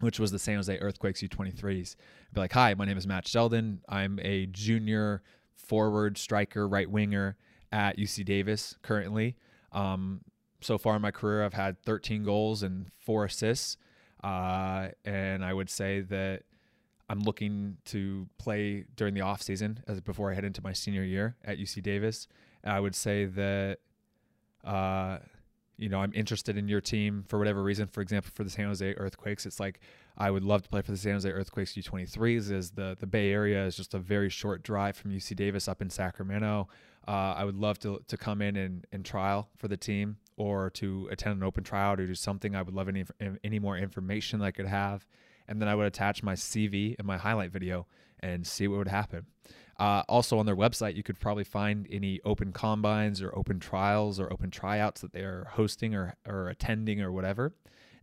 which 0.02 0.20
was 0.20 0.30
the 0.30 0.40
San 0.40 0.56
Jose 0.56 0.78
Earthquakes 0.78 1.22
U23s. 1.22 1.96
I'd 1.96 2.34
Be 2.34 2.42
like, 2.42 2.52
hi, 2.52 2.74
my 2.74 2.84
name 2.84 2.98
is 2.98 3.08
Matt 3.08 3.26
Sheldon. 3.26 3.80
I'm 3.88 4.20
a 4.22 4.46
junior 4.48 5.22
forward 5.56 6.18
striker, 6.18 6.68
right 6.68 6.90
winger 6.90 7.38
at 7.76 7.98
UC 7.98 8.24
Davis 8.24 8.78
currently. 8.82 9.36
Um, 9.74 10.22
so 10.62 10.78
far 10.78 10.96
in 10.96 11.02
my 11.02 11.12
career, 11.12 11.44
I've 11.44 11.54
had 11.54 11.84
13 11.84 12.24
goals 12.24 12.64
and 12.64 12.88
four 13.02 13.26
assists. 13.26 13.76
Uh, 14.24 14.88
and 15.04 15.44
I 15.44 15.54
would 15.54 15.70
say 15.70 16.00
that 16.00 16.44
I'm 17.10 17.20
looking 17.20 17.76
to 17.88 18.28
play 18.38 18.86
during 18.96 19.14
the 19.14 19.22
off 19.22 19.42
season 19.42 19.84
as 19.88 20.00
before 20.00 20.32
I 20.32 20.36
head 20.36 20.46
into 20.46 20.64
my 20.64 20.72
senior 20.72 21.04
year 21.04 21.36
at 21.44 21.60
UC 21.60 21.84
Davis. 21.84 22.30
And 22.64 22.72
I 22.72 22.80
would 22.80 22.96
say 22.96 23.26
that 23.26 23.80
uh, 24.64 25.18
you 25.78 25.90
know, 25.90 26.00
I'm 26.00 26.14
interested 26.14 26.58
in 26.58 26.68
your 26.68 26.82
team 26.82 27.26
for 27.28 27.38
whatever 27.38 27.62
reason. 27.62 27.88
For 27.88 28.02
example, 28.02 28.32
for 28.34 28.44
the 28.44 28.50
San 28.50 28.66
Jose 28.66 28.94
Earthquakes, 28.96 29.46
it's 29.46 29.60
like 29.60 29.80
I 30.18 30.32
would 30.32 30.44
love 30.44 30.64
to 30.64 30.70
play 30.70 30.82
for 30.82 30.92
the 30.92 30.98
San 30.98 31.14
Jose 31.14 31.30
Earthquakes 31.30 31.74
U23s. 31.74 32.52
As 32.52 32.72
the 32.72 32.96
the 33.00 33.08
Bay 33.08 33.32
Area 33.32 33.66
is 33.66 33.76
just 33.76 33.94
a 33.94 34.00
very 34.00 34.30
short 34.30 34.64
drive 34.64 34.96
from 34.96 35.12
UC 35.12 35.36
Davis 35.36 35.68
up 35.68 35.82
in 35.82 35.90
Sacramento. 35.90 36.70
Uh, 37.08 37.34
I 37.38 37.44
would 37.44 37.56
love 37.56 37.80
to 37.80 38.02
to 38.08 38.18
come 38.18 38.42
in 38.42 38.56
and, 38.56 38.88
and 38.92 39.06
trial 39.06 39.50
for 39.58 39.68
the 39.68 39.78
team 39.78 40.18
or 40.38 40.70
to 40.72 41.08
attend 41.12 41.38
an 41.38 41.44
open 41.44 41.64
tryout 41.64 42.00
or 42.00 42.08
do 42.08 42.16
something. 42.16 42.56
I 42.56 42.62
would 42.62 42.74
love 42.74 42.90
any 42.90 43.06
any 43.44 43.60
more 43.60 43.78
information 43.78 44.42
I 44.42 44.52
could 44.52 44.68
have, 44.68 45.06
and 45.48 45.62
then 45.62 45.68
I 45.68 45.76
would 45.76 45.86
attach 45.86 46.24
my 46.24 46.34
CV 46.34 46.96
and 46.98 47.08
my 47.08 47.18
highlight 47.18 47.52
video 47.52 47.88
and 48.20 48.46
see 48.46 48.68
what 48.68 48.80
would 48.80 48.88
happen. 48.88 49.28
Uh, 49.78 50.04
also 50.08 50.40
on 50.40 50.46
their 50.46 50.56
website, 50.56 50.96
you 50.96 51.04
could 51.04 51.20
probably 51.20 51.44
find 51.44 51.86
any 51.92 52.22
open 52.24 52.54
combines 52.54 53.22
or 53.22 53.36
open 53.38 53.60
trials 53.60 54.20
or 54.20 54.32
open 54.32 54.50
tryouts 54.50 55.02
that 55.02 55.12
they 55.12 55.22
are 55.22 55.48
hosting 55.52 55.94
or, 55.94 56.16
or 56.26 56.48
attending 56.48 57.02
or 57.02 57.12
whatever. 57.12 57.54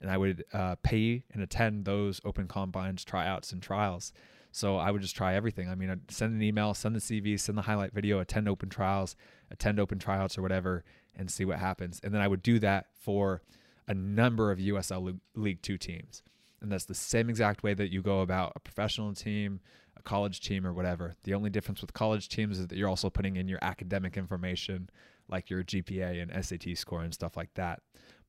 And 0.01 0.11
I 0.11 0.19
would 0.19 0.45
uh, 0.53 0.77
pay 0.83 1.25
and 1.33 1.43
attend 1.43 1.85
those 1.85 2.21
open 2.25 2.47
combines, 2.47 3.05
tryouts, 3.05 3.53
and 3.53 3.63
trials. 3.63 4.13
So 4.53 4.77
I 4.77 4.91
would 4.91 5.03
just 5.03 5.17
try 5.17 5.35
everything. 5.35 5.69
I 5.69 5.75
mean, 5.75 5.91
I'd 5.91 6.11
send 6.11 6.35
an 6.35 6.43
email, 6.43 6.75
send 6.75 6.95
the 6.95 7.01
CV, 7.01 7.41
send 7.41 7.57
the 7.57 7.63
highlight 7.63 7.93
video, 7.93 8.21
attend 8.21 8.49
open 8.49 8.69
trials, 8.69 9.17
attend 9.51 9.81
open 9.81 9.99
tryouts 9.99 10.37
or 10.37 10.43
whatever, 10.43 10.85
and 11.17 11.31
see 11.31 11.47
what 11.47 11.59
happens. 11.59 12.01
And 12.05 12.15
then 12.15 12.21
I 12.21 12.29
would 12.29 12.43
do 12.43 12.59
that 12.59 12.87
for 12.95 13.43
a 13.89 13.95
number 13.95 14.53
of 14.53 14.59
USL 14.59 15.19
League 15.35 15.63
Two 15.63 15.79
teams. 15.79 16.23
And 16.61 16.71
that's 16.71 16.85
the 16.85 16.95
same 16.95 17.29
exact 17.29 17.63
way 17.63 17.75
that 17.75 17.91
you 17.91 18.03
go 18.03 18.21
about 18.21 18.53
a 18.55 18.61
professional 18.61 19.13
team, 19.15 19.61
a 19.97 20.03
college 20.03 20.41
team 20.41 20.67
or 20.67 20.73
whatever. 20.73 21.15
The 21.25 21.35
only 21.35 21.51
difference 21.51 21.81
with 21.81 21.95
college 21.95 22.29
teams 22.29 22.59
is 22.59 22.69
that 22.69 22.79
you're 22.79 22.89
also 22.89 23.11
putting 23.11 23.37
in 23.37 23.49
your 23.49 23.59
academic 23.63 24.17
information 24.17 24.89
like 25.29 25.51
your 25.51 25.65
GPA 25.65 26.23
and 26.23 26.45
SAT 26.45 26.77
score 26.77 27.03
and 27.03 27.13
stuff 27.13 27.37
like 27.37 27.55
that. 27.55 27.81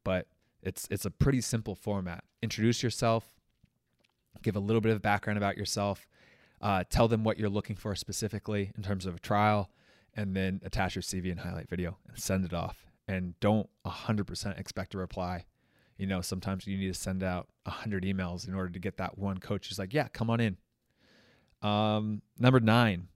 But 0.04 0.28
it's 0.62 0.88
it's 0.90 1.06
a 1.06 1.12
pretty 1.12 1.42
simple 1.42 1.76
format. 1.76 2.24
Introduce 2.42 2.82
yourself, 2.82 3.26
give 4.42 4.56
a 4.56 4.60
little 4.60 4.82
bit 4.82 4.94
of 4.94 5.02
background 5.02 5.38
about 5.38 5.58
yourself, 5.58 6.08
uh, 6.64 6.86
tell 6.90 7.10
them 7.10 7.26
what 7.26 7.38
you're 7.38 7.50
looking 7.50 7.76
for 7.76 7.94
specifically 7.94 8.72
in 8.78 8.82
terms 8.82 9.06
of 9.06 9.16
a 9.16 9.20
trial, 9.20 9.70
and 10.16 10.34
then 10.34 10.62
attach 10.64 10.96
your 10.96 11.02
CV 11.02 11.30
and 11.30 11.42
highlight 11.42 11.70
video 11.70 11.98
and 12.08 12.18
send 12.18 12.46
it 12.46 12.54
off. 12.54 12.86
And 13.06 13.38
don't 13.42 13.70
100% 13.86 14.58
expect 14.58 14.96
a 14.96 14.98
reply. 14.98 15.44
You 15.98 16.08
know, 16.08 16.22
sometimes 16.22 16.66
you 16.66 16.78
need 16.78 16.88
to 16.88 16.94
send 16.94 17.22
out 17.22 17.50
100 17.64 18.04
emails 18.04 18.48
in 18.48 18.54
order 18.54 18.70
to 18.70 18.80
get 18.80 18.96
that 18.98 19.18
one 19.18 19.40
coach 19.40 19.68
who's 19.68 19.78
like, 19.78 19.94
yeah, 19.94 20.08
come 20.08 20.30
on 20.30 20.40
in. 20.40 20.58
Um, 21.62 22.22
number 22.40 22.62
nine, 22.62 23.10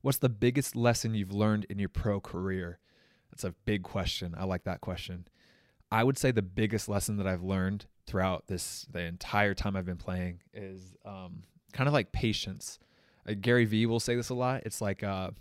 what's 0.00 0.18
the 0.18 0.28
biggest 0.28 0.74
lesson 0.74 1.14
you've 1.14 1.32
learned 1.32 1.66
in 1.70 1.78
your 1.78 1.88
pro 1.88 2.20
career? 2.20 2.80
That's 3.30 3.44
a 3.44 3.54
big 3.64 3.84
question. 3.84 4.34
I 4.36 4.44
like 4.44 4.64
that 4.64 4.80
question. 4.80 5.28
I 5.92 6.02
would 6.02 6.18
say 6.18 6.32
the 6.32 6.42
biggest 6.42 6.88
lesson 6.88 7.18
that 7.18 7.26
I've 7.26 7.42
learned 7.42 7.86
throughout 8.06 8.48
this 8.48 8.84
the 8.90 9.00
entire 9.00 9.54
time 9.54 9.76
I've 9.76 9.86
been 9.86 9.96
playing 9.96 10.40
is 10.52 10.96
um, 11.04 11.44
kind 11.74 11.88
of 11.88 11.92
like 11.92 12.12
patience. 12.12 12.78
Uh, 13.28 13.34
Gary 13.38 13.66
Vee 13.66 13.84
will 13.84 14.00
say 14.00 14.16
this 14.16 14.30
a 14.30 14.34
lot. 14.34 14.62
It's 14.64 14.80
like 14.80 15.02
uh, 15.02 15.32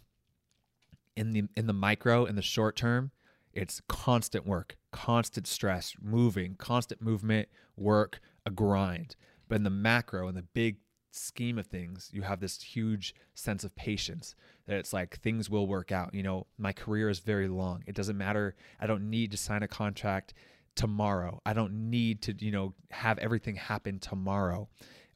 in 1.16 1.32
the 1.32 1.44
in 1.56 1.68
the 1.68 1.74
micro 1.74 2.26
in 2.26 2.36
the 2.36 2.42
short 2.42 2.76
term, 2.76 3.12
it's 3.54 3.82
constant 3.88 4.46
work, 4.46 4.76
constant 4.92 5.48
stress, 5.48 5.96
moving, 6.02 6.56
constant 6.56 7.02
movement, 7.02 7.48
work, 7.78 8.20
a 8.46 8.52
grind. 8.52 9.16
But 9.48 9.56
in 9.56 9.64
the 9.64 9.70
macro 9.70 10.28
in 10.28 10.36
the 10.36 10.42
big 10.42 10.78
scheme 11.12 11.60
of 11.60 11.68
things, 11.68 12.10
you 12.12 12.24
have 12.24 12.40
this 12.40 12.62
huge 12.62 13.14
sense 13.36 13.64
of 13.64 13.76
patience 13.76 14.36
that 14.66 14.78
it's 14.78 14.94
like 14.94 15.20
things 15.20 15.50
will 15.50 15.68
work 15.68 15.92
out. 15.92 16.14
You 16.14 16.24
know, 16.24 16.48
my 16.58 16.74
career 16.74 17.10
is 17.10 17.20
very 17.20 17.48
long. 17.48 17.84
It 17.86 17.96
doesn't 17.96 18.18
matter. 18.18 18.56
I 18.80 18.88
don't 18.88 19.10
need 19.10 19.32
to 19.32 19.38
sign 19.38 19.62
a 19.62 19.68
contract 19.68 20.34
tomorrow. 20.76 21.42
I 21.46 21.54
don't 21.54 21.92
need 21.92 22.24
to, 22.24 22.34
you 22.44 22.52
know, 22.52 22.74
have 22.90 23.20
everything 23.20 23.56
happen 23.56 24.00
tomorrow. 24.00 24.70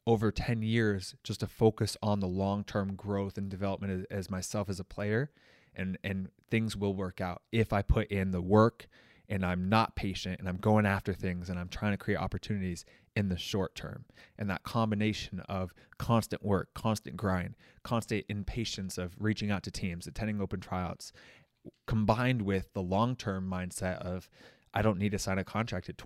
Over 0.08 0.32
10 0.32 0.62
years, 0.62 1.14
just 1.22 1.40
to 1.40 1.46
focus 1.46 1.94
on 2.02 2.20
the 2.20 2.26
long 2.26 2.64
term 2.64 2.94
growth 2.94 3.36
and 3.36 3.50
development 3.50 4.06
as, 4.10 4.18
as 4.18 4.30
myself 4.30 4.70
as 4.70 4.80
a 4.80 4.84
player, 4.84 5.30
and, 5.74 5.98
and 6.02 6.30
things 6.50 6.74
will 6.74 6.94
work 6.94 7.20
out 7.20 7.42
if 7.52 7.74
I 7.74 7.82
put 7.82 8.08
in 8.08 8.30
the 8.30 8.40
work 8.40 8.88
and 9.28 9.44
I'm 9.44 9.68
not 9.68 9.94
patient 9.94 10.40
and 10.40 10.48
I'm 10.48 10.56
going 10.56 10.86
after 10.86 11.12
things 11.12 11.50
and 11.50 11.58
I'm 11.58 11.68
trying 11.68 11.92
to 11.92 11.98
create 11.98 12.16
opportunities 12.16 12.86
in 13.14 13.28
the 13.28 13.36
short 13.36 13.74
term. 13.74 14.06
And 14.38 14.48
that 14.48 14.62
combination 14.62 15.40
of 15.48 15.74
constant 15.98 16.42
work, 16.42 16.72
constant 16.74 17.16
grind, 17.16 17.54
constant 17.82 18.24
impatience 18.28 18.96
of 18.96 19.14
reaching 19.18 19.50
out 19.50 19.62
to 19.64 19.70
teams, 19.70 20.06
attending 20.06 20.40
open 20.40 20.60
tryouts, 20.60 21.12
combined 21.86 22.42
with 22.42 22.72
the 22.72 22.82
long 22.82 23.16
term 23.16 23.48
mindset 23.50 23.98
of, 23.98 24.30
I 24.72 24.82
don't 24.82 24.98
need 24.98 25.12
to 25.12 25.18
sign 25.18 25.38
a 25.38 25.44
contract 25.44 25.88
at 25.88 25.98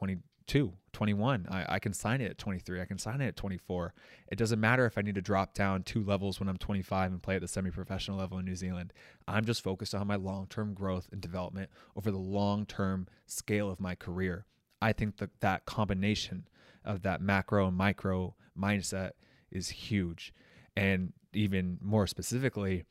22, 0.46 0.72
21. 0.92 1.46
I, 1.50 1.74
I 1.74 1.78
can 1.78 1.92
sign 1.92 2.20
it 2.20 2.30
at 2.30 2.38
23. 2.38 2.80
I 2.80 2.84
can 2.84 2.98
sign 2.98 3.20
it 3.20 3.28
at 3.28 3.36
24. 3.36 3.94
It 4.30 4.38
doesn't 4.38 4.60
matter 4.60 4.86
if 4.86 4.98
I 4.98 5.02
need 5.02 5.14
to 5.14 5.22
drop 5.22 5.54
down 5.54 5.82
two 5.82 6.02
levels 6.02 6.40
when 6.40 6.48
I'm 6.48 6.56
25 6.58 7.12
and 7.12 7.22
play 7.22 7.36
at 7.36 7.40
the 7.40 7.48
semi 7.48 7.70
professional 7.70 8.18
level 8.18 8.38
in 8.38 8.44
New 8.44 8.56
Zealand. 8.56 8.92
I'm 9.28 9.44
just 9.44 9.62
focused 9.62 9.94
on 9.94 10.06
my 10.06 10.16
long 10.16 10.46
term 10.48 10.74
growth 10.74 11.08
and 11.12 11.20
development 11.20 11.70
over 11.96 12.10
the 12.10 12.18
long 12.18 12.66
term 12.66 13.06
scale 13.26 13.70
of 13.70 13.80
my 13.80 13.94
career. 13.94 14.46
I 14.80 14.92
think 14.92 15.18
that 15.18 15.40
that 15.40 15.64
combination 15.64 16.48
of 16.84 17.02
that 17.02 17.20
macro 17.20 17.68
and 17.68 17.76
micro 17.76 18.34
mindset 18.58 19.12
is 19.50 19.68
huge. 19.68 20.32
And 20.76 21.12
even 21.32 21.78
more 21.80 22.06
specifically, 22.06 22.84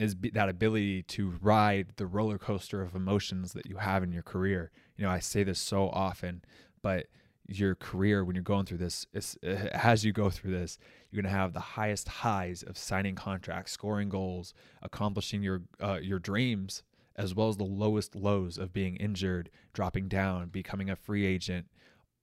is 0.00 0.16
that 0.32 0.48
ability 0.48 1.02
to 1.02 1.34
ride 1.40 1.88
the 1.96 2.06
roller 2.06 2.38
coaster 2.38 2.82
of 2.82 2.96
emotions 2.96 3.52
that 3.52 3.66
you 3.66 3.76
have 3.76 4.02
in 4.02 4.12
your 4.12 4.22
career. 4.22 4.72
You 4.96 5.04
know, 5.04 5.10
I 5.10 5.20
say 5.20 5.44
this 5.44 5.60
so 5.60 5.88
often, 5.90 6.42
but 6.84 7.06
your 7.48 7.74
career 7.74 8.24
when 8.24 8.36
you're 8.36 8.42
going 8.42 8.64
through 8.66 8.78
this 8.78 9.06
as 9.72 10.04
you 10.04 10.12
go 10.12 10.30
through 10.30 10.50
this 10.52 10.78
you're 11.10 11.22
going 11.22 11.30
to 11.30 11.38
have 11.38 11.52
the 11.52 11.60
highest 11.60 12.08
highs 12.08 12.62
of 12.62 12.78
signing 12.78 13.14
contracts 13.14 13.72
scoring 13.72 14.08
goals 14.08 14.54
accomplishing 14.82 15.42
your 15.42 15.62
uh, 15.82 15.98
your 16.00 16.18
dreams 16.18 16.82
as 17.16 17.34
well 17.34 17.48
as 17.48 17.56
the 17.56 17.64
lowest 17.64 18.14
lows 18.14 18.58
of 18.58 18.72
being 18.72 18.96
injured 18.96 19.50
dropping 19.72 20.08
down 20.08 20.48
becoming 20.48 20.88
a 20.88 20.96
free 20.96 21.26
agent 21.26 21.66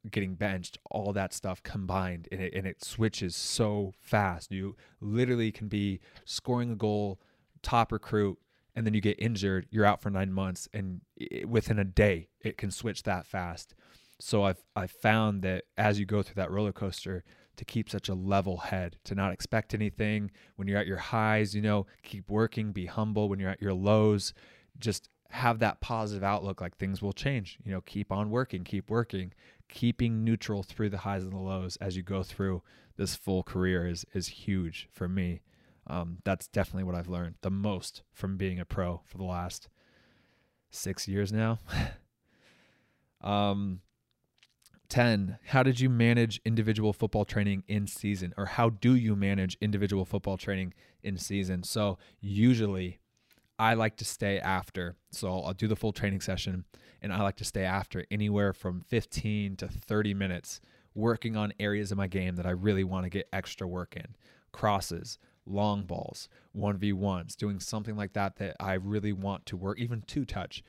getting 0.10 0.36
benched 0.36 0.80
all 0.90 1.14
that 1.14 1.34
stuff 1.34 1.62
combined 1.62 2.28
and 2.32 2.42
it, 2.42 2.54
and 2.56 2.66
it 2.66 2.84
switches 2.84 3.36
so 3.36 3.94
fast. 4.00 4.52
You 4.52 4.76
literally 5.00 5.52
can 5.52 5.68
be 5.68 6.00
scoring 6.26 6.72
a 6.72 6.76
goal 6.76 7.20
top 7.62 7.92
recruit 7.92 8.40
and 8.76 8.86
then 8.86 8.94
you 8.96 9.02
get 9.02 9.20
injured 9.20 9.68
you're 9.70 9.86
out 9.86 10.02
for 10.02 10.10
nine 10.10 10.32
months 10.32 10.68
and 10.74 11.02
it, 11.16 11.48
within 11.48 11.78
a 11.78 11.84
day 11.84 12.28
it 12.40 12.58
can 12.58 12.72
switch 12.72 13.04
that 13.04 13.28
fast 13.28 13.76
so 14.22 14.44
I've 14.44 14.64
I've 14.76 14.92
found 14.92 15.42
that 15.44 15.66
as 15.78 16.00
you 16.00 16.06
go 16.06 16.22
through 16.22 16.36
that 16.36 16.52
roller 16.52 16.72
coaster, 16.72 17.24
to 17.58 17.66
keep 17.66 17.90
such 17.90 18.10
a 18.10 18.14
level 18.14 18.58
head, 18.58 18.98
to 19.04 19.16
not 19.16 19.32
expect 19.32 19.74
anything 19.74 20.32
when 20.56 20.68
you're 20.68 20.80
at 20.80 20.88
your 20.88 20.98
highs, 20.98 21.54
you 21.54 21.62
know, 21.62 21.86
keep 22.04 22.30
working, 22.30 22.72
be 22.72 22.86
humble 22.86 23.30
when 23.30 23.40
you're 23.40 23.50
at 23.50 23.62
your 23.62 23.74
lows, 23.74 24.34
just 24.80 25.10
have 25.30 25.60
that 25.60 25.80
positive 25.80 26.24
outlook 26.24 26.60
like 26.60 26.76
things 26.76 27.02
will 27.02 27.14
change. 27.14 27.60
You 27.64 27.72
know, 27.72 27.82
keep 27.82 28.12
on 28.12 28.30
working, 28.30 28.64
keep 28.64 28.90
working, 28.90 29.34
keeping 29.70 30.24
neutral 30.24 30.64
through 30.64 30.90
the 30.90 31.00
highs 31.00 31.24
and 31.24 31.34
the 31.34 31.38
lows 31.38 31.78
as 31.78 31.96
you 31.96 32.04
go 32.04 32.24
through 32.24 32.64
this 32.98 33.16
full 33.16 33.44
career 33.44 33.88
is 33.88 34.06
is 34.14 34.28
huge 34.28 34.88
for 34.92 35.08
me. 35.08 35.42
Um, 35.88 36.18
that's 36.24 36.48
definitely 36.48 36.84
what 36.84 36.96
I've 36.96 37.10
learned 37.10 37.36
the 37.42 37.52
most 37.52 38.04
from 38.12 38.38
being 38.38 38.60
a 38.60 38.66
pro 38.66 39.02
for 39.06 39.18
the 39.18 39.24
last 39.24 39.68
six 40.70 41.08
years 41.08 41.34
now. 41.34 41.60
um, 43.22 43.82
10 44.92 45.40
how 45.46 45.64
did 45.64 45.80
you 45.80 45.90
manage 45.90 46.42
individual 46.46 46.92
football 46.94 47.26
training 47.26 47.64
in 47.68 47.88
season? 47.88 48.34
Or 48.38 48.46
how 48.46 48.70
do 48.70 48.94
you 48.94 49.16
manage 49.16 49.58
individual 49.62 50.06
football 50.06 50.38
training 50.38 50.74
in 51.02 51.18
season? 51.18 51.64
So 51.64 51.98
usually 52.20 53.00
i 53.62 53.76
like 53.76 53.96
to 53.96 54.04
stay 54.04 54.40
after 54.40 54.96
so 55.12 55.28
i'll 55.42 55.54
do 55.54 55.68
the 55.68 55.76
full 55.76 55.92
training 55.92 56.20
session 56.20 56.66
and 57.00 57.14
i 57.14 57.22
like 57.22 57.36
to 57.36 57.46
stay 57.46 57.64
after 57.64 58.04
anywhere 58.10 58.54
from 58.54 58.82
15 58.82 59.56
to 59.58 59.68
30 59.68 60.14
minutes 60.16 60.62
working 60.96 61.38
on 61.38 61.54
areas 61.60 61.92
of 61.92 61.98
my 61.98 62.08
game 62.08 62.36
that 62.36 62.48
i 62.48 62.50
really 62.50 62.84
want 62.84 63.06
to 63.06 63.10
get 63.10 63.30
extra 63.32 63.68
work 63.68 63.96
in. 63.96 64.16
Crosses 64.52 65.18
long 65.46 65.84
balls 65.84 66.28
1v1s 66.58 67.36
doing 67.36 67.60
something 67.60 67.96
like 67.96 68.14
that 68.14 68.36
that 68.38 68.56
i 68.60 68.74
really 68.74 69.14
want 69.14 69.46
to 69.46 69.56
work 69.56 69.80
even 69.80 70.02
two 70.02 70.26
touch. 70.26 70.64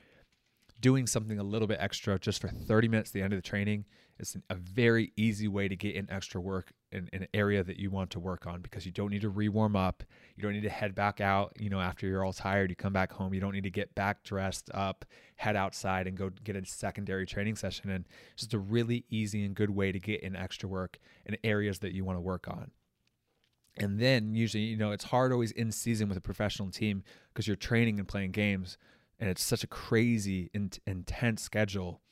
Doing 0.81 1.07
something 1.07 1.39
a 1.39 1.45
little 1.45 1.68
bit 1.68 1.79
extra 1.81 2.18
just 2.18 2.41
for 2.41 2.49
30 2.49 2.89
minutes 2.89 3.11
at 3.11 3.14
the 3.14 3.23
end 3.23 3.33
of 3.33 3.39
the 3.39 3.49
training 3.49 3.85
is 4.23 4.37
a 4.51 4.55
very 4.55 5.12
easy 5.16 5.49
way 5.49 5.68
to 5.68 5.77
get 5.77 5.95
in 5.95 6.11
extra 6.11 6.41
work 6.41 6.73
in, 6.93 7.09
in, 7.12 7.23
an 7.23 7.29
area 7.35 7.64
that 7.64 7.79
you 7.79 7.91
want 7.91 8.11
to 8.11 8.20
work 8.20 8.47
on 8.47 8.61
because 8.61 8.87
you 8.87 8.93
don't 8.93 9.11
need 9.11 9.23
to 9.23 9.29
re-warm 9.29 9.75
up. 9.77 10.03
You 10.37 10.43
don't 10.43 10.53
need 10.53 10.62
to 10.62 10.70
head 10.70 10.95
back 10.95 11.20
out, 11.20 11.53
you 11.59 11.70
know, 11.70 11.81
after 11.81 12.07
you're 12.07 12.25
all 12.25 12.33
tired, 12.33 12.70
you 12.70 12.77
come 12.77 12.93
back 12.93 13.12
home. 13.12 13.35
You 13.35 13.41
don't 13.41 13.53
need 13.53 13.64
to 13.64 13.70
get 13.70 13.95
back 13.95 14.23
dressed 14.23 14.70
up, 14.73 15.05
head 15.37 15.57
outside 15.57 16.07
and 16.07 16.16
go 16.16 16.31
get 16.45 16.57
a 16.57 16.64
secondary 16.64 17.27
training 17.27 17.57
session. 17.57 17.91
And 17.91 18.05
it's 18.33 18.43
just 18.43 18.55
a 18.55 18.59
really 18.59 19.05
easy 19.11 19.45
and 19.45 19.55
good 19.55 19.70
way 19.70 19.93
to 19.93 19.99
get 19.99 20.23
in 20.23 20.37
extra 20.37 20.68
work 20.68 20.99
in 21.27 21.37
areas 21.43 21.81
that 21.81 21.93
you 21.93 22.05
want 22.05 22.16
to 22.16 22.23
work 22.23 22.49
on. 22.49 22.70
And 23.77 23.99
then 23.99 24.35
usually, 24.35 24.64
you 24.64 24.77
know, 24.77 24.93
it's 24.93 25.05
hard 25.05 25.33
always 25.33 25.51
in 25.53 25.73
season 25.73 26.09
with 26.09 26.18
a 26.18 26.23
professional 26.23 26.70
team 26.70 27.03
because 27.33 27.47
you're 27.47 27.57
training 27.57 27.99
and 27.99 28.07
playing 28.07 28.33
games 28.33 28.77
and 29.18 29.31
it's 29.31 29.43
such 29.43 29.64
a 29.64 29.68
crazy, 29.68 30.51
in- 30.53 30.70
intense 30.87 31.43
schedule 31.43 32.03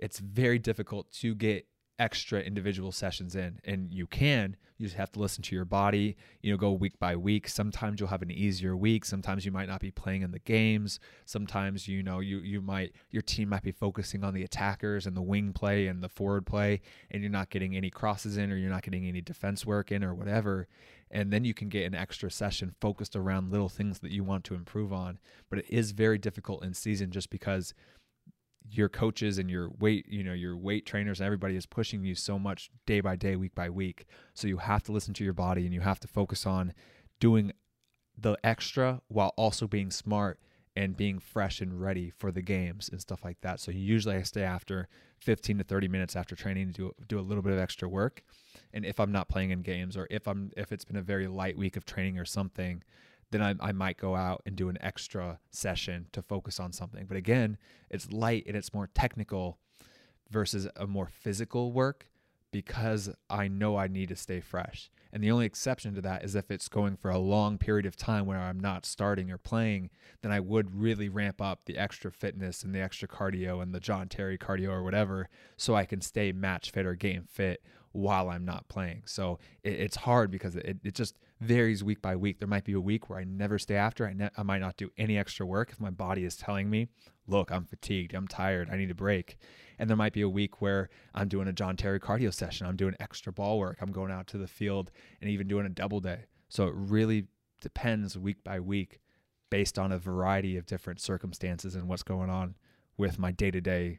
it's 0.00 0.18
very 0.18 0.58
difficult 0.58 1.10
to 1.12 1.34
get 1.34 1.66
extra 2.00 2.40
individual 2.40 2.90
sessions 2.90 3.36
in 3.36 3.60
and 3.64 3.92
you 3.92 4.06
can 4.06 4.56
you 4.78 4.86
just 4.86 4.96
have 4.96 5.12
to 5.12 5.20
listen 5.20 5.42
to 5.42 5.54
your 5.54 5.66
body 5.66 6.16
you 6.40 6.50
know 6.50 6.56
go 6.56 6.72
week 6.72 6.98
by 6.98 7.14
week. 7.14 7.46
Sometimes 7.46 8.00
you'll 8.00 8.08
have 8.08 8.22
an 8.22 8.30
easier 8.30 8.74
week. 8.74 9.04
Sometimes 9.04 9.44
you 9.44 9.52
might 9.52 9.68
not 9.68 9.80
be 9.80 9.90
playing 9.90 10.22
in 10.22 10.30
the 10.30 10.38
games. 10.38 10.98
Sometimes 11.26 11.86
you 11.86 12.02
know 12.02 12.20
you 12.20 12.38
you 12.38 12.62
might 12.62 12.92
your 13.10 13.20
team 13.20 13.50
might 13.50 13.62
be 13.62 13.72
focusing 13.72 14.24
on 14.24 14.32
the 14.32 14.42
attackers 14.42 15.06
and 15.06 15.14
the 15.14 15.20
wing 15.20 15.52
play 15.52 15.86
and 15.86 16.02
the 16.02 16.08
forward 16.08 16.46
play 16.46 16.80
and 17.10 17.22
you're 17.22 17.30
not 17.30 17.50
getting 17.50 17.76
any 17.76 17.90
crosses 17.90 18.38
in 18.38 18.50
or 18.50 18.56
you're 18.56 18.70
not 18.70 18.82
getting 18.82 19.04
any 19.04 19.20
defense 19.20 19.66
work 19.66 19.92
in 19.92 20.02
or 20.02 20.14
whatever. 20.14 20.66
And 21.10 21.30
then 21.30 21.44
you 21.44 21.52
can 21.52 21.68
get 21.68 21.84
an 21.86 21.94
extra 21.94 22.30
session 22.30 22.74
focused 22.80 23.16
around 23.16 23.50
little 23.50 23.68
things 23.68 23.98
that 23.98 24.12
you 24.12 24.24
want 24.24 24.44
to 24.44 24.54
improve 24.54 24.92
on. 24.92 25.18
But 25.50 25.58
it 25.58 25.66
is 25.68 25.90
very 25.90 26.16
difficult 26.16 26.64
in 26.64 26.72
season 26.72 27.10
just 27.10 27.28
because 27.28 27.74
your 28.70 28.88
coaches 28.88 29.38
and 29.38 29.50
your 29.50 29.70
weight, 29.78 30.06
you 30.08 30.22
know, 30.22 30.32
your 30.32 30.56
weight 30.56 30.86
trainers 30.86 31.20
and 31.20 31.26
everybody 31.26 31.56
is 31.56 31.66
pushing 31.66 32.04
you 32.04 32.14
so 32.14 32.38
much 32.38 32.70
day 32.86 33.00
by 33.00 33.16
day, 33.16 33.36
week 33.36 33.54
by 33.54 33.68
week. 33.68 34.06
So 34.34 34.48
you 34.48 34.58
have 34.58 34.82
to 34.84 34.92
listen 34.92 35.14
to 35.14 35.24
your 35.24 35.32
body 35.32 35.64
and 35.64 35.74
you 35.74 35.80
have 35.80 36.00
to 36.00 36.08
focus 36.08 36.46
on 36.46 36.72
doing 37.18 37.52
the 38.16 38.36
extra 38.44 39.00
while 39.08 39.32
also 39.36 39.66
being 39.66 39.90
smart 39.90 40.38
and 40.76 40.96
being 40.96 41.18
fresh 41.18 41.60
and 41.60 41.80
ready 41.80 42.10
for 42.10 42.30
the 42.30 42.42
games 42.42 42.88
and 42.88 43.00
stuff 43.00 43.24
like 43.24 43.40
that. 43.40 43.60
So 43.60 43.70
usually 43.70 44.16
I 44.16 44.22
stay 44.22 44.42
after 44.42 44.88
15 45.18 45.58
to 45.58 45.64
30 45.64 45.88
minutes 45.88 46.16
after 46.16 46.36
training 46.36 46.72
to 46.72 46.72
do 46.72 46.94
do 47.08 47.18
a 47.18 47.22
little 47.22 47.42
bit 47.42 47.52
of 47.52 47.58
extra 47.58 47.88
work. 47.88 48.22
And 48.72 48.84
if 48.84 49.00
I'm 49.00 49.12
not 49.12 49.28
playing 49.28 49.50
in 49.50 49.62
games 49.62 49.96
or 49.96 50.06
if 50.10 50.28
I'm 50.28 50.52
if 50.56 50.70
it's 50.70 50.84
been 50.84 50.96
a 50.96 51.02
very 51.02 51.26
light 51.26 51.58
week 51.58 51.76
of 51.76 51.84
training 51.84 52.18
or 52.18 52.24
something, 52.24 52.82
then 53.30 53.42
I, 53.42 53.54
I 53.60 53.72
might 53.72 53.96
go 53.96 54.16
out 54.16 54.42
and 54.44 54.56
do 54.56 54.68
an 54.68 54.78
extra 54.80 55.38
session 55.50 56.06
to 56.12 56.22
focus 56.22 56.58
on 56.58 56.72
something. 56.72 57.06
But 57.06 57.16
again, 57.16 57.58
it's 57.88 58.10
light 58.12 58.44
and 58.46 58.56
it's 58.56 58.74
more 58.74 58.88
technical 58.94 59.58
versus 60.30 60.68
a 60.76 60.86
more 60.86 61.08
physical 61.08 61.72
work 61.72 62.06
because 62.52 63.10
I 63.28 63.48
know 63.48 63.76
I 63.76 63.86
need 63.86 64.08
to 64.08 64.16
stay 64.16 64.40
fresh. 64.40 64.90
And 65.12 65.22
the 65.22 65.30
only 65.30 65.46
exception 65.46 65.94
to 65.94 66.00
that 66.02 66.24
is 66.24 66.34
if 66.34 66.50
it's 66.50 66.68
going 66.68 66.96
for 66.96 67.10
a 67.10 67.18
long 67.18 67.58
period 67.58 67.86
of 67.86 67.96
time 67.96 68.26
where 68.26 68.38
I'm 68.38 68.60
not 68.60 68.86
starting 68.86 69.30
or 69.30 69.38
playing, 69.38 69.90
then 70.22 70.32
I 70.32 70.40
would 70.40 70.74
really 70.74 71.08
ramp 71.08 71.40
up 71.40 71.62
the 71.66 71.78
extra 71.78 72.10
fitness 72.12 72.62
and 72.62 72.74
the 72.74 72.80
extra 72.80 73.08
cardio 73.08 73.62
and 73.62 73.74
the 73.74 73.80
John 73.80 74.08
Terry 74.08 74.38
cardio 74.38 74.70
or 74.70 74.82
whatever 74.82 75.28
so 75.56 75.74
I 75.74 75.84
can 75.84 76.00
stay 76.00 76.32
match 76.32 76.70
fit 76.70 76.86
or 76.86 76.94
game 76.94 77.24
fit 77.28 77.62
while 77.92 78.28
I'm 78.28 78.44
not 78.44 78.68
playing. 78.68 79.02
So 79.06 79.38
it, 79.64 79.72
it's 79.72 79.96
hard 79.96 80.30
because 80.30 80.54
it, 80.56 80.78
it 80.84 80.94
just 80.94 81.18
varies 81.40 81.82
week 81.82 82.02
by 82.02 82.14
week. 82.16 82.38
There 82.38 82.48
might 82.48 82.64
be 82.64 82.74
a 82.74 82.80
week 82.80 83.08
where 83.08 83.18
I 83.18 83.24
never 83.24 83.58
stay 83.58 83.74
after. 83.74 84.06
I, 84.06 84.12
ne- 84.12 84.30
I 84.36 84.42
might 84.42 84.60
not 84.60 84.76
do 84.76 84.90
any 84.98 85.16
extra 85.16 85.46
work 85.46 85.70
if 85.72 85.80
my 85.80 85.90
body 85.90 86.24
is 86.24 86.36
telling 86.36 86.68
me, 86.68 86.88
look, 87.26 87.50
I'm 87.50 87.64
fatigued, 87.64 88.14
I'm 88.14 88.28
tired, 88.28 88.68
I 88.70 88.76
need 88.76 88.90
a 88.90 88.94
break. 88.94 89.38
And 89.78 89.88
there 89.88 89.96
might 89.96 90.12
be 90.12 90.20
a 90.20 90.28
week 90.28 90.60
where 90.60 90.90
I'm 91.14 91.28
doing 91.28 91.48
a 91.48 91.52
John 91.52 91.76
Terry 91.76 91.98
cardio 91.98 92.32
session, 92.32 92.66
I'm 92.66 92.76
doing 92.76 92.94
extra 93.00 93.32
ball 93.32 93.58
work, 93.58 93.78
I'm 93.80 93.92
going 93.92 94.12
out 94.12 94.26
to 94.28 94.38
the 94.38 94.46
field 94.46 94.90
and 95.20 95.30
even 95.30 95.48
doing 95.48 95.66
a 95.66 95.70
double 95.70 96.00
day. 96.00 96.26
So 96.48 96.66
it 96.66 96.74
really 96.76 97.26
depends 97.62 98.18
week 98.18 98.44
by 98.44 98.60
week 98.60 99.00
based 99.50 99.78
on 99.78 99.92
a 99.92 99.98
variety 99.98 100.56
of 100.56 100.66
different 100.66 101.00
circumstances 101.00 101.74
and 101.74 101.88
what's 101.88 102.02
going 102.02 102.30
on 102.30 102.54
with 102.96 103.18
my 103.18 103.32
day 103.32 103.50
to 103.50 103.60
day 103.60 103.98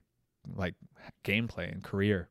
like 0.55 0.75
gameplay 1.23 1.71
and 1.71 1.83
career. 1.83 2.29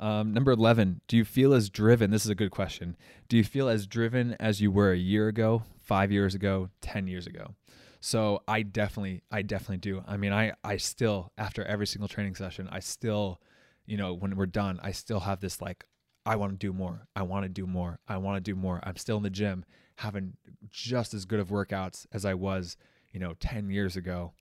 Um, 0.00 0.32
number 0.32 0.50
11, 0.50 1.02
do 1.08 1.16
you 1.18 1.26
feel 1.26 1.52
as 1.52 1.68
driven? 1.68 2.10
This 2.10 2.24
is 2.24 2.30
a 2.30 2.34
good 2.34 2.50
question. 2.50 2.96
Do 3.28 3.36
you 3.36 3.44
feel 3.44 3.68
as 3.68 3.86
driven 3.86 4.34
as 4.40 4.60
you 4.60 4.70
were 4.70 4.92
a 4.92 4.96
year 4.96 5.28
ago, 5.28 5.62
five 5.82 6.10
years 6.10 6.34
ago, 6.34 6.70
10 6.80 7.06
years 7.06 7.26
ago? 7.26 7.54
So 8.00 8.42
I 8.48 8.62
definitely, 8.62 9.22
I 9.30 9.42
definitely 9.42 9.76
do. 9.76 10.02
I 10.08 10.16
mean, 10.16 10.32
I, 10.32 10.54
I 10.64 10.78
still, 10.78 11.32
after 11.36 11.62
every 11.64 11.86
single 11.86 12.08
training 12.08 12.34
session, 12.34 12.66
I 12.72 12.80
still, 12.80 13.42
you 13.84 13.98
know, 13.98 14.14
when 14.14 14.36
we're 14.36 14.46
done, 14.46 14.80
I 14.82 14.92
still 14.92 15.20
have 15.20 15.40
this 15.40 15.60
like, 15.60 15.84
I 16.24 16.36
want 16.36 16.52
to 16.52 16.58
do 16.58 16.72
more. 16.72 17.06
I 17.14 17.22
want 17.22 17.44
to 17.44 17.50
do 17.50 17.66
more. 17.66 18.00
I 18.08 18.16
want 18.16 18.42
to 18.42 18.50
do 18.50 18.56
more. 18.56 18.80
I'm 18.82 18.96
still 18.96 19.18
in 19.18 19.22
the 19.22 19.28
gym 19.28 19.66
having 19.96 20.32
just 20.70 21.12
as 21.12 21.26
good 21.26 21.40
of 21.40 21.48
workouts 21.48 22.06
as 22.10 22.24
I 22.24 22.32
was, 22.32 22.78
you 23.10 23.20
know, 23.20 23.34
10 23.38 23.68
years 23.68 23.96
ago 23.96 24.32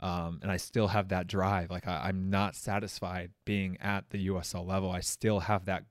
um, 0.00 0.40
and 0.42 0.50
I 0.50 0.56
still 0.56 0.88
have 0.88 1.08
that 1.08 1.26
drive. 1.26 1.70
Like 1.70 1.86
I, 1.86 2.08
I'm 2.08 2.30
not 2.30 2.54
satisfied 2.54 3.30
being 3.44 3.78
at 3.80 4.10
the 4.10 4.28
USL 4.28 4.66
level. 4.66 4.90
I 4.90 5.00
still 5.00 5.40
have 5.40 5.64
that 5.66 5.84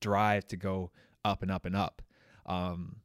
drive 0.00 0.46
to 0.48 0.56
go 0.56 0.90
up 1.24 1.42
and 1.42 1.50
up 1.50 1.64
and 1.64 1.74
up. 1.74 2.02
Um, 2.44 2.96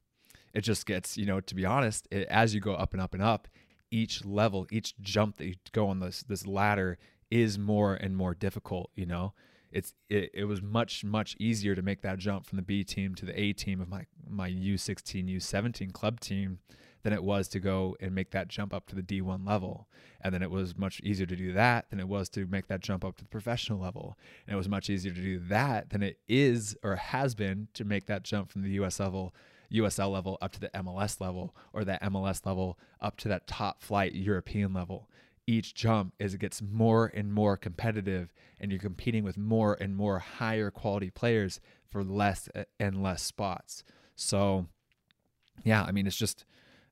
it 0.54 0.60
just 0.60 0.86
gets, 0.86 1.16
you 1.16 1.26
know, 1.26 1.40
to 1.40 1.54
be 1.54 1.64
honest, 1.64 2.06
it, 2.10 2.28
as 2.28 2.54
you 2.54 2.60
go 2.60 2.74
up 2.74 2.92
and 2.92 3.02
up 3.02 3.14
and 3.14 3.22
up, 3.22 3.48
each 3.90 4.24
level, 4.24 4.66
each 4.70 4.94
jump 5.00 5.36
that 5.36 5.46
you 5.46 5.54
go 5.72 5.88
on 5.88 6.00
this 6.00 6.22
this 6.22 6.46
ladder 6.46 6.98
is 7.30 7.58
more 7.58 7.94
and 7.94 8.16
more 8.16 8.34
difficult. 8.34 8.90
You 8.94 9.06
know, 9.06 9.34
it's 9.70 9.94
it, 10.08 10.30
it 10.32 10.44
was 10.44 10.62
much 10.62 11.04
much 11.04 11.36
easier 11.38 11.74
to 11.74 11.82
make 11.82 12.02
that 12.02 12.18
jump 12.18 12.46
from 12.46 12.56
the 12.56 12.62
B 12.62 12.84
team 12.84 13.14
to 13.16 13.26
the 13.26 13.38
A 13.38 13.52
team 13.52 13.80
of 13.80 13.88
my 13.88 14.06
my 14.28 14.50
U16 14.50 15.34
U17 15.36 15.92
club 15.92 16.20
team 16.20 16.58
than 17.02 17.12
it 17.12 17.22
was 17.22 17.48
to 17.48 17.60
go 17.60 17.96
and 18.00 18.14
make 18.14 18.30
that 18.30 18.48
jump 18.48 18.72
up 18.72 18.86
to 18.86 18.94
the 18.94 19.02
D1 19.02 19.46
level. 19.46 19.88
And 20.20 20.32
then 20.32 20.42
it 20.42 20.50
was 20.50 20.76
much 20.76 21.00
easier 21.00 21.26
to 21.26 21.36
do 21.36 21.52
that 21.52 21.90
than 21.90 21.98
it 21.98 22.08
was 22.08 22.28
to 22.30 22.46
make 22.46 22.68
that 22.68 22.80
jump 22.80 23.04
up 23.04 23.16
to 23.16 23.24
the 23.24 23.28
professional 23.28 23.80
level. 23.80 24.16
And 24.46 24.54
it 24.54 24.56
was 24.56 24.68
much 24.68 24.88
easier 24.88 25.12
to 25.12 25.20
do 25.20 25.38
that 25.48 25.90
than 25.90 26.02
it 26.02 26.18
is 26.28 26.76
or 26.82 26.96
has 26.96 27.34
been 27.34 27.68
to 27.74 27.84
make 27.84 28.06
that 28.06 28.22
jump 28.22 28.50
from 28.50 28.62
the 28.62 28.70
US 28.82 29.00
level, 29.00 29.34
USL 29.72 30.12
level 30.12 30.38
up 30.40 30.52
to 30.52 30.60
the 30.60 30.70
MLS 30.70 31.20
level 31.20 31.56
or 31.72 31.84
that 31.84 32.02
MLS 32.02 32.46
level 32.46 32.78
up 33.00 33.16
to 33.18 33.28
that 33.28 33.46
top 33.46 33.82
flight 33.82 34.14
European 34.14 34.72
level. 34.72 35.08
Each 35.44 35.74
jump 35.74 36.14
as 36.20 36.34
it 36.34 36.40
gets 36.40 36.62
more 36.62 37.10
and 37.12 37.32
more 37.32 37.56
competitive 37.56 38.32
and 38.60 38.70
you're 38.70 38.80
competing 38.80 39.24
with 39.24 39.36
more 39.36 39.76
and 39.80 39.96
more 39.96 40.20
higher 40.20 40.70
quality 40.70 41.10
players 41.10 41.58
for 41.90 42.04
less 42.04 42.48
and 42.78 43.02
less 43.02 43.22
spots. 43.22 43.82
So 44.14 44.66
yeah, 45.64 45.82
I 45.82 45.90
mean 45.90 46.06
it's 46.06 46.16
just 46.16 46.44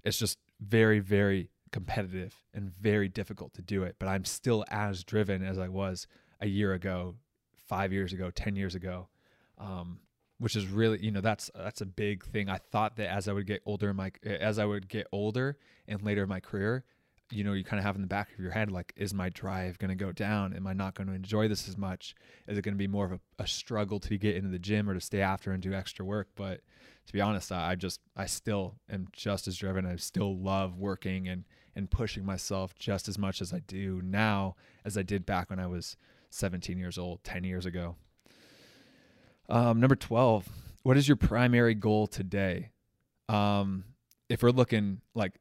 it's 0.05 0.19
just 0.19 0.39
very, 0.61 0.99
very 0.99 1.51
competitive 1.73 2.35
and 2.53 2.71
very 2.71 3.09
difficult 3.09 3.55
to 3.55 3.63
do 3.63 3.83
it. 3.83 3.97
But 3.99 4.09
I'm 4.09 4.25
still 4.25 4.65
as 4.71 5.05
driven 5.05 5.43
as 5.45 5.59
I 5.59 5.69
was 5.69 6.07
a 6.41 6.47
year 6.47 6.73
ago, 6.73 7.15
five 7.69 7.93
years 7.93 8.13
ago, 8.13 8.31
ten 8.31 8.57
years 8.57 8.75
ago. 8.75 9.09
Um, 9.59 10.01
which 10.39 10.57
is 10.57 10.67
really, 10.67 10.99
you 11.05 11.11
know, 11.11 11.21
that's 11.21 11.51
that's 11.55 11.83
a 11.83 11.87
big 11.87 12.25
thing. 12.25 12.49
I 12.49 12.57
thought 12.57 12.97
that 12.97 13.13
as 13.13 13.29
I 13.29 13.33
would 13.35 13.47
get 13.47 13.61
older, 13.67 13.91
in 13.91 13.97
my 13.97 14.11
as 14.25 14.59
I 14.59 14.65
would 14.65 14.89
get 14.89 15.07
older 15.13 15.59
and 15.87 16.03
later 16.03 16.23
in 16.23 16.31
my 16.31 16.41
career, 16.41 16.83
you 17.31 17.45
know, 17.45 17.53
you 17.53 17.65
kind 17.65 17.79
of 17.79 17.85
have 17.85 17.95
in 17.95 18.01
the 18.01 18.09
back 18.09 18.33
of 18.33 18.41
your 18.41 18.51
head, 18.51 18.71
like, 18.71 18.93
is 18.97 19.15
my 19.15 19.29
drive 19.29 19.79
going 19.79 19.91
to 19.91 19.95
go 19.95 20.13
down? 20.13 20.55
Am 20.55 20.67
I 20.67 20.73
not 20.73 20.95
going 20.95 21.07
to 21.07 21.15
enjoy 21.15 21.49
this 21.49 21.69
as 21.69 21.77
much? 21.77 22.15
Is 22.49 22.59
it 22.59 22.63
going 22.63 22.75
to 22.75 22.79
be 22.79 22.89
more 22.89 23.05
of 23.05 23.13
a, 23.13 23.21
a, 23.39 23.47
struggle 23.47 24.01
to 24.01 24.19
get 24.19 24.37
into 24.37 24.49
the 24.49 24.59
gym 24.59 24.89
or 24.89 24.95
to 24.95 25.01
stay 25.01 25.21
after 25.21 25.53
and 25.53 25.63
do 25.63 25.73
extra 25.73 26.05
work? 26.05 26.29
But 26.35 26.61
to 27.07 27.13
be 27.13 27.21
honest, 27.21 27.51
I, 27.53 27.73
I 27.73 27.75
just, 27.75 28.01
I 28.17 28.27
still 28.27 28.77
am 28.91 29.09
just 29.13 29.49
as 29.49 29.57
driven. 29.57 29.87
I 29.87 29.97
still 29.97 30.37
love 30.37 30.77
working 30.77 31.29
and, 31.29 31.45
and 31.75 31.91
pushing 31.91 32.25
myself 32.25 32.75
just 32.79 33.09
as 33.09 33.19
much 33.19 33.41
as 33.41 33.53
I 33.53 33.61
do 33.61 34.01
now 34.05 34.57
as 34.85 34.97
I 34.97 35.03
did 35.03 35.27
back 35.27 35.51
when 35.51 35.59
I 35.59 35.67
was 35.67 35.97
17 36.31 36.79
years 36.79 36.99
old, 36.99 37.23
10 37.25 37.45
years 37.45 37.67
ago. 37.67 37.97
Um, 39.49 39.81
number 39.81 39.97
12, 39.97 40.49
what 40.83 40.97
is 40.97 41.09
your 41.09 41.17
primary 41.17 41.75
goal 41.75 42.07
today? 42.07 42.71
Um, 43.29 43.85
if 44.29 44.43
we're 44.43 44.51
looking 44.51 45.01
like 45.15 45.33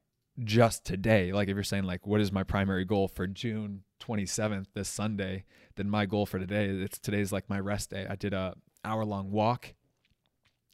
just 0.43 0.86
today, 0.86 1.32
like 1.32 1.47
if 1.47 1.55
you're 1.55 1.64
saying 1.64 1.84
like 1.84 2.07
what 2.07 2.22
is 2.22 2.32
my 2.32 2.43
primary 2.43 2.86
goal 2.86 3.07
for 3.07 3.28
June 3.28 3.84
27th 4.01 4.68
this 4.74 4.89
Sunday, 4.89 5.45
then 5.76 5.89
my 5.89 6.05
goal 6.05 6.26
for 6.26 6.39
today 6.39 6.68
it's 6.68 6.97
today's 6.97 7.32
like 7.32 7.49
my 7.49 7.60
rest 7.60 7.91
day. 7.91 8.07
I 8.10 8.16
did 8.16 8.34
a 8.34 8.55
hour 8.84 9.05
long 9.05 9.32
walk 9.32 9.74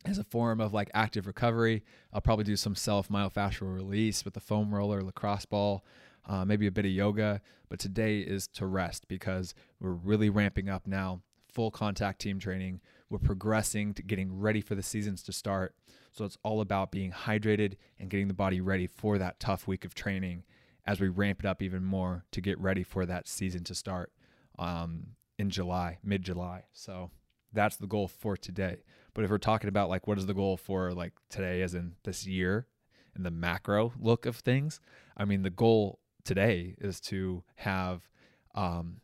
as 0.06 0.18
a 0.18 0.24
form 0.24 0.62
of 0.62 0.74
like 0.74 0.90
active 0.94 1.28
recovery. 1.28 1.84
I'll 2.14 2.22
probably 2.22 2.46
do 2.46 2.56
some 2.56 2.76
self 2.76 3.10
myofascial 3.10 3.74
release 3.74 4.24
with 4.24 4.34
the 4.34 4.40
foam 4.40 4.74
roller, 4.74 5.02
lacrosse 5.02 5.46
ball, 5.46 5.86
uh, 6.28 6.46
maybe 6.46 6.68
a 6.68 6.72
bit 6.72 6.86
of 6.86 6.92
yoga. 6.92 7.42
But 7.70 7.80
today 7.80 8.20
is 8.20 8.48
to 8.50 8.66
rest 8.66 9.08
because 9.08 9.54
we're 9.80 9.92
really 9.92 10.30
ramping 10.30 10.70
up 10.70 10.88
now. 10.88 11.22
Full 11.52 11.72
contact 11.72 12.22
team 12.22 12.40
training. 12.40 12.82
We're 13.10 13.20
progressing 13.20 13.94
to 13.96 14.02
getting 14.04 14.40
ready 14.40 14.62
for 14.62 14.76
the 14.76 14.84
seasons 14.84 15.24
to 15.24 15.32
start. 15.32 15.76
So 16.12 16.26
it's 16.26 16.38
all 16.44 16.62
about 16.62 16.92
being 16.92 17.12
hydrated 17.12 17.76
and 18.00 18.10
getting 18.10 18.28
the 18.28 18.34
body 18.34 18.62
ready 18.62 18.88
for 18.88 19.18
that 19.18 19.40
tough 19.40 19.68
week 19.68 19.86
of 19.86 19.94
training 19.94 20.44
as 20.86 21.00
we 21.00 21.08
ramp 21.08 21.40
it 21.40 21.46
up 21.46 21.62
even 21.62 21.84
more 21.84 22.26
to 22.32 22.42
get 22.42 22.60
ready 22.60 22.84
for 22.84 23.06
that 23.06 23.28
season 23.28 23.64
to 23.66 23.76
start 23.76 24.12
um, 24.60 25.08
in 25.38 25.50
July, 25.50 25.98
mid 26.04 26.24
July. 26.24 26.64
So 26.74 27.10
that's 27.54 27.78
the 27.78 27.88
goal 27.88 28.08
for 28.08 28.38
today. 28.38 28.78
But 29.16 29.24
if 29.24 29.32
we're 29.32 29.40
talking 29.40 29.70
about 29.70 29.90
like 29.90 30.06
what 30.06 30.20
is 30.20 30.28
the 30.28 30.34
goal 30.36 30.58
for 30.58 30.94
like 30.94 31.14
today, 31.30 31.64
as 31.64 31.74
in 31.74 31.94
this 32.04 32.28
year 32.28 32.68
and 33.16 33.26
the 33.26 33.32
macro 33.32 33.94
look 34.00 34.28
of 34.28 34.36
things, 34.36 34.80
I 35.18 35.26
mean, 35.26 35.42
the 35.42 35.50
goal 35.50 36.00
today 36.24 36.76
is 36.80 37.00
to 37.00 37.44
have 37.56 38.10
um, 38.54 38.98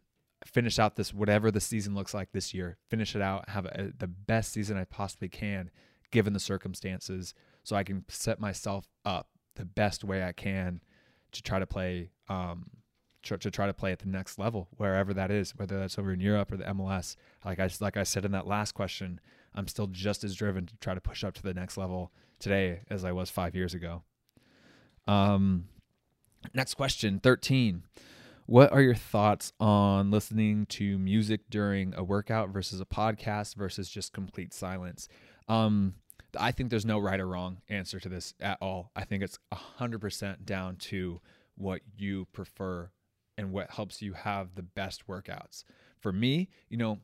finish 0.45 0.78
out 0.78 0.97
this 0.97 1.14
whatever 1.14 1.49
the 1.49 1.62
season 1.62 1.95
looks 1.95 2.14
like 2.14 2.34
this 2.34 2.53
year, 2.53 2.78
finish 2.89 3.16
it 3.16 3.22
out, 3.22 3.49
have 3.49 3.66
a, 3.66 3.91
the 3.97 4.07
best 4.07 4.51
season 4.51 4.78
I 4.78 4.84
possibly 4.84 5.30
can 5.30 5.72
given 6.12 6.34
the 6.34 6.39
circumstances 6.39 7.34
so 7.64 7.76
I 7.76 7.84
can 7.84 8.03
set 8.09 8.39
myself 8.39 8.88
up 9.05 9.30
the 9.55 9.66
best 9.66 10.03
way 10.03 10.24
I 10.24 10.34
can 10.34 10.82
to 11.32 11.41
try 11.41 11.59
to 11.59 11.66
play 11.66 12.12
um, 12.28 12.66
to, 13.24 13.38
to 13.38 13.51
try 13.51 13.68
to 13.68 13.74
play 13.74 13.91
at 13.91 13.99
the 13.99 14.07
next 14.07 14.39
level 14.39 14.68
wherever 14.78 15.14
that 15.14 15.32
is 15.32 15.51
whether 15.55 15.80
that's 15.80 15.97
over 15.97 16.12
in 16.12 16.20
Europe 16.20 16.51
or 16.51 16.57
the 16.57 16.66
MLS 16.66 17.16
like 17.45 17.59
I 17.59 17.70
like 17.80 17.95
I 17.95 18.03
said 18.03 18.26
in 18.26 18.32
that 18.32 18.47
last 18.47 18.74
question 18.74 19.22
I'm 19.56 19.68
still 19.68 19.88
just 19.88 20.24
as 20.24 20.36
driven 20.36 20.66
to 20.66 20.76
try 20.78 20.93
to 20.93 21.02
push 21.02 21.24
up 21.24 21.34
to 21.36 21.43
the 21.43 21.54
next 21.54 21.78
level 21.78 22.12
today 22.39 22.82
as 22.89 23.04
I 23.04 23.12
was 23.12 23.30
5 23.30 23.56
years 23.56 23.74
ago 23.74 24.04
um 25.08 25.66
next 26.54 26.76
question 26.76 27.20
13 27.20 27.84
what 28.45 28.72
are 28.72 28.82
your 28.82 28.95
thoughts 28.95 29.54
on 29.60 30.12
listening 30.12 30.66
to 30.68 30.97
music 30.97 31.41
during 31.49 31.93
a 31.95 32.04
workout 32.04 32.49
versus 32.49 32.82
a 32.82 32.86
podcast 32.86 33.56
versus 33.56 33.89
just 33.89 34.14
complete 34.14 34.54
silence 34.54 35.08
um 35.47 35.95
I 36.38 36.52
think 36.52 36.70
there's 36.70 36.86
no 36.86 36.99
right 36.99 37.20
or 37.20 37.28
wrong 37.28 37.58
answer 37.70 37.99
to 37.99 38.10
this 38.10 38.34
at 38.39 38.58
all. 38.62 38.91
I 38.95 39.04
think 39.04 39.24
it's 39.24 39.38
100% 39.54 40.45
down 40.45 40.78
to 40.78 41.20
what 41.56 41.82
you 41.97 42.26
prefer 42.32 42.89
and 43.38 43.52
what 43.52 43.72
helps 43.72 44.02
you 44.02 44.14
have 44.14 44.56
the 44.56 44.64
best 44.64 45.08
workouts. 45.08 45.64
For 45.99 46.12
me, 46.12 46.49
you 46.70 46.78
know, 46.78 46.99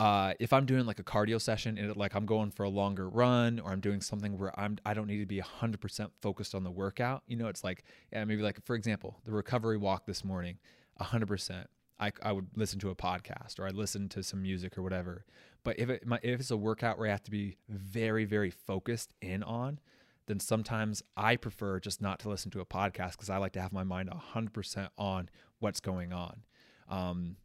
uh, 0.00 0.32
if 0.38 0.52
I'm 0.52 0.64
doing 0.64 0.86
like 0.86 1.00
a 1.00 1.04
cardio 1.04 1.40
session 1.40 1.76
and 1.76 1.96
like 1.96 2.14
I'm 2.14 2.24
going 2.24 2.50
for 2.52 2.62
a 2.62 2.68
longer 2.68 3.08
run 3.08 3.58
or 3.58 3.72
I'm 3.72 3.80
doing 3.80 4.00
something 4.00 4.38
where 4.38 4.58
I'm 4.58 4.78
I 4.86 4.94
don't 4.94 5.08
need 5.08 5.18
to 5.18 5.26
be 5.26 5.40
100% 5.40 6.10
focused 6.20 6.54
on 6.54 6.62
the 6.62 6.70
workout, 6.70 7.22
you 7.26 7.36
know, 7.36 7.48
it's 7.48 7.64
like 7.64 7.84
yeah, 8.12 8.24
maybe 8.24 8.42
like 8.42 8.64
for 8.64 8.76
example, 8.76 9.18
the 9.24 9.32
recovery 9.32 9.76
walk 9.76 10.06
this 10.06 10.24
morning, 10.24 10.58
100%. 11.00 11.64
I, 12.00 12.12
I 12.22 12.30
would 12.30 12.46
listen 12.54 12.78
to 12.78 12.90
a 12.90 12.94
podcast 12.94 13.58
or 13.58 13.66
I 13.66 13.70
listen 13.70 14.08
to 14.10 14.22
some 14.22 14.40
music 14.40 14.78
or 14.78 14.82
whatever. 14.82 15.24
But 15.64 15.80
if 15.80 15.90
it 15.90 16.04
if 16.22 16.38
it's 16.38 16.52
a 16.52 16.56
workout 16.56 16.96
where 16.96 17.08
I 17.08 17.10
have 17.10 17.24
to 17.24 17.30
be 17.32 17.56
very 17.68 18.24
very 18.24 18.50
focused 18.50 19.12
in 19.20 19.42
on, 19.42 19.80
then 20.26 20.38
sometimes 20.38 21.02
I 21.16 21.34
prefer 21.34 21.80
just 21.80 22.00
not 22.00 22.20
to 22.20 22.28
listen 22.28 22.52
to 22.52 22.60
a 22.60 22.64
podcast 22.64 23.12
because 23.12 23.30
I 23.30 23.38
like 23.38 23.52
to 23.54 23.60
have 23.60 23.72
my 23.72 23.82
mind 23.82 24.10
100% 24.10 24.88
on 24.96 25.28
what's 25.58 25.80
going 25.80 26.12
on. 26.12 26.42
Um, 26.88 27.36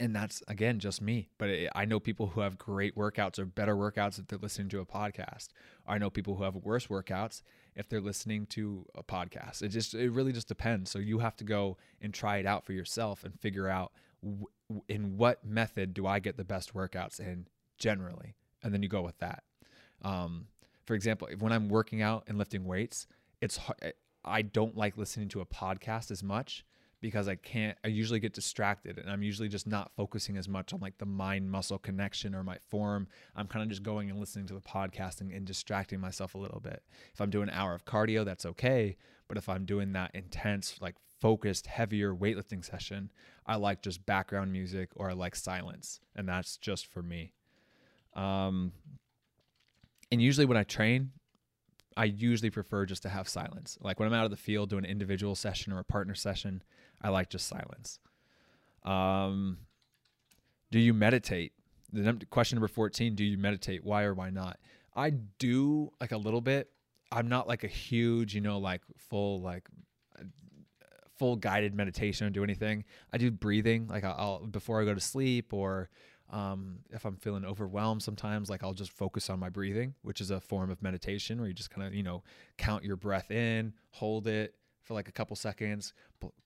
and 0.00 0.14
that's 0.14 0.42
again 0.48 0.78
just 0.78 1.02
me 1.02 1.28
but 1.38 1.50
i 1.74 1.84
know 1.84 1.98
people 1.98 2.28
who 2.28 2.40
have 2.40 2.56
great 2.56 2.94
workouts 2.96 3.38
or 3.38 3.44
better 3.44 3.74
workouts 3.74 4.18
if 4.18 4.26
they're 4.28 4.38
listening 4.38 4.68
to 4.68 4.80
a 4.80 4.86
podcast 4.86 5.48
i 5.86 5.98
know 5.98 6.08
people 6.08 6.36
who 6.36 6.44
have 6.44 6.54
worse 6.54 6.86
workouts 6.86 7.42
if 7.74 7.88
they're 7.88 8.00
listening 8.00 8.46
to 8.46 8.86
a 8.94 9.02
podcast 9.02 9.62
it 9.62 9.68
just 9.68 9.94
it 9.94 10.10
really 10.10 10.32
just 10.32 10.48
depends 10.48 10.90
so 10.90 10.98
you 10.98 11.18
have 11.18 11.36
to 11.36 11.44
go 11.44 11.76
and 12.00 12.14
try 12.14 12.36
it 12.36 12.46
out 12.46 12.64
for 12.64 12.72
yourself 12.72 13.24
and 13.24 13.38
figure 13.40 13.68
out 13.68 13.92
in 14.88 15.16
what 15.16 15.44
method 15.44 15.94
do 15.94 16.06
I 16.06 16.18
get 16.18 16.36
the 16.36 16.44
best 16.44 16.74
workouts 16.74 17.20
in 17.20 17.46
generally? 17.78 18.34
And 18.62 18.72
then 18.72 18.82
you 18.82 18.88
go 18.88 19.02
with 19.02 19.18
that. 19.18 19.44
Um, 20.02 20.46
for 20.84 20.94
example, 20.94 21.28
when 21.38 21.52
I'm 21.52 21.68
working 21.68 22.02
out 22.02 22.24
and 22.26 22.38
lifting 22.38 22.64
weights, 22.64 23.06
it's 23.40 23.56
hard, 23.56 23.92
I 24.24 24.42
don't 24.42 24.76
like 24.76 24.96
listening 24.96 25.28
to 25.28 25.40
a 25.40 25.46
podcast 25.46 26.10
as 26.10 26.22
much 26.22 26.64
because 27.00 27.28
I 27.28 27.36
can't 27.36 27.76
I 27.84 27.88
usually 27.88 28.20
get 28.20 28.32
distracted 28.32 28.98
and 28.98 29.10
I'm 29.10 29.22
usually 29.22 29.48
just 29.48 29.66
not 29.66 29.92
focusing 29.96 30.36
as 30.36 30.48
much 30.48 30.72
on 30.72 30.80
like 30.80 30.98
the 30.98 31.06
mind 31.06 31.50
muscle 31.50 31.78
connection 31.78 32.34
or 32.34 32.42
my 32.42 32.58
form. 32.68 33.08
I'm 33.36 33.46
kind 33.46 33.62
of 33.62 33.68
just 33.68 33.82
going 33.82 34.10
and 34.10 34.18
listening 34.18 34.46
to 34.48 34.54
the 34.54 34.60
podcast 34.60 35.20
and, 35.20 35.32
and, 35.32 35.46
distracting 35.46 36.00
myself 36.00 36.34
a 36.34 36.38
little 36.38 36.60
bit. 36.60 36.82
If 37.14 37.20
I'm 37.20 37.30
doing 37.30 37.48
an 37.48 37.54
hour 37.54 37.74
of 37.74 37.84
cardio, 37.84 38.24
that's 38.24 38.44
okay. 38.46 38.96
But 39.28 39.38
if 39.38 39.48
I'm 39.48 39.64
doing 39.64 39.92
that 39.92 40.10
intense, 40.14 40.76
like 40.80 40.96
focused, 41.20 41.66
heavier 41.66 42.14
weightlifting 42.14 42.64
session, 42.64 43.10
I 43.46 43.56
like 43.56 43.82
just 43.82 44.04
background 44.04 44.52
music 44.52 44.90
or 44.96 45.10
I 45.10 45.12
like 45.12 45.36
silence. 45.36 46.00
And 46.16 46.28
that's 46.28 46.56
just 46.56 46.86
for 46.86 47.02
me. 47.02 47.32
Um, 48.14 48.72
and 50.10 50.20
usually 50.20 50.46
when 50.46 50.56
I 50.56 50.64
train, 50.64 51.12
I 51.96 52.04
usually 52.04 52.50
prefer 52.50 52.86
just 52.86 53.02
to 53.02 53.08
have 53.08 53.28
silence. 53.28 53.76
Like 53.80 53.98
when 53.98 54.06
I'm 54.06 54.14
out 54.14 54.24
of 54.24 54.30
the 54.30 54.36
field 54.36 54.70
doing 54.70 54.84
an 54.84 54.90
individual 54.90 55.34
session 55.34 55.72
or 55.72 55.80
a 55.80 55.84
partner 55.84 56.14
session, 56.14 56.62
I 57.00 57.10
like 57.10 57.30
just 57.30 57.46
silence. 57.46 58.00
Um, 58.84 59.58
do 60.70 60.78
you 60.78 60.94
meditate? 60.94 61.52
The 61.92 62.02
num- 62.02 62.20
question 62.30 62.56
number 62.56 62.68
14, 62.68 63.14
do 63.14 63.24
you 63.24 63.38
meditate? 63.38 63.84
Why 63.84 64.02
or 64.02 64.14
why 64.14 64.30
not? 64.30 64.58
I 64.94 65.10
do 65.10 65.90
like 66.00 66.12
a 66.12 66.16
little 66.16 66.40
bit. 66.40 66.70
I'm 67.10 67.28
not 67.28 67.48
like 67.48 67.64
a 67.64 67.68
huge, 67.68 68.34
you 68.34 68.40
know, 68.40 68.58
like 68.58 68.82
full 68.98 69.40
like 69.40 69.68
full 71.18 71.36
guided 71.36 71.74
meditation 71.74 72.26
or 72.26 72.30
do 72.30 72.44
anything. 72.44 72.84
I 73.12 73.18
do 73.18 73.30
breathing 73.30 73.88
like 73.88 74.04
I'll 74.04 74.46
before 74.46 74.80
I 74.80 74.84
go 74.84 74.94
to 74.94 75.00
sleep 75.00 75.52
or 75.52 75.88
um, 76.30 76.80
if 76.90 77.06
I'm 77.06 77.16
feeling 77.16 77.44
overwhelmed, 77.44 78.02
sometimes 78.02 78.50
like 78.50 78.62
I'll 78.62 78.74
just 78.74 78.92
focus 78.92 79.30
on 79.30 79.38
my 79.38 79.48
breathing, 79.48 79.94
which 80.02 80.20
is 80.20 80.30
a 80.30 80.40
form 80.40 80.70
of 80.70 80.82
meditation 80.82 81.38
where 81.38 81.48
you 81.48 81.54
just 81.54 81.70
kind 81.70 81.86
of, 81.86 81.94
you 81.94 82.02
know, 82.02 82.22
count 82.58 82.84
your 82.84 82.96
breath 82.96 83.30
in, 83.30 83.72
hold 83.90 84.26
it 84.26 84.54
for 84.88 84.94
like 84.94 85.08
a 85.08 85.12
couple 85.12 85.36
seconds, 85.36 85.92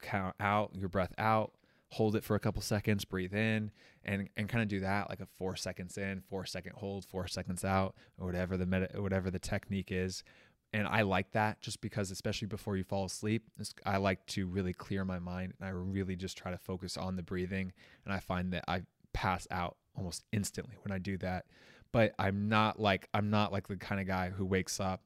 count 0.02 0.34
out 0.40 0.74
your 0.74 0.88
breath 0.88 1.14
out, 1.16 1.52
hold 1.92 2.16
it 2.16 2.24
for 2.24 2.34
a 2.34 2.40
couple 2.40 2.60
seconds, 2.60 3.04
breathe 3.04 3.34
in, 3.34 3.70
and 4.04 4.28
and 4.36 4.48
kind 4.48 4.62
of 4.62 4.68
do 4.68 4.80
that 4.80 5.08
like 5.08 5.20
a 5.20 5.26
four 5.38 5.56
seconds 5.56 5.96
in, 5.96 6.20
four 6.28 6.44
second 6.44 6.72
hold, 6.74 7.04
four 7.04 7.28
seconds 7.28 7.64
out, 7.64 7.94
or 8.18 8.26
whatever 8.26 8.56
the 8.56 8.88
whatever 9.00 9.30
the 9.30 9.38
technique 9.38 9.92
is. 9.92 10.24
and 10.72 10.86
I 10.86 11.02
like 11.02 11.32
that 11.32 11.60
just 11.60 11.80
because, 11.80 12.10
especially 12.10 12.48
before 12.48 12.76
you 12.76 12.84
fall 12.84 13.04
asleep, 13.04 13.44
I 13.84 13.98
like 13.98 14.24
to 14.28 14.46
really 14.46 14.72
clear 14.72 15.04
my 15.04 15.18
mind 15.18 15.52
and 15.58 15.68
I 15.68 15.70
really 15.72 16.16
just 16.16 16.36
try 16.38 16.50
to 16.50 16.58
focus 16.58 16.96
on 16.96 17.16
the 17.16 17.22
breathing. 17.22 17.72
And 18.04 18.14
I 18.14 18.20
find 18.20 18.52
that 18.54 18.64
I 18.66 18.82
pass 19.12 19.46
out 19.50 19.76
almost 19.94 20.24
instantly 20.32 20.76
when 20.82 20.92
I 20.92 20.98
do 20.98 21.18
that. 21.18 21.44
But 21.92 22.14
I'm 22.18 22.48
not 22.48 22.80
like 22.80 23.08
I'm 23.12 23.28
not 23.28 23.52
like 23.52 23.68
the 23.68 23.76
kind 23.76 24.00
of 24.00 24.06
guy 24.06 24.30
who 24.30 24.46
wakes 24.46 24.80
up 24.80 25.02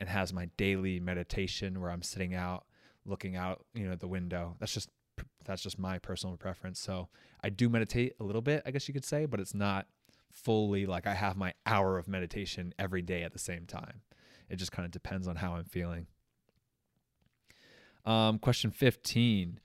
and 0.00 0.08
has 0.08 0.32
my 0.32 0.46
daily 0.56 0.98
meditation 1.00 1.80
where 1.80 1.90
I'm 1.90 2.02
sitting 2.02 2.34
out 2.34 2.64
looking 3.04 3.36
out, 3.36 3.64
you 3.74 3.88
know, 3.88 3.94
the 3.94 4.08
window. 4.08 4.56
That's 4.58 4.72
just 4.72 4.90
that's 5.44 5.62
just 5.62 5.78
my 5.78 5.98
personal 5.98 6.36
preference. 6.36 6.80
So 6.80 7.08
I 7.42 7.50
do 7.50 7.68
meditate 7.68 8.14
a 8.20 8.24
little 8.24 8.42
bit, 8.42 8.62
I 8.64 8.70
guess 8.70 8.88
you 8.88 8.94
could 8.94 9.04
say, 9.04 9.26
but 9.26 9.40
it's 9.40 9.54
not 9.54 9.86
fully 10.30 10.86
like 10.86 11.06
I 11.06 11.14
have 11.14 11.36
my 11.36 11.54
hour 11.66 11.98
of 11.98 12.08
meditation 12.08 12.74
every 12.78 13.02
day 13.02 13.22
at 13.22 13.32
the 13.32 13.38
same 13.38 13.66
time. 13.66 14.02
It 14.48 14.56
just 14.56 14.72
kind 14.72 14.84
of 14.84 14.92
depends 14.92 15.28
on 15.28 15.36
how 15.36 15.54
I'm 15.54 15.64
feeling. 15.64 16.06
Um, 18.04 18.38
question 18.38 18.70
15 18.70 19.60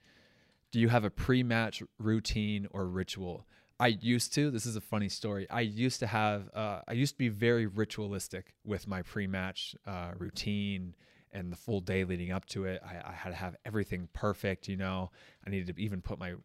Do 0.71 0.79
you 0.79 0.89
have 0.89 1.03
a 1.03 1.09
pre 1.09 1.43
match 1.43 1.81
routine 1.99 2.67
or 2.71 2.85
ritual? 2.87 3.45
I 3.79 3.87
used 3.87 4.33
to. 4.35 4.51
This 4.51 4.65
is 4.65 4.75
a 4.75 4.81
funny 4.81 5.09
story. 5.09 5.47
I 5.49 5.61
used 5.61 5.99
to 5.99 6.07
have, 6.07 6.49
uh, 6.53 6.79
I 6.87 6.93
used 6.93 7.15
to 7.15 7.17
be 7.17 7.27
very 7.27 7.65
ritualistic 7.65 8.53
with 8.63 8.87
my 8.87 9.01
pre 9.01 9.27
match 9.27 9.75
uh, 9.85 10.11
routine 10.17 10.95
and 11.35 11.51
the 11.51 11.57
full 11.57 11.81
day 11.81 12.05
leading 12.05 12.31
up 12.31 12.45
to 12.45 12.63
it. 12.63 12.81
I, 12.83 13.09
I, 13.09 13.11
had 13.11 13.29
to 13.29 13.35
have 13.35 13.55
everything 13.65 14.07
perfect, 14.13 14.69
you 14.69 14.77
know. 14.77 15.11
I 15.45 15.49
needed 15.49 15.75
to 15.75 15.81
even 15.81 16.01
put 16.01 16.17
my 16.17 16.35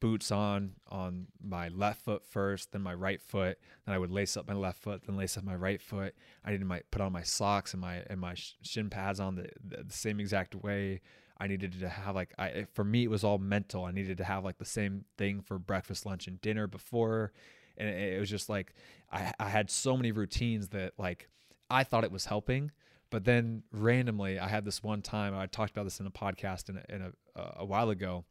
boots 0.00 0.30
on 0.30 0.72
on 0.88 1.26
my 1.42 1.68
left 1.68 2.02
foot 2.04 2.24
first, 2.24 2.72
then 2.72 2.82
my 2.82 2.94
right 2.94 3.20
foot. 3.20 3.58
Then 3.84 3.94
I 3.94 3.98
would 3.98 4.10
lace 4.10 4.36
up 4.36 4.48
my 4.48 4.54
left 4.54 4.80
foot, 4.80 5.02
then 5.06 5.16
lace 5.16 5.36
up 5.36 5.44
my 5.44 5.54
right 5.54 5.80
foot. 5.80 6.14
I 6.44 6.50
needed 6.50 6.68
to 6.68 6.80
put 6.90 7.02
on 7.02 7.12
my 7.12 7.22
socks 7.22 7.74
and 7.74 7.80
my 7.80 8.02
and 8.08 8.18
my 8.20 8.34
shin 8.34 8.88
pads 8.88 9.20
on 9.20 9.36
the, 9.36 9.48
the, 9.62 9.84
the 9.84 9.92
same 9.92 10.18
exact 10.18 10.54
way. 10.54 11.02
I 11.40 11.46
needed 11.46 11.78
to 11.80 11.88
have 11.88 12.14
like 12.14 12.32
I 12.38 12.66
for 12.72 12.84
me 12.84 13.04
it 13.04 13.10
was 13.10 13.24
all 13.24 13.38
mental. 13.38 13.84
I 13.84 13.92
needed 13.92 14.16
to 14.18 14.24
have 14.24 14.44
like 14.44 14.58
the 14.58 14.64
same 14.64 15.04
thing 15.18 15.42
for 15.42 15.58
breakfast, 15.58 16.06
lunch, 16.06 16.26
and 16.26 16.40
dinner 16.40 16.66
before, 16.66 17.32
and 17.76 17.88
it, 17.88 18.14
it 18.14 18.20
was 18.20 18.30
just 18.30 18.48
like 18.48 18.74
I 19.12 19.32
I 19.38 19.50
had 19.50 19.70
so 19.70 19.96
many 19.96 20.10
routines 20.10 20.68
that 20.68 20.94
like 20.98 21.28
I 21.70 21.84
thought 21.84 22.04
it 22.04 22.12
was 22.12 22.24
helping. 22.24 22.72
But 23.10 23.24
then 23.24 23.62
randomly, 23.72 24.38
I 24.38 24.48
had 24.48 24.64
this 24.64 24.82
one 24.82 25.02
time. 25.02 25.34
I 25.34 25.46
talked 25.46 25.70
about 25.70 25.84
this 25.84 26.00
in 26.00 26.06
a 26.06 26.10
podcast 26.10 26.68
in 26.68 26.76
a, 26.76 26.94
in 26.94 27.12
a, 27.36 27.52
a 27.58 27.64
while 27.64 27.90
ago 27.90 28.24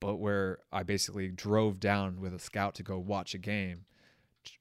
but 0.00 0.16
where 0.16 0.58
I 0.72 0.82
basically 0.82 1.28
drove 1.28 1.80
down 1.80 2.20
with 2.20 2.34
a 2.34 2.38
scout 2.38 2.74
to 2.76 2.82
go 2.82 2.98
watch 2.98 3.34
a 3.34 3.38
game 3.38 3.84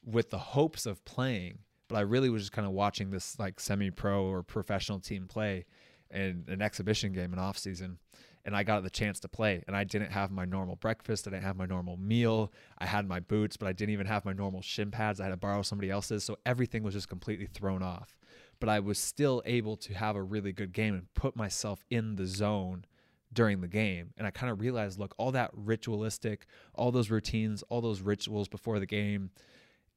with 0.03 0.30
the 0.30 0.38
hopes 0.38 0.86
of 0.86 1.03
playing. 1.05 1.60
But 1.88 1.97
I 1.97 2.01
really 2.01 2.30
was 2.30 2.43
just 2.43 2.51
kind 2.51 2.68
of 2.68 2.74
watching 2.74 3.12
this 3.12 3.38
like 3.39 3.60
semi 3.60 3.91
pro 3.91 4.26
or 4.26 4.43
professional 4.43 4.99
team 4.99 5.28
play 5.28 5.66
in 6.12 6.45
an 6.47 6.62
exhibition 6.62 7.14
game 7.14 7.34
in 7.34 7.39
off 7.39 7.58
season. 7.58 7.99
And 8.43 8.55
I 8.55 8.64
got 8.64 8.84
the 8.84 8.89
chance 8.89 9.20
to 9.22 9.28
play. 9.28 9.62
And 9.68 9.76
I 9.76 9.84
didn't 9.84 10.12
have 10.12 10.32
my 10.32 10.45
normal 10.45 10.78
breakfast. 10.78 11.28
I 11.28 11.32
didn't 11.32 11.43
have 11.43 11.58
my 11.58 11.66
normal 11.66 11.97
meal. 11.97 12.51
I 12.78 12.86
had 12.86 13.08
my 13.08 13.20
boots, 13.20 13.58
but 13.58 13.68
I 13.68 13.74
didn't 13.74 13.91
even 13.91 14.08
have 14.08 14.24
my 14.24 14.32
normal 14.32 14.62
shin 14.62 14.89
pads. 14.89 15.20
I 15.20 15.26
had 15.26 15.32
to 15.32 15.38
borrow 15.38 15.62
somebody 15.62 15.91
else's. 15.91 16.24
So 16.24 16.38
everything 16.45 16.82
was 16.82 16.93
just 16.93 17.10
completely 17.10 17.47
thrown 17.47 17.84
off. 17.84 18.18
But 18.60 18.70
I 18.70 18.80
was 18.80 18.97
still 18.97 19.41
able 19.45 19.78
to 19.78 19.93
have 19.93 20.16
a 20.16 20.24
really 20.24 20.51
good 20.51 20.74
game 20.74 20.93
and 20.93 21.14
put 21.14 21.36
myself 21.36 21.84
in 21.89 22.16
the 22.16 22.26
zone 22.26 22.86
during 23.32 23.62
the 23.62 23.68
game. 23.68 24.14
And 24.18 24.26
I 24.26 24.32
kind 24.32 24.51
of 24.51 24.60
realized 24.60 24.99
look, 24.99 25.14
all 25.18 25.32
that 25.32 25.51
ritualistic, 25.53 26.45
all 26.74 26.91
those 26.91 27.10
routines, 27.10 27.64
all 27.70 27.82
those 27.82 28.01
rituals 28.01 28.47
before 28.47 28.80
the 28.80 28.86
game, 28.86 29.32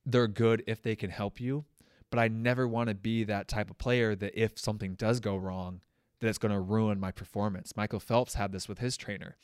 they're 0.05 0.29
good 0.29 0.63
if 0.67 0.83
they 0.83 0.97
can 0.97 1.11
help 1.11 1.41
you. 1.41 1.65
But 2.11 2.19
I 2.19 2.29
never 2.29 2.67
want 2.67 2.89
to 2.89 2.95
be 2.95 3.25
that 3.25 3.49
type 3.49 3.71
of 3.71 3.79
player 3.79 4.15
that 4.17 4.33
if 4.35 4.59
something 4.59 4.95
does 4.95 5.21
go 5.21 5.37
wrong, 5.37 5.81
that 6.21 6.29
it's 6.29 6.39
going 6.39 6.53
to 6.53 6.61
ruin 6.61 6.99
my 6.99 7.13
performance. 7.13 7.77
Michael 7.77 8.01
Phelps 8.01 8.35
had 8.35 8.53
this 8.53 8.69
with 8.69 8.79
his 8.79 8.97
trainer. 8.97 9.37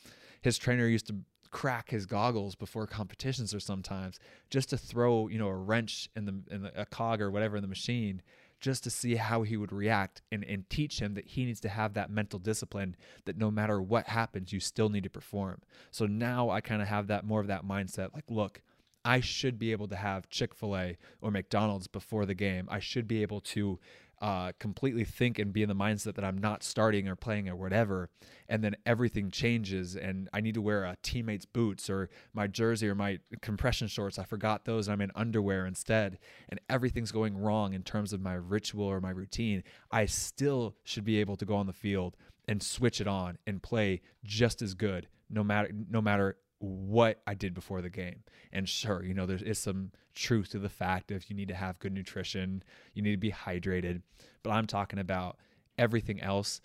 His 0.43 0.59
trainer 0.59 0.87
used 0.87 1.07
to 1.07 1.17
crack 1.51 1.91
his 1.91 2.07
goggles 2.07 2.55
before 2.55 2.87
competitions 2.87 3.55
or 3.55 3.61
sometimes 3.61 4.19
just 4.51 4.69
to 4.71 4.77
throw, 4.77 5.29
you 5.29 5.39
know, 5.39 5.49
a 5.49 5.55
wrench 5.55 6.11
in 6.17 6.27
the 6.27 6.35
in 6.51 6.62
the, 6.62 6.81
a 6.81 6.85
cog 6.85 7.21
or 7.21 7.31
whatever 7.31 7.57
in 7.57 7.62
the 7.62 7.69
machine 7.69 8.21
just 8.67 8.83
to 8.83 8.91
see 8.91 9.14
how 9.14 9.43
he 9.43 9.57
would 9.57 9.71
react 9.71 10.23
and, 10.33 10.43
and 10.43 10.69
teach 10.69 10.99
him 10.99 11.14
that 11.14 11.25
he 11.25 11.45
needs 11.45 11.61
to 11.61 11.69
have 11.69 11.95
that 11.95 12.11
mental 12.11 12.41
discipline 12.41 12.97
that 13.25 13.39
no 13.39 13.49
matter 13.49 13.81
what 13.81 14.09
happens, 14.09 14.53
you 14.53 14.59
still 14.59 14.89
need 14.89 15.05
to 15.05 15.09
perform. 15.09 15.61
So 15.93 16.05
now 16.05 16.51
I 16.51 16.61
kind 16.61 16.83
of 16.83 16.89
have 16.89 17.07
that 17.07 17.25
more 17.25 17.39
of 17.39 17.47
that 17.47 17.64
mindset 17.64 18.12
like, 18.12 18.25
look, 18.29 18.62
I 19.05 19.21
should 19.21 19.57
be 19.57 19.71
able 19.71 19.87
to 19.87 19.95
have 19.95 20.29
Chick 20.31 20.53
fil 20.53 20.77
A 20.77 20.97
or 21.21 21.31
McDonald's 21.31 21.87
before 21.87 22.27
the 22.27 22.35
game. 22.35 22.67
I 22.69 22.81
should 22.81 23.07
be 23.07 23.23
able 23.23 23.41
to 23.43 23.79
uh, 24.21 24.53
completely 24.59 25.05
think 25.05 25.39
and 25.39 25.53
be 25.53 25.62
in 25.62 25.69
the 25.69 25.75
mindset 25.75 26.14
that 26.14 26.25
I'm 26.25 26.39
not 26.39 26.62
starting 26.62 27.09
or 27.09 27.17
playing 27.17 27.49
or 27.49 27.57
whatever, 27.57 28.09
and 28.49 28.64
then 28.64 28.77
everything 28.87 29.31
changes 29.31 29.97
and 29.97 30.29
I 30.33 30.41
need 30.41 30.55
to 30.55 30.62
wear 30.62 30.85
a 30.85 30.97
teammate's 31.03 31.45
boots 31.45 31.91
or 31.91 32.09
my 32.33 32.47
jersey 32.47 32.89
or 32.89 32.95
my 32.95 33.19
compression 33.43 33.89
shorts. 33.89 34.19
I 34.19 34.25
forgot 34.25 34.64
those. 34.64 34.89
I'm 34.89 35.01
in 35.01 35.11
underwear 35.14 35.67
instead, 35.67 36.19
and 36.49 36.61
everything's 36.69 37.12
going 37.12 37.37
wrong 37.37 37.75
in 37.75 37.83
terms 37.83 38.12
of 38.12 38.21
my 38.21 38.35
ritual 38.35 38.87
or 38.87 39.01
my 39.01 39.11
routine. 39.11 39.62
I 39.91 40.07
still 40.07 40.77
should 40.85 41.05
be 41.05 41.21
able 41.21 41.37
to 41.37 41.45
go 41.45 41.57
on 41.57 41.67
the 41.67 41.73
field 41.73 42.17
and 42.49 42.62
switch 42.62 43.01
it 43.01 43.09
on 43.09 43.39
and 43.47 43.62
play 43.62 44.01
just 44.25 44.62
as 44.62 44.75
good, 44.75 45.09
no 45.29 45.43
matter 45.43 45.71
no 45.91 46.01
matter 46.01 46.37
what 46.59 47.21
I 47.27 47.35
did 47.35 47.55
before 47.55 47.83
the 47.83 47.91
game. 47.91 48.23
And 48.53 48.69
sure, 48.69 49.03
you 49.05 49.15
know, 49.15 49.27
there 49.27 49.39
is 49.45 49.59
some 49.59 49.93
truth 50.15 50.51
to 50.51 50.59
the 50.59 50.69
fact 50.69 51.11
of 51.11 51.29
you 51.29 51.37
need 51.37 51.49
to 51.49 51.55
have 51.55 51.79
good 51.79 51.93
nutrition, 51.93 52.63
you 52.95 53.03
need 53.03 53.13
to 53.13 53.17
be 53.17 53.33
hydrated. 53.33 54.03
But 54.43 54.51
I'm 54.51 54.67
talking 54.67 54.99
about 54.99 55.37
everything 55.79 56.21
else. 56.21 56.61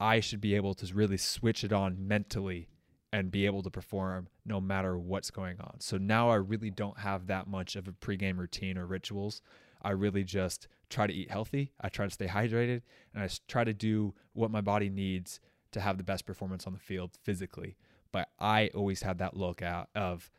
I 0.00 0.20
should 0.20 0.40
be 0.40 0.54
able 0.54 0.74
to 0.74 0.94
really 0.94 1.16
switch 1.16 1.64
it 1.64 1.72
on 1.72 2.08
mentally 2.08 2.68
and 3.12 3.30
be 3.30 3.46
able 3.46 3.62
to 3.62 3.70
perform 3.70 4.28
no 4.44 4.60
matter 4.60 4.98
what's 4.98 5.30
going 5.30 5.60
on. 5.60 5.76
So 5.78 5.98
now 5.98 6.30
I 6.30 6.34
really 6.34 6.70
don't 6.70 6.98
have 6.98 7.28
that 7.28 7.46
much 7.46 7.76
of 7.76 7.86
a 7.86 7.92
pregame 7.92 8.38
routine 8.38 8.76
or 8.76 8.86
rituals. 8.86 9.40
I 9.82 9.90
really 9.90 10.24
just 10.24 10.66
try 10.90 11.06
to 11.06 11.12
eat 11.12 11.30
healthy. 11.30 11.72
I 11.80 11.90
try 11.90 12.06
to 12.06 12.10
stay 12.10 12.26
hydrated 12.26 12.82
and 13.14 13.22
I 13.22 13.28
try 13.46 13.62
to 13.62 13.72
do 13.72 14.14
what 14.32 14.50
my 14.50 14.60
body 14.60 14.88
needs 14.88 15.38
to 15.72 15.80
have 15.80 15.96
the 15.96 16.04
best 16.04 16.26
performance 16.26 16.66
on 16.66 16.72
the 16.72 16.78
field 16.78 17.12
physically. 17.22 17.76
But 18.14 18.28
I 18.38 18.70
always 18.76 19.02
have 19.02 19.18
that 19.18 19.36
look 19.36 19.60
out 19.60 19.88
of 19.96 20.30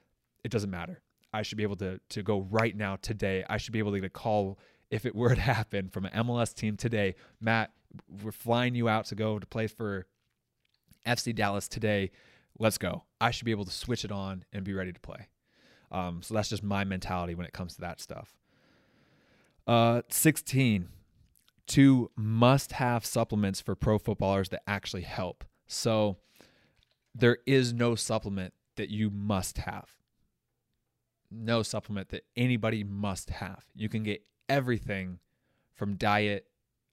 it 0.45 0.49
doesn't 0.49 0.69
matter. 0.69 1.01
I 1.33 1.41
should 1.41 1.57
be 1.57 1.63
able 1.63 1.75
to 1.77 1.99
to 2.11 2.23
go 2.23 2.47
right 2.49 2.73
now 2.73 2.95
today. 2.95 3.43
I 3.49 3.57
should 3.57 3.73
be 3.73 3.79
able 3.79 3.91
to 3.91 3.99
get 3.99 4.07
a 4.07 4.09
call 4.09 4.57
if 4.89 5.05
it 5.05 5.13
were 5.13 5.35
to 5.35 5.41
happen 5.55 5.89
from 5.89 6.05
an 6.05 6.25
MLS 6.25 6.55
team 6.55 6.77
today. 6.77 7.15
Matt, 7.41 7.73
we're 8.23 8.31
flying 8.31 8.75
you 8.75 8.87
out 8.87 9.07
to 9.07 9.15
go 9.15 9.39
to 9.39 9.45
play 9.45 9.67
for 9.67 10.07
FC 11.05 11.35
Dallas 11.35 11.67
today. 11.67 12.11
Let's 12.57 12.77
go. 12.77 13.03
I 13.19 13.31
should 13.31 13.43
be 13.43 13.51
able 13.51 13.65
to 13.65 13.71
switch 13.71 14.05
it 14.05 14.11
on 14.11 14.45
and 14.53 14.63
be 14.63 14.73
ready 14.73 14.93
to 14.93 14.99
play. 15.01 15.27
Um, 15.91 16.21
so 16.21 16.33
that's 16.33 16.47
just 16.47 16.63
my 16.63 16.85
mentality 16.85 17.35
when 17.35 17.45
it 17.45 17.51
comes 17.51 17.75
to 17.75 17.81
that 17.81 17.99
stuff. 17.99 18.37
Uh, 19.67 20.01
16, 20.07 20.87
two 21.67 22.09
must 22.15 22.71
have 22.71 23.05
supplements 23.05 23.59
for 23.59 23.75
pro 23.75 23.97
footballers 23.97 24.47
that 24.49 24.63
actually 24.65 25.01
help. 25.01 25.43
So 25.67 26.19
there 27.15 27.37
is 27.45 27.73
no 27.73 27.95
supplement 27.95 28.53
that 28.75 28.89
you 28.89 29.09
must 29.09 29.59
have. 29.59 29.89
No 31.31 31.63
supplement 31.63 32.09
that 32.09 32.25
anybody 32.35 32.83
must 32.83 33.29
have. 33.29 33.65
You 33.73 33.89
can 33.89 34.03
get 34.03 34.23
everything 34.49 35.19
from 35.73 35.95
diet 35.95 36.47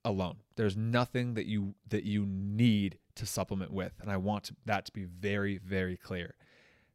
alone. 0.04 0.36
There's 0.56 0.76
nothing 0.76 1.34
that 1.34 1.46
you 1.46 1.74
that 1.88 2.04
you 2.04 2.24
need 2.26 2.98
to 3.16 3.26
supplement 3.26 3.72
with, 3.72 3.92
and 4.00 4.10
I 4.10 4.16
want 4.16 4.50
that 4.64 4.86
to 4.86 4.92
be 4.92 5.04
very 5.04 5.58
very 5.58 5.96
clear. 5.96 6.34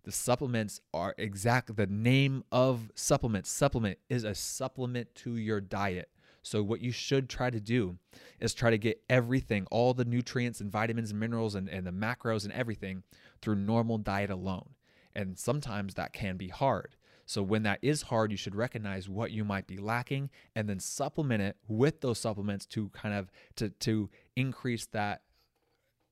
The 0.03 0.11
supplements 0.11 0.79
are 0.93 1.13
exactly 1.17 1.75
the 1.75 1.87
name 1.87 2.43
of 2.51 2.91
supplements. 2.95 3.49
Supplement 3.49 3.99
is 4.09 4.23
a 4.23 4.33
supplement 4.35 5.13
to 5.15 5.35
your 5.35 5.59
diet. 5.59 6.09
So, 6.47 6.63
what 6.63 6.81
you 6.81 6.93
should 6.93 7.27
try 7.27 7.49
to 7.49 7.59
do 7.59 7.97
is 8.39 8.53
try 8.53 8.69
to 8.69 8.77
get 8.77 9.01
everything, 9.09 9.67
all 9.69 9.93
the 9.93 10.05
nutrients 10.05 10.61
and 10.61 10.71
vitamins 10.71 11.11
and 11.11 11.19
minerals 11.19 11.55
and, 11.55 11.67
and 11.67 11.85
the 11.85 11.91
macros 11.91 12.45
and 12.45 12.53
everything 12.53 13.03
through 13.41 13.55
normal 13.55 13.97
diet 13.97 14.29
alone. 14.29 14.69
And 15.13 15.37
sometimes 15.37 15.95
that 15.95 16.13
can 16.13 16.37
be 16.37 16.47
hard. 16.47 16.95
So, 17.25 17.43
when 17.43 17.63
that 17.63 17.79
is 17.81 18.03
hard, 18.03 18.31
you 18.31 18.37
should 18.37 18.55
recognize 18.55 19.09
what 19.09 19.31
you 19.31 19.43
might 19.43 19.67
be 19.67 19.77
lacking 19.77 20.29
and 20.55 20.69
then 20.69 20.79
supplement 20.79 21.41
it 21.41 21.57
with 21.67 21.99
those 21.99 22.17
supplements 22.17 22.65
to 22.67 22.87
kind 22.89 23.13
of 23.13 23.29
to, 23.57 23.69
to 23.69 24.09
increase 24.37 24.85
that 24.87 25.23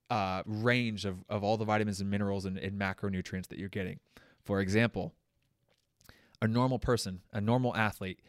uh, 0.10 0.44
range 0.46 1.06
of, 1.06 1.24
of 1.30 1.46
all 1.46 1.56
the 1.56 1.64
vitamins 1.64 2.02
and 2.02 2.12
minerals 2.12 2.44
and, 2.44 2.58
and 2.58 2.78
macronutrients 2.78 3.48
that 3.48 3.58
you're 3.58 3.70
getting. 3.70 4.00
For 4.44 4.60
example, 4.60 5.14
a 6.42 6.48
normal 6.48 6.78
person, 6.78 7.22
a 7.32 7.40
normal 7.40 7.74
athlete, 7.74 8.20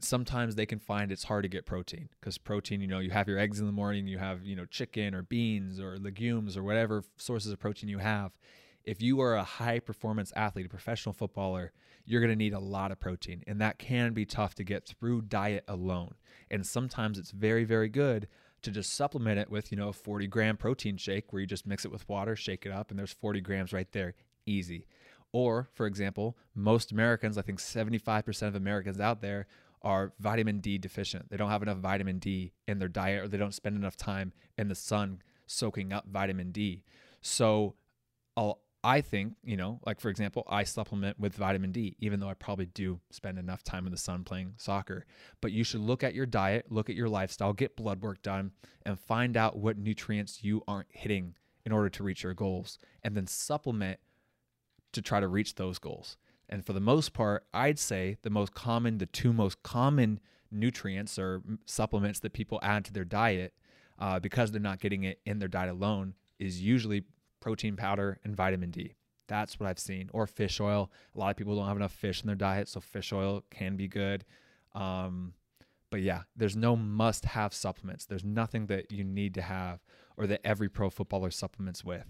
sometimes 0.00 0.54
they 0.54 0.66
can 0.66 0.78
find 0.78 1.10
it's 1.10 1.24
hard 1.24 1.42
to 1.42 1.48
get 1.48 1.66
protein 1.66 2.08
because 2.20 2.38
protein, 2.38 2.80
you 2.80 2.86
know, 2.86 2.98
you 2.98 3.10
have 3.10 3.28
your 3.28 3.38
eggs 3.38 3.60
in 3.60 3.66
the 3.66 3.72
morning, 3.72 4.06
you 4.06 4.18
have, 4.18 4.44
you 4.44 4.56
know, 4.56 4.66
chicken 4.66 5.14
or 5.14 5.22
beans 5.22 5.80
or 5.80 5.98
legumes 5.98 6.56
or 6.56 6.62
whatever 6.62 7.02
sources 7.16 7.52
of 7.52 7.58
protein 7.58 7.88
you 7.88 7.98
have. 7.98 8.32
If 8.84 9.02
you 9.02 9.20
are 9.20 9.34
a 9.34 9.42
high 9.42 9.80
performance 9.80 10.32
athlete, 10.36 10.66
a 10.66 10.68
professional 10.68 11.12
footballer, 11.12 11.72
you're 12.04 12.20
going 12.20 12.30
to 12.30 12.36
need 12.36 12.52
a 12.52 12.60
lot 12.60 12.92
of 12.92 13.00
protein. 13.00 13.42
And 13.46 13.60
that 13.60 13.78
can 13.78 14.12
be 14.12 14.24
tough 14.24 14.54
to 14.56 14.64
get 14.64 14.86
through 14.86 15.22
diet 15.22 15.64
alone. 15.66 16.14
And 16.50 16.64
sometimes 16.64 17.18
it's 17.18 17.32
very, 17.32 17.64
very 17.64 17.88
good 17.88 18.28
to 18.62 18.70
just 18.70 18.94
supplement 18.94 19.38
it 19.38 19.50
with, 19.50 19.72
you 19.72 19.78
know, 19.78 19.88
a 19.88 19.92
40 19.92 20.28
gram 20.28 20.56
protein 20.56 20.96
shake 20.96 21.32
where 21.32 21.40
you 21.40 21.46
just 21.46 21.66
mix 21.66 21.84
it 21.84 21.90
with 21.90 22.08
water, 22.08 22.36
shake 22.36 22.64
it 22.64 22.72
up, 22.72 22.90
and 22.90 22.98
there's 22.98 23.12
40 23.12 23.40
grams 23.40 23.72
right 23.72 23.90
there. 23.92 24.14
Easy. 24.46 24.86
Or, 25.32 25.68
for 25.74 25.86
example, 25.86 26.36
most 26.54 26.92
Americans, 26.92 27.36
I 27.36 27.42
think 27.42 27.58
75% 27.58 28.42
of 28.46 28.54
Americans 28.54 29.00
out 29.00 29.20
there 29.20 29.46
are 29.86 30.12
vitamin 30.18 30.58
D 30.58 30.78
deficient. 30.78 31.30
They 31.30 31.36
don't 31.36 31.48
have 31.48 31.62
enough 31.62 31.78
vitamin 31.78 32.18
D 32.18 32.52
in 32.66 32.80
their 32.80 32.88
diet 32.88 33.22
or 33.22 33.28
they 33.28 33.38
don't 33.38 33.54
spend 33.54 33.76
enough 33.76 33.96
time 33.96 34.32
in 34.58 34.66
the 34.66 34.74
sun 34.74 35.22
soaking 35.46 35.92
up 35.92 36.06
vitamin 36.08 36.50
D. 36.50 36.82
So 37.20 37.76
I'll, 38.36 38.58
I 38.82 39.00
think, 39.00 39.34
you 39.44 39.56
know, 39.56 39.78
like 39.86 40.00
for 40.00 40.08
example, 40.08 40.42
I 40.48 40.64
supplement 40.64 41.20
with 41.20 41.36
vitamin 41.36 41.70
D, 41.70 41.94
even 42.00 42.18
though 42.18 42.28
I 42.28 42.34
probably 42.34 42.66
do 42.66 42.98
spend 43.10 43.38
enough 43.38 43.62
time 43.62 43.86
in 43.86 43.92
the 43.92 43.96
sun 43.96 44.24
playing 44.24 44.54
soccer. 44.56 45.06
But 45.40 45.52
you 45.52 45.62
should 45.62 45.82
look 45.82 46.02
at 46.02 46.14
your 46.14 46.26
diet, 46.26 46.66
look 46.68 46.90
at 46.90 46.96
your 46.96 47.08
lifestyle, 47.08 47.52
get 47.52 47.76
blood 47.76 48.02
work 48.02 48.22
done, 48.22 48.50
and 48.84 48.98
find 48.98 49.36
out 49.36 49.56
what 49.56 49.78
nutrients 49.78 50.42
you 50.42 50.64
aren't 50.66 50.88
hitting 50.90 51.36
in 51.64 51.70
order 51.70 51.90
to 51.90 52.02
reach 52.02 52.24
your 52.24 52.34
goals, 52.34 52.80
and 53.04 53.16
then 53.16 53.28
supplement 53.28 54.00
to 54.92 55.00
try 55.00 55.20
to 55.20 55.28
reach 55.28 55.54
those 55.54 55.78
goals. 55.78 56.16
And 56.48 56.64
for 56.64 56.72
the 56.72 56.80
most 56.80 57.12
part, 57.12 57.44
I'd 57.52 57.78
say 57.78 58.16
the 58.22 58.30
most 58.30 58.54
common, 58.54 58.98
the 58.98 59.06
two 59.06 59.32
most 59.32 59.62
common 59.62 60.20
nutrients 60.50 61.18
or 61.18 61.42
supplements 61.64 62.20
that 62.20 62.32
people 62.32 62.60
add 62.62 62.84
to 62.84 62.92
their 62.92 63.04
diet 63.04 63.52
uh, 63.98 64.20
because 64.20 64.52
they're 64.52 64.60
not 64.60 64.80
getting 64.80 65.04
it 65.04 65.20
in 65.26 65.38
their 65.38 65.48
diet 65.48 65.70
alone 65.70 66.14
is 66.38 66.62
usually 66.62 67.04
protein 67.40 67.76
powder 67.76 68.18
and 68.24 68.36
vitamin 68.36 68.70
D. 68.70 68.94
That's 69.28 69.58
what 69.58 69.68
I've 69.68 69.78
seen. 69.78 70.08
Or 70.12 70.26
fish 70.26 70.60
oil. 70.60 70.90
A 71.14 71.18
lot 71.18 71.30
of 71.30 71.36
people 71.36 71.56
don't 71.56 71.66
have 71.66 71.76
enough 71.76 71.92
fish 71.92 72.22
in 72.22 72.26
their 72.26 72.36
diet, 72.36 72.68
so 72.68 72.80
fish 72.80 73.12
oil 73.12 73.42
can 73.50 73.76
be 73.76 73.88
good. 73.88 74.24
Um, 74.74 75.32
but 75.90 76.02
yeah, 76.02 76.22
there's 76.36 76.56
no 76.56 76.76
must 76.76 77.24
have 77.24 77.54
supplements. 77.54 78.04
There's 78.04 78.24
nothing 78.24 78.66
that 78.66 78.92
you 78.92 79.02
need 79.02 79.34
to 79.34 79.42
have 79.42 79.80
or 80.16 80.26
that 80.26 80.40
every 80.44 80.68
pro 80.68 80.90
footballer 80.90 81.30
supplements 81.30 81.84
with. 81.84 82.06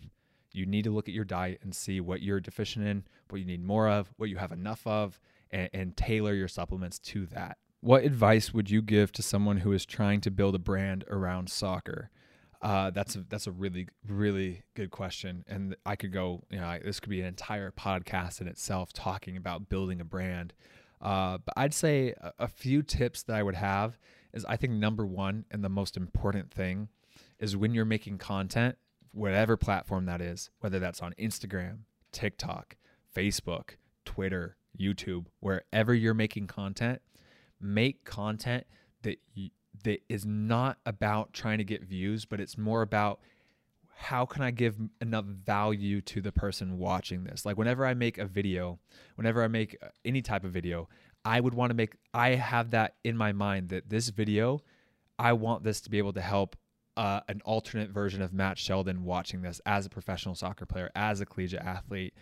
You 0.57 0.67
need 0.67 0.85
to 0.85 0.91
look 0.91 1.09
at 1.09 1.15
your 1.15 1.25
diet 1.25 1.61
and 1.63 1.75
see 1.75 2.01
what 2.01 2.23
you're 2.23 2.41
deficient 2.41 2.87
in, 2.87 3.05
what 3.29 3.39
you 3.39 3.47
need 3.47 3.65
more 3.65 3.89
of, 3.89 4.13
what 4.17 4.29
you 4.29 4.37
have 4.37 4.53
enough 4.53 4.87
of, 4.87 5.21
and, 5.51 5.69
and 5.73 5.97
tailor 5.97 6.35
your 6.35 6.49
supplements 6.49 6.99
to 7.01 7.27
that. 7.27 7.59
What 7.81 8.05
advice 8.05 8.53
would 8.53 8.71
you 8.71 8.83
give 8.83 9.13
to 9.13 9.23
someone 9.23 9.59
who 9.59 9.73
is 9.73 9.87
trying 9.87 10.21
to 10.23 10.31
build 10.31 10.55
a 10.55 10.59
brand 10.59 11.05
around 11.09 11.51
soccer? 11.51 12.11
Uh, 12.63 12.91
that's 12.91 13.15
a, 13.15 13.25
that's 13.29 13.47
a 13.47 13.53
really 13.53 13.87
really 14.09 14.63
good 14.75 14.91
question, 14.91 15.45
and 15.47 15.77
I 15.85 15.95
could 15.95 16.11
go. 16.11 16.43
You 16.51 16.59
know, 16.59 16.79
this 16.83 17.01
could 17.01 17.11
be 17.11 17.21
an 17.21 17.27
entire 17.27 17.71
podcast 17.71 18.41
in 18.41 18.49
itself 18.49 18.93
talking 18.93 19.37
about 19.37 19.69
building 19.69 20.01
a 20.01 20.05
brand. 20.05 20.55
Uh, 21.01 21.39
but 21.45 21.53
I'd 21.57 21.75
say 21.75 22.15
a, 22.21 22.33
a 22.41 22.49
few 22.49 22.83
tips 22.83 23.23
that 23.25 23.37
I 23.37 23.43
would 23.43 23.55
have 23.55 23.99
is 24.33 24.45
I 24.47 24.57
think 24.57 24.73
number 24.73 25.05
one 25.05 25.45
and 25.51 25.63
the 25.63 25.69
most 25.69 25.97
important 25.97 26.51
thing 26.51 26.89
is 27.39 27.57
when 27.57 27.75
you're 27.75 27.85
making 27.85 28.19
content, 28.19 28.77
whatever 29.17 29.57
platform 29.57 30.05
that 30.07 30.21
is, 30.21 30.51
whether 30.61 30.79
that's 30.79 31.01
on 31.01 31.15
Instagram, 31.19 31.79
TikTok, 32.13 32.77
Facebook, 33.15 33.77
Twitter, 34.05 34.57
YouTube, 34.79 35.27
wherever 35.41 35.95
you're 35.95 36.15
making 36.15 36.47
content, 36.47 37.01
make 37.61 38.05
content 38.05 38.67
that 39.03 39.19
that 39.85 40.03
is 40.09 40.27
not 40.27 40.79
about 40.85 41.33
trying 41.33 41.59
to 41.59 41.65
get 41.65 41.83
views, 41.83 42.25
but 42.25 42.41
it's 42.41 42.59
more 42.59 42.83
about 42.83 43.21
how 43.99 44.27
can 44.27 44.43
I 44.43 44.51
give 44.51 44.77
enough 45.01 45.25
value 45.25 46.03
to 46.03 46.21
the 46.21 46.33
person 46.33 46.79
watching 46.79 47.25
this? 47.25 47.47
Like 47.47 47.57
whenever 47.57 47.87
I 47.87 47.95
make 47.95 48.19
a 48.19 48.27
video, 48.27 48.79
whenever 49.15 49.43
I 49.43 49.49
make 49.49 49.79
uh, 49.83 49.89
any 50.05 50.21
type 50.21 50.45
of 50.45 50.53
video, 50.53 50.89
I 51.25 51.41
would 51.41 51.55
want 51.55 51.71
to 51.71 51.75
make 51.75 51.97
I 52.13 52.31
have 52.31 52.71
that 52.71 52.97
in 53.03 53.17
my 53.17 53.33
mind 53.33 53.71
that 53.71 53.89
this 53.89 54.11
video 54.11 54.61
I 55.19 55.33
want 55.33 55.65
this 55.65 55.81
to 55.83 55.91
be 55.91 55.97
able 55.97 56.13
to 56.13 56.21
help 56.21 56.57
uh, 56.97 57.21
an 57.29 57.43
alternate 57.45 57.91
version 57.91 58.23
of 58.23 58.33
Matt 58.33 58.59
Sheldon 58.59 59.05
watching 59.05 59.43
this 59.43 59.61
as 59.67 59.87
a 59.87 59.91
professional 59.91 60.35
soccer 60.35 60.67
player, 60.67 60.91
as 60.95 61.21
a 61.21 61.27
collegiate 61.27 61.63
athlete, 61.63 62.15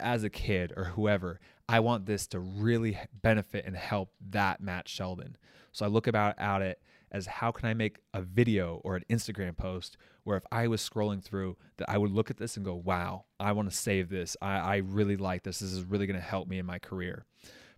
as 0.00 0.24
a 0.24 0.30
kid 0.30 0.72
or 0.76 0.84
whoever. 0.84 1.40
I 1.68 1.80
want 1.80 2.06
this 2.06 2.26
to 2.28 2.40
really 2.40 2.98
benefit 3.22 3.64
and 3.66 3.76
help 3.76 4.10
that 4.30 4.60
Matt 4.60 4.88
Sheldon. 4.88 5.36
So 5.72 5.84
I 5.84 5.88
look 5.88 6.06
about 6.06 6.38
at 6.38 6.62
it 6.62 6.80
as 7.10 7.26
how 7.26 7.50
can 7.52 7.68
I 7.68 7.74
make 7.74 7.98
a 8.14 8.22
video 8.22 8.80
or 8.84 8.96
an 8.96 9.04
Instagram 9.10 9.56
post 9.56 9.96
where 10.24 10.36
if 10.36 10.44
I 10.50 10.66
was 10.66 10.88
scrolling 10.88 11.22
through 11.22 11.56
that 11.76 11.90
I 11.90 11.98
would 11.98 12.10
look 12.10 12.30
at 12.30 12.38
this 12.38 12.56
and 12.56 12.64
go, 12.64 12.74
wow, 12.74 13.24
I 13.38 13.52
want 13.52 13.70
to 13.70 13.76
save 13.76 14.08
this. 14.08 14.36
I, 14.40 14.58
I 14.58 14.76
really 14.76 15.16
like 15.16 15.42
this. 15.42 15.58
This 15.58 15.72
is 15.72 15.84
really 15.84 16.06
going 16.06 16.18
to 16.18 16.24
help 16.24 16.48
me 16.48 16.58
in 16.58 16.66
my 16.66 16.78
career. 16.78 17.24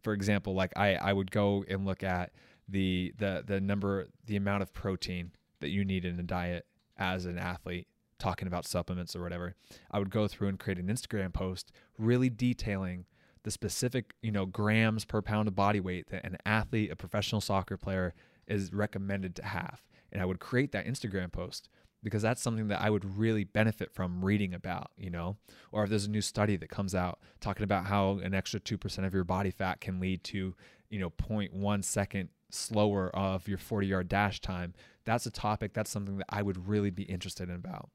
For 0.02 0.12
example, 0.12 0.54
like 0.54 0.72
I, 0.76 0.94
I 0.96 1.12
would 1.12 1.30
go 1.30 1.64
and 1.68 1.84
look 1.84 2.02
at 2.02 2.32
the 2.68 3.12
the 3.18 3.44
the 3.46 3.60
number 3.60 4.08
the 4.24 4.36
amount 4.36 4.62
of 4.62 4.72
protein 4.72 5.32
that 5.64 5.70
you 5.70 5.84
need 5.84 6.04
in 6.04 6.20
a 6.20 6.22
diet 6.22 6.66
as 6.96 7.26
an 7.26 7.38
athlete 7.38 7.88
talking 8.18 8.46
about 8.46 8.64
supplements 8.64 9.16
or 9.16 9.22
whatever 9.22 9.54
i 9.90 9.98
would 9.98 10.10
go 10.10 10.28
through 10.28 10.48
and 10.48 10.60
create 10.60 10.78
an 10.78 10.86
instagram 10.86 11.32
post 11.32 11.72
really 11.98 12.30
detailing 12.30 13.04
the 13.42 13.50
specific 13.50 14.14
you 14.22 14.30
know 14.30 14.46
grams 14.46 15.04
per 15.04 15.20
pound 15.20 15.48
of 15.48 15.56
body 15.56 15.80
weight 15.80 16.08
that 16.10 16.24
an 16.24 16.36
athlete 16.46 16.92
a 16.92 16.96
professional 16.96 17.40
soccer 17.40 17.76
player 17.76 18.14
is 18.46 18.72
recommended 18.72 19.34
to 19.36 19.44
have. 19.44 19.82
And 20.12 20.22
I 20.22 20.24
would 20.24 20.40
create 20.40 20.72
that 20.72 20.86
Instagram 20.86 21.32
post 21.32 21.68
because 22.02 22.22
that's 22.22 22.42
something 22.42 22.68
that 22.68 22.82
I 22.82 22.90
would 22.90 23.16
really 23.18 23.44
benefit 23.44 23.90
from 23.92 24.24
reading 24.24 24.52
about, 24.52 24.90
you 24.96 25.10
know? 25.10 25.36
Or 25.72 25.84
if 25.84 25.90
there's 25.90 26.04
a 26.04 26.10
new 26.10 26.20
study 26.20 26.56
that 26.56 26.68
comes 26.68 26.94
out 26.94 27.18
talking 27.40 27.64
about 27.64 27.86
how 27.86 28.18
an 28.18 28.34
extra 28.34 28.60
2% 28.60 29.06
of 29.06 29.14
your 29.14 29.24
body 29.24 29.50
fat 29.50 29.80
can 29.80 30.00
lead 30.00 30.22
to, 30.24 30.54
you 30.90 30.98
know, 30.98 31.10
0.1 31.10 31.82
second 31.84 32.28
slower 32.54 33.10
of 33.14 33.48
your 33.48 33.58
40 33.58 33.86
yard 33.86 34.08
dash 34.08 34.40
time, 34.40 34.74
that's 35.04 35.26
a 35.26 35.30
topic, 35.30 35.74
that's 35.74 35.90
something 35.90 36.18
that 36.18 36.26
I 36.28 36.42
would 36.42 36.68
really 36.68 36.90
be 36.90 37.02
interested 37.04 37.48
in 37.48 37.56
about. 37.56 37.90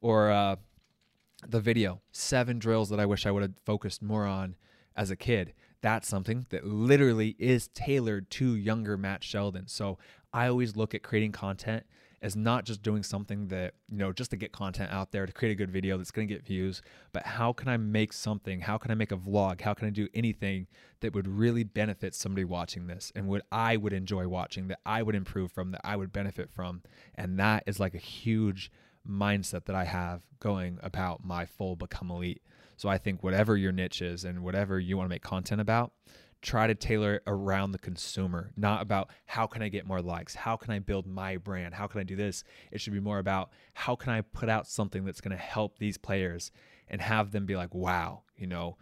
Or 0.00 0.30
uh, 0.30 0.56
the 1.46 1.60
video, 1.60 2.00
seven 2.12 2.58
drills 2.58 2.90
that 2.90 3.00
I 3.00 3.06
wish 3.06 3.26
I 3.26 3.30
would 3.30 3.42
have 3.42 3.54
focused 3.64 4.02
more 4.02 4.26
on 4.26 4.56
as 4.94 5.10
a 5.10 5.16
kid 5.16 5.54
that's 5.82 6.08
something 6.08 6.46
that 6.50 6.64
literally 6.64 7.34
is 7.38 7.68
tailored 7.68 8.30
to 8.30 8.54
younger 8.54 8.96
Matt 8.96 9.22
Sheldon. 9.22 9.66
So 9.66 9.98
I 10.32 10.46
always 10.46 10.76
look 10.76 10.94
at 10.94 11.02
creating 11.02 11.32
content 11.32 11.84
as 12.22 12.36
not 12.36 12.64
just 12.64 12.82
doing 12.82 13.02
something 13.02 13.48
that, 13.48 13.74
you 13.90 13.98
know, 13.98 14.12
just 14.12 14.30
to 14.30 14.36
get 14.36 14.52
content 14.52 14.90
out 14.92 15.10
there 15.10 15.26
to 15.26 15.32
create 15.32 15.50
a 15.50 15.56
good 15.56 15.70
video 15.70 15.98
that's 15.98 16.12
going 16.12 16.28
to 16.28 16.32
get 16.32 16.46
views, 16.46 16.80
but 17.12 17.26
how 17.26 17.52
can 17.52 17.68
I 17.68 17.76
make 17.76 18.12
something? 18.12 18.60
How 18.60 18.78
can 18.78 18.92
I 18.92 18.94
make 18.94 19.10
a 19.10 19.16
vlog? 19.16 19.60
How 19.60 19.74
can 19.74 19.88
I 19.88 19.90
do 19.90 20.08
anything 20.14 20.68
that 21.00 21.14
would 21.14 21.26
really 21.26 21.64
benefit 21.64 22.14
somebody 22.14 22.44
watching 22.44 22.86
this 22.86 23.12
and 23.16 23.26
what 23.26 23.42
I 23.50 23.76
would 23.76 23.92
enjoy 23.92 24.28
watching, 24.28 24.68
that 24.68 24.78
I 24.86 25.02
would 25.02 25.16
improve 25.16 25.50
from, 25.50 25.72
that 25.72 25.80
I 25.82 25.96
would 25.96 26.12
benefit 26.12 26.48
from? 26.48 26.82
And 27.16 27.38
that 27.40 27.64
is 27.66 27.80
like 27.80 27.94
a 27.94 27.98
huge 27.98 28.70
mindset 29.08 29.64
that 29.64 29.74
I 29.74 29.84
have 29.84 30.22
going 30.38 30.78
about 30.80 31.24
my 31.24 31.44
full 31.44 31.74
become 31.74 32.10
elite. 32.10 32.42
So 32.76 32.88
I 32.88 32.98
think 32.98 33.22
whatever 33.22 33.56
your 33.56 33.72
niche 33.72 34.00
is 34.00 34.24
and 34.24 34.44
whatever 34.44 34.78
you 34.78 34.96
want 34.96 35.06
to 35.06 35.14
make 35.14 35.22
content 35.22 35.60
about, 35.60 35.92
try 36.42 36.66
to 36.66 36.74
tailor 36.74 37.14
it 37.14 37.22
around 37.26 37.70
the 37.70 37.78
consumer, 37.78 38.52
not 38.56 38.82
about 38.82 39.10
how 39.26 39.46
can 39.46 39.62
I 39.62 39.68
get 39.68 39.86
more 39.86 40.02
likes? 40.02 40.34
How 40.34 40.56
can 40.56 40.72
I 40.72 40.80
build 40.80 41.06
my 41.06 41.36
brand? 41.36 41.74
How 41.74 41.86
can 41.86 42.00
I 42.00 42.04
do 42.04 42.16
this? 42.16 42.42
It 42.70 42.80
should 42.80 42.92
be 42.92 43.00
more 43.00 43.20
about 43.20 43.50
how 43.74 43.94
can 43.94 44.12
I 44.12 44.20
put 44.20 44.48
out 44.48 44.66
something 44.66 45.04
that's 45.04 45.20
going 45.20 45.36
to 45.36 45.42
help 45.42 45.78
these 45.78 45.96
players 45.96 46.50
and 46.88 47.00
have 47.00 47.30
them 47.30 47.46
be 47.46 47.56
like, 47.56 47.74
wow, 47.74 48.22
you 48.36 48.48
know, 48.48 48.76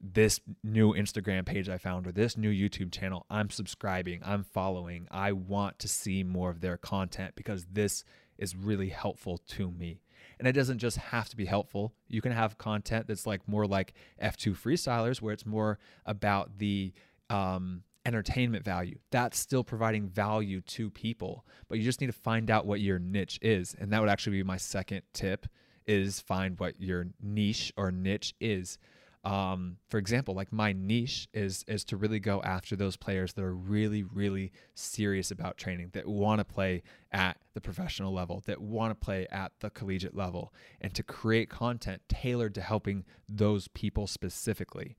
this 0.00 0.40
new 0.62 0.92
Instagram 0.92 1.46
page 1.46 1.68
I 1.68 1.78
found 1.78 2.06
or 2.06 2.12
this 2.12 2.36
new 2.36 2.50
YouTube 2.50 2.92
channel, 2.92 3.24
I'm 3.30 3.48
subscribing, 3.48 4.20
I'm 4.24 4.44
following. 4.44 5.06
I 5.10 5.32
want 5.32 5.78
to 5.78 5.88
see 5.88 6.22
more 6.22 6.50
of 6.50 6.60
their 6.60 6.76
content 6.76 7.34
because 7.36 7.66
this 7.72 8.04
is 8.36 8.56
really 8.56 8.90
helpful 8.90 9.38
to 9.38 9.70
me. 9.70 10.00
And 10.38 10.48
it 10.48 10.52
doesn't 10.52 10.78
just 10.78 10.96
have 10.96 11.28
to 11.28 11.36
be 11.36 11.44
helpful. 11.44 11.94
You 12.08 12.20
can 12.20 12.32
have 12.32 12.58
content 12.58 13.06
that's 13.06 13.26
like 13.26 13.46
more 13.48 13.66
like 13.66 13.94
F2 14.22 14.56
freestylers, 14.56 15.20
where 15.20 15.32
it's 15.32 15.46
more 15.46 15.78
about 16.06 16.58
the 16.58 16.92
um, 17.30 17.82
entertainment 18.06 18.64
value. 18.64 18.98
That's 19.10 19.38
still 19.38 19.64
providing 19.64 20.08
value 20.08 20.60
to 20.62 20.90
people, 20.90 21.46
but 21.68 21.78
you 21.78 21.84
just 21.84 22.00
need 22.00 22.08
to 22.08 22.12
find 22.12 22.50
out 22.50 22.66
what 22.66 22.80
your 22.80 22.98
niche 22.98 23.38
is. 23.42 23.74
And 23.78 23.92
that 23.92 24.00
would 24.00 24.10
actually 24.10 24.36
be 24.36 24.42
my 24.42 24.56
second 24.56 25.02
tip 25.12 25.46
is 25.86 26.20
find 26.20 26.58
what 26.58 26.80
your 26.80 27.06
niche 27.20 27.72
or 27.76 27.90
niche 27.90 28.34
is 28.40 28.78
um, 29.24 29.78
for 29.88 29.96
example, 29.96 30.34
like 30.34 30.52
my 30.52 30.72
niche 30.72 31.28
is 31.32 31.64
is 31.66 31.84
to 31.86 31.96
really 31.96 32.20
go 32.20 32.42
after 32.42 32.76
those 32.76 32.96
players 32.96 33.32
that 33.32 33.42
are 33.42 33.54
really, 33.54 34.02
really 34.02 34.52
serious 34.74 35.30
about 35.30 35.56
training, 35.56 35.90
that 35.92 36.06
want 36.06 36.40
to 36.40 36.44
play 36.44 36.82
at 37.10 37.38
the 37.54 37.60
professional 37.60 38.12
level, 38.12 38.42
that 38.46 38.60
want 38.60 38.90
to 38.90 38.94
play 38.94 39.26
at 39.30 39.52
the 39.60 39.70
collegiate 39.70 40.14
level, 40.14 40.52
and 40.80 40.92
to 40.94 41.02
create 41.02 41.48
content 41.48 42.02
tailored 42.08 42.54
to 42.54 42.60
helping 42.60 43.04
those 43.28 43.68
people 43.68 44.06
specifically. 44.06 44.96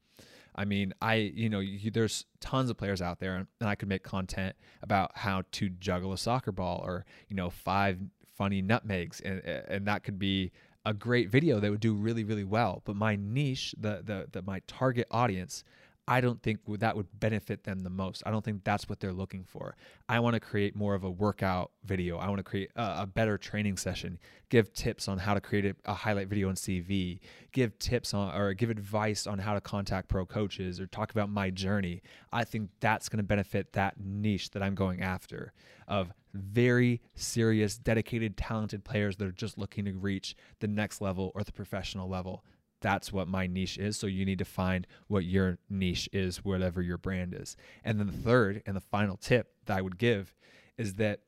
I 0.55 0.65
mean, 0.65 0.93
I 1.01 1.15
you 1.15 1.49
know, 1.49 1.59
you, 1.59 1.91
there's 1.91 2.25
tons 2.39 2.71
of 2.71 2.77
players 2.77 3.01
out 3.01 3.19
there, 3.19 3.35
and 3.35 3.69
I 3.69 3.75
could 3.75 3.89
make 3.89 4.03
content 4.03 4.55
about 4.81 5.11
how 5.15 5.43
to 5.53 5.69
juggle 5.69 6.13
a 6.13 6.17
soccer 6.17 6.51
ball, 6.51 6.81
or 6.83 7.05
you 7.27 7.35
know, 7.35 7.51
five 7.51 7.99
funny 8.35 8.61
nutmegs, 8.61 9.21
and 9.21 9.39
and 9.41 9.85
that 9.87 10.03
could 10.03 10.17
be 10.17 10.51
a 10.85 10.93
great 10.93 11.29
video 11.29 11.59
that 11.59 11.71
would 11.71 11.79
do 11.79 11.93
really 11.93 12.23
really 12.23 12.43
well 12.43 12.81
but 12.85 12.95
my 12.95 13.15
niche 13.15 13.73
the 13.77 14.01
the, 14.03 14.27
the 14.31 14.41
my 14.41 14.61
target 14.67 15.07
audience 15.11 15.63
I 16.07 16.21
don't 16.21 16.41
think 16.41 16.59
that 16.67 16.95
would 16.95 17.07
benefit 17.19 17.63
them 17.63 17.79
the 17.79 17.89
most. 17.89 18.21
I 18.25 18.31
don't 18.31 18.45
think 18.45 18.63
that's 18.63 18.87
what 18.87 18.99
they're 18.99 19.13
looking 19.13 19.43
for. 19.43 19.75
I 20.07 20.19
want 20.19 20.35
to 20.35 20.39
create 20.39 20.75
more 20.75 20.93
of 20.93 21.03
a 21.03 21.09
workout 21.09 21.71
video. 21.83 22.17
I 22.17 22.27
want 22.27 22.37
to 22.37 22.43
create 22.43 22.69
a, 22.75 23.01
a 23.01 23.07
better 23.07 23.39
training 23.39 23.77
session, 23.77 24.19
give 24.49 24.71
tips 24.73 25.07
on 25.07 25.17
how 25.17 25.33
to 25.33 25.41
create 25.41 25.65
a, 25.65 25.75
a, 25.85 25.93
highlight 25.95 26.27
video 26.27 26.49
in 26.49 26.55
CV, 26.55 27.19
give 27.53 27.77
tips 27.79 28.13
on 28.13 28.35
or 28.35 28.53
give 28.53 28.69
advice 28.69 29.25
on 29.25 29.39
how 29.39 29.55
to 29.55 29.61
contact 29.61 30.07
pro 30.07 30.27
coaches 30.27 30.79
or 30.79 30.85
talk 30.85 31.09
about 31.09 31.29
my 31.29 31.49
journey. 31.49 32.03
I 32.31 32.43
think 32.43 32.69
that's 32.79 33.09
going 33.09 33.17
to 33.17 33.23
benefit 33.23 33.73
that 33.73 33.95
niche 33.99 34.51
that 34.51 34.61
I'm 34.61 34.75
going 34.75 35.01
after 35.01 35.53
of 35.87 36.13
very 36.35 37.01
serious, 37.13 37.77
dedicated, 37.77 38.37
talented 38.37 38.83
players 38.83 39.17
that 39.17 39.27
are 39.27 39.31
just 39.31 39.57
looking 39.57 39.85
to 39.85 39.93
reach 39.93 40.35
the 40.59 40.67
next 40.67 41.01
level 41.01 41.31
or 41.35 41.43
the 41.43 41.51
professional 41.51 42.07
level 42.07 42.43
that's 42.81 43.11
what 43.11 43.27
my 43.27 43.47
niche 43.47 43.79
is. 43.79 43.97
So 43.97 44.05
you 44.05 44.25
need 44.25 44.37
to 44.37 44.45
find 44.45 44.85
what 45.07 45.25
your 45.25 45.57
niche 45.71 46.07
is, 46.13 46.45
whatever 46.45 46.83
your 46.83 46.99
brand 46.99 47.33
is. 47.33 47.57
And 47.83 47.99
then 47.99 48.05
the 48.05 48.13
third 48.13 48.61
and 48.67 48.75
the 48.75 48.81
final 48.81 49.17
tip 49.17 49.53
that 49.65 49.75
I 49.75 49.81
would 49.81 49.97
give 49.97 50.35
is 50.77 50.93
that 50.95 51.21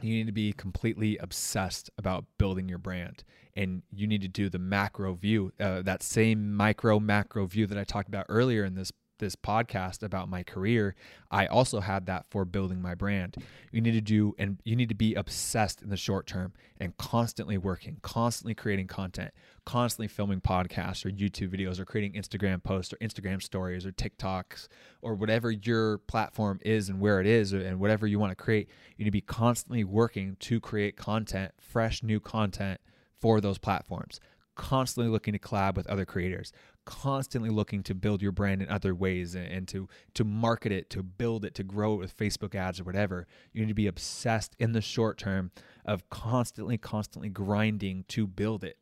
you 0.00 0.14
need 0.14 0.26
to 0.26 0.32
be 0.32 0.52
completely 0.52 1.16
obsessed 1.18 1.90
about 1.98 2.24
building 2.38 2.68
your 2.68 2.78
brand 2.78 3.24
and 3.54 3.82
you 3.92 4.06
need 4.06 4.22
to 4.22 4.28
do 4.28 4.48
the 4.48 4.58
macro 4.58 5.14
view 5.14 5.52
uh, 5.60 5.82
that 5.82 6.02
same 6.02 6.54
micro 6.54 6.98
macro 6.98 7.44
view 7.44 7.66
that 7.66 7.76
i 7.76 7.84
talked 7.84 8.08
about 8.08 8.24
earlier 8.30 8.64
in 8.64 8.74
this 8.74 8.92
this 9.20 9.36
podcast 9.36 10.02
about 10.02 10.28
my 10.28 10.42
career, 10.42 10.96
I 11.30 11.46
also 11.46 11.78
had 11.78 12.06
that 12.06 12.26
for 12.30 12.44
building 12.44 12.82
my 12.82 12.94
brand. 12.96 13.36
You 13.70 13.80
need 13.80 13.92
to 13.92 14.00
do 14.00 14.34
and 14.38 14.58
you 14.64 14.74
need 14.74 14.88
to 14.88 14.94
be 14.96 15.14
obsessed 15.14 15.82
in 15.82 15.90
the 15.90 15.96
short 15.96 16.26
term 16.26 16.52
and 16.80 16.96
constantly 16.96 17.56
working, 17.56 17.98
constantly 18.02 18.54
creating 18.54 18.88
content, 18.88 19.32
constantly 19.64 20.08
filming 20.08 20.40
podcasts 20.40 21.04
or 21.04 21.10
YouTube 21.10 21.54
videos 21.54 21.78
or 21.78 21.84
creating 21.84 22.20
Instagram 22.20 22.62
posts 22.62 22.92
or 22.92 22.96
Instagram 22.96 23.40
stories 23.40 23.86
or 23.86 23.92
TikToks 23.92 24.66
or 25.02 25.14
whatever 25.14 25.52
your 25.52 25.98
platform 25.98 26.58
is 26.62 26.88
and 26.88 26.98
where 26.98 27.20
it 27.20 27.26
is 27.28 27.52
and 27.52 27.78
whatever 27.78 28.06
you 28.06 28.18
want 28.18 28.32
to 28.32 28.42
create. 28.42 28.68
You 28.96 29.04
need 29.04 29.10
to 29.10 29.12
be 29.12 29.20
constantly 29.20 29.84
working 29.84 30.36
to 30.40 30.58
create 30.58 30.96
content, 30.96 31.52
fresh 31.60 32.02
new 32.02 32.18
content 32.18 32.80
for 33.20 33.40
those 33.40 33.58
platforms 33.58 34.18
constantly 34.60 35.10
looking 35.10 35.32
to 35.32 35.38
collab 35.38 35.74
with 35.74 35.86
other 35.86 36.04
creators, 36.04 36.52
constantly 36.84 37.50
looking 37.50 37.82
to 37.84 37.94
build 37.94 38.22
your 38.22 38.32
brand 38.32 38.62
in 38.62 38.68
other 38.68 38.94
ways 38.94 39.34
and, 39.34 39.68
to 39.68 39.88
to 40.14 40.24
market 40.24 40.72
it, 40.72 40.90
to 40.90 41.02
build 41.02 41.44
it, 41.44 41.54
to 41.54 41.62
grow 41.62 41.94
it 41.94 41.98
with 41.98 42.16
Facebook 42.16 42.54
ads 42.54 42.80
or 42.80 42.84
whatever. 42.84 43.26
You 43.52 43.62
need 43.62 43.68
to 43.68 43.74
be 43.74 43.86
obsessed 43.86 44.56
in 44.58 44.72
the 44.72 44.80
short 44.80 45.18
term 45.18 45.50
of 45.84 46.08
constantly, 46.10 46.78
constantly 46.78 47.28
grinding 47.28 48.04
to 48.08 48.26
build 48.26 48.64
it. 48.64 48.78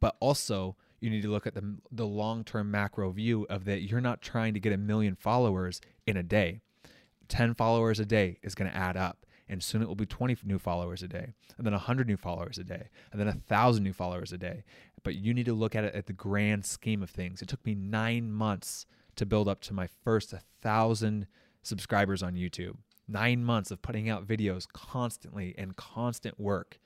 But 0.00 0.16
also 0.20 0.76
you 1.00 1.10
need 1.10 1.22
to 1.22 1.30
look 1.30 1.46
at 1.46 1.54
the 1.54 1.78
the 1.90 2.06
long-term 2.06 2.70
macro 2.70 3.10
view 3.10 3.46
of 3.50 3.64
that 3.64 3.82
you're 3.82 4.00
not 4.00 4.22
trying 4.22 4.54
to 4.54 4.60
get 4.60 4.72
a 4.72 4.78
million 4.78 5.14
followers 5.14 5.80
in 6.06 6.16
a 6.16 6.22
day. 6.22 6.60
10 7.28 7.54
followers 7.54 7.98
a 7.98 8.04
day 8.04 8.38
is 8.42 8.54
going 8.54 8.70
to 8.70 8.76
add 8.76 8.96
up 8.96 9.24
and 9.48 9.62
soon 9.62 9.82
it 9.82 9.88
will 9.88 9.94
be 9.94 10.06
20 10.06 10.36
new 10.44 10.58
followers 10.58 11.02
a 11.02 11.08
day 11.08 11.32
and 11.56 11.66
then 11.66 11.72
100 11.72 12.06
new 12.06 12.16
followers 12.16 12.58
a 12.58 12.64
day 12.64 12.88
and 13.10 13.20
then 13.20 13.26
1000 13.26 13.82
new 13.82 13.92
followers 13.92 14.32
a 14.32 14.38
day 14.38 14.64
but 15.02 15.14
you 15.14 15.34
need 15.34 15.46
to 15.46 15.54
look 15.54 15.74
at 15.74 15.84
it 15.84 15.94
at 15.94 16.06
the 16.06 16.12
grand 16.12 16.64
scheme 16.64 17.02
of 17.02 17.10
things. 17.10 17.42
It 17.42 17.48
took 17.48 17.64
me 17.64 17.74
nine 17.74 18.30
months 18.30 18.86
to 19.16 19.26
build 19.26 19.48
up 19.48 19.60
to 19.62 19.74
my 19.74 19.88
first 20.04 20.32
1000 20.32 21.26
subscribers 21.62 22.22
on 22.22 22.34
youtube. 22.34 22.76
Nine 23.08 23.44
months 23.44 23.70
of 23.70 23.82
putting 23.82 24.08
out 24.08 24.26
videos 24.26 24.66
constantly 24.72 25.54
and 25.58 25.76
constant 25.76 26.38
work. 26.40 26.78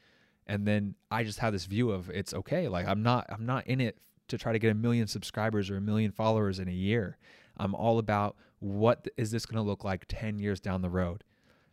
And 0.46 0.66
then 0.66 0.94
i 1.10 1.24
just 1.24 1.38
have 1.38 1.52
this 1.52 1.66
view 1.66 1.90
of 1.90 2.10
it's 2.10 2.34
okay. 2.34 2.68
Like 2.68 2.86
i'm 2.86 3.02
not 3.02 3.26
i'm 3.28 3.46
not 3.46 3.66
in 3.66 3.80
it 3.80 3.98
to 4.28 4.38
try 4.38 4.52
to 4.52 4.58
get 4.58 4.72
a 4.72 4.74
million 4.74 5.06
subscribers 5.06 5.70
or 5.70 5.76
a 5.76 5.80
million 5.80 6.10
followers 6.10 6.58
in 6.58 6.68
a 6.68 6.72
year. 6.72 7.18
I'm 7.56 7.74
all 7.74 7.98
about 7.98 8.36
what 8.58 9.06
is 9.16 9.30
this 9.30 9.46
going 9.46 9.62
to 9.62 9.68
look 9.68 9.84
like 9.84 10.06
10 10.08 10.38
years 10.38 10.60
down 10.60 10.82
the 10.82 10.90
road? 10.90 11.24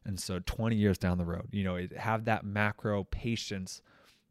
And 0.05 0.19
so 0.19 0.39
20 0.45 0.75
years 0.75 0.97
down 0.97 1.17
the 1.17 1.25
road, 1.25 1.47
you 1.51 1.63
know, 1.63 1.79
have 1.97 2.25
that 2.25 2.45
macro 2.45 3.05
patience 3.05 3.81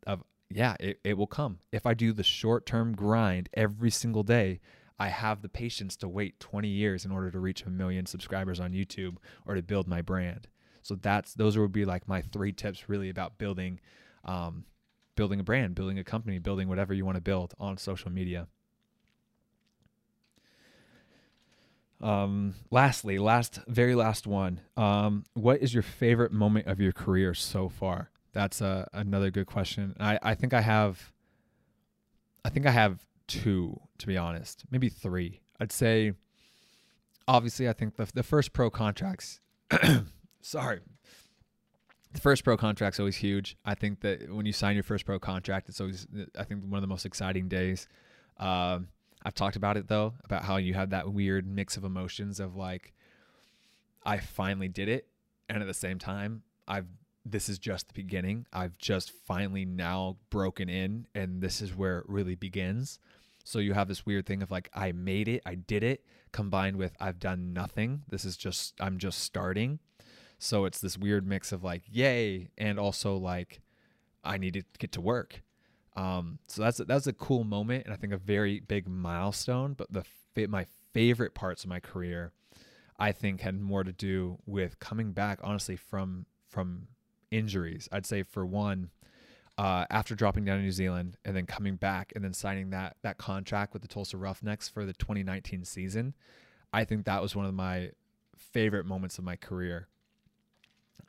of, 0.07 0.23
yeah, 0.57 0.77
it, 0.81 1.01
it 1.05 1.17
will 1.17 1.27
come. 1.27 1.59
If 1.71 1.87
I 1.87 1.95
do 1.95 2.13
the 2.13 2.23
short 2.23 2.67
term 2.67 2.95
grind 2.95 3.49
every 3.55 3.91
single 3.91 4.23
day, 4.23 4.61
I 4.99 5.09
have 5.09 5.43
the 5.43 5.49
patience 5.49 5.97
to 5.97 6.09
wait 6.09 6.39
20 6.41 6.69
years 6.69 7.05
in 7.05 7.11
order 7.11 7.31
to 7.31 7.41
reach 7.41 7.63
a 7.65 7.71
million 7.71 8.07
subscribers 8.07 8.61
on 8.61 8.73
YouTube 8.73 9.17
or 9.47 9.55
to 9.55 9.63
build 9.63 9.89
my 9.89 10.03
brand. 10.03 10.49
So 10.83 10.95
that's 10.95 11.35
those 11.35 11.59
would 11.59 11.73
be 11.73 11.85
like 11.85 12.09
my 12.09 12.23
three 12.23 12.53
tips 12.53 12.89
really 12.89 13.09
about 13.09 13.39
building 13.39 13.81
um, 14.25 14.65
building 15.17 15.41
a 15.41 15.45
brand, 15.45 15.75
building 15.75 15.99
a 15.99 16.05
company, 16.05 16.39
building 16.39 16.69
whatever 16.69 16.95
you 16.95 17.05
want 17.05 17.17
to 17.17 17.23
build 17.23 17.55
on 17.59 17.77
social 17.77 18.11
media. 18.11 18.47
Um, 22.01 22.55
lastly, 22.71 23.19
last, 23.19 23.61
very 23.69 23.95
last 23.95 24.27
one. 24.27 24.61
Um, 24.77 25.25
what 25.35 25.61
is 25.61 25.73
your 25.73 25.83
favorite 25.83 26.33
moment 26.33 26.67
of 26.67 26.81
your 26.81 26.93
career 26.93 27.35
so 27.35 27.69
far? 27.69 28.12
That's 28.33 28.61
a, 28.61 28.89
another 28.93 29.31
good 29.31 29.47
question. 29.47 29.95
I, 30.01 30.19
I 30.23 30.35
think 30.35 30.55
I 30.55 30.61
have, 30.61 31.13
I 32.45 32.49
think 32.49 32.67
I 32.67 32.71
have 32.71 33.07
two, 33.27 33.81
to 33.99 34.07
be 34.07 34.17
honest, 34.17 34.65
maybe 34.71 34.89
three. 34.89 35.41
I'd 35.61 35.73
say, 35.73 36.13
obviously, 37.29 37.69
I 37.69 37.73
think 37.73 37.97
the, 37.97 38.09
the 38.13 38.23
first 38.23 38.53
pro 38.53 38.71
contracts, 38.71 39.41
sorry, 40.41 40.81
the 42.13 42.21
first 42.21 42.45
pro 42.45 42.57
contract's 42.57 42.99
always 42.99 43.17
huge. 43.17 43.57
I 43.65 43.75
think 43.75 44.01
that 44.01 44.31
when 44.31 44.47
you 44.47 44.53
sign 44.53 44.75
your 44.75 44.83
first 44.83 45.07
pro 45.07 45.19
contract, 45.19 45.69
it's 45.69 45.81
always, 45.81 46.07
I 46.39 46.45
think, 46.45 46.63
one 46.65 46.79
of 46.79 46.83
the 46.83 46.89
most 46.89 47.07
exciting 47.07 47.49
days. 47.49 47.87
Um, 48.39 48.89
I've 49.25 49.35
talked 49.35 49.57
about 49.57 49.77
it 49.77 49.89
though, 49.89 50.15
about 50.25 50.45
how 50.45 50.57
you 50.57 50.75
have 50.75 50.91
that 50.91 51.13
weird 51.13 51.47
mix 51.47 51.77
of 51.77 51.85
emotions 51.85 52.41
of 52.41 52.57
like, 52.57 52.93
I 54.05 54.19
finally 54.19 54.69
did 54.69 54.89
it. 54.89 55.07
And 55.49 55.63
at 55.63 55.67
the 55.67 55.75
same 55.75 55.99
time, 55.99 56.43
I've, 56.67 56.87
this 57.25 57.49
is 57.49 57.59
just 57.59 57.89
the 57.89 57.95
beginning. 57.95 58.47
I've 58.53 58.79
just 58.79 59.11
finally 59.11 59.65
now 59.65 60.17
broken 60.31 60.69
in 60.69 61.07
and 61.15 61.41
this 61.41 61.63
is 61.63 61.77
where 61.77 61.99
it 61.99 62.09
really 62.09 62.35
begins. 62.35 62.99
So 63.45 63.59
you 63.59 63.75
have 63.75 63.89
this 63.89 64.07
weird 64.07 64.27
thing 64.27 64.43
of 64.43 64.51
like, 64.51 64.71
I 64.75 64.93
made 64.93 65.29
it, 65.29 65.43
I 65.45 65.55
did 65.55 65.83
it, 65.83 66.05
combined 66.33 66.77
with 66.77 66.97
I've 67.01 67.19
done 67.19 67.53
nothing. 67.53 68.03
This 68.09 68.25
is 68.25 68.37
just, 68.37 68.75
I'm 68.81 68.99
just 68.99 69.21
starting. 69.21 69.79
So 70.39 70.65
it's 70.65 70.81
this 70.81 70.99
weird 70.99 71.27
mix 71.27 71.53
of 71.53 71.63
like, 71.63 71.83
yay, 71.89 72.49
and 72.59 72.79
also 72.79 73.17
like, 73.17 73.61
I 74.25 74.39
need 74.39 74.55
to 74.55 74.63
get 74.79 74.93
to 74.93 75.01
work. 75.01 75.43
Um, 75.97 76.39
so 76.49 76.63
that's 76.63 76.79
that's 76.79 77.07
a 77.07 77.13
cool 77.13 77.45
moment, 77.45 77.85
and 77.85 77.93
I 77.93 77.97
think 77.97 78.13
a 78.13 78.19
very 78.19 78.61
big 78.61 78.89
milestone. 78.89 79.75
But 79.75 79.89
the 79.93 80.47
my 80.47 80.67
favorite 80.93 81.35
parts 81.35 81.65
of 81.65 81.71
my 81.71 81.81
career, 81.81 82.33
I 82.99 83.13
think, 83.13 83.41
had 83.41 83.61
more 83.61 83.85
to 83.85 83.93
do 83.93 84.39
with 84.47 84.79
coming 84.79 85.13
back, 85.13 85.41
honestly, 85.43 85.77
from 85.77 86.27
from 86.49 86.89
injuries. 87.33 87.89
I'd 87.91 88.07
say 88.07 88.23
for 88.23 88.47
one, 88.47 88.91
uh, 89.59 89.87
after 89.91 90.15
dropping 90.15 90.45
down 90.45 90.59
to 90.59 90.63
New 90.63 90.71
Zealand 90.71 91.17
and 91.25 91.37
then 91.37 91.47
coming 91.47 91.77
back 91.77 92.13
and 92.15 92.25
then 92.25 92.33
signing 92.33 92.71
that 92.71 92.97
that 93.03 93.19
contract 93.19 93.73
with 93.73 93.83
the 93.83 93.89
Tulsa 93.89 94.17
Roughnecks 94.17 94.69
for 94.69 94.85
the 94.85 94.93
2019 94.93 95.65
season, 95.65 96.15
I 96.73 96.85
think 96.85 97.05
that 97.05 97.21
was 97.21 97.35
one 97.35 97.47
of 97.47 97.55
my 97.55 97.91
favorite 98.37 98.87
moments 98.87 99.19
of 99.19 99.25
my 99.25 99.37
career. 99.37 99.89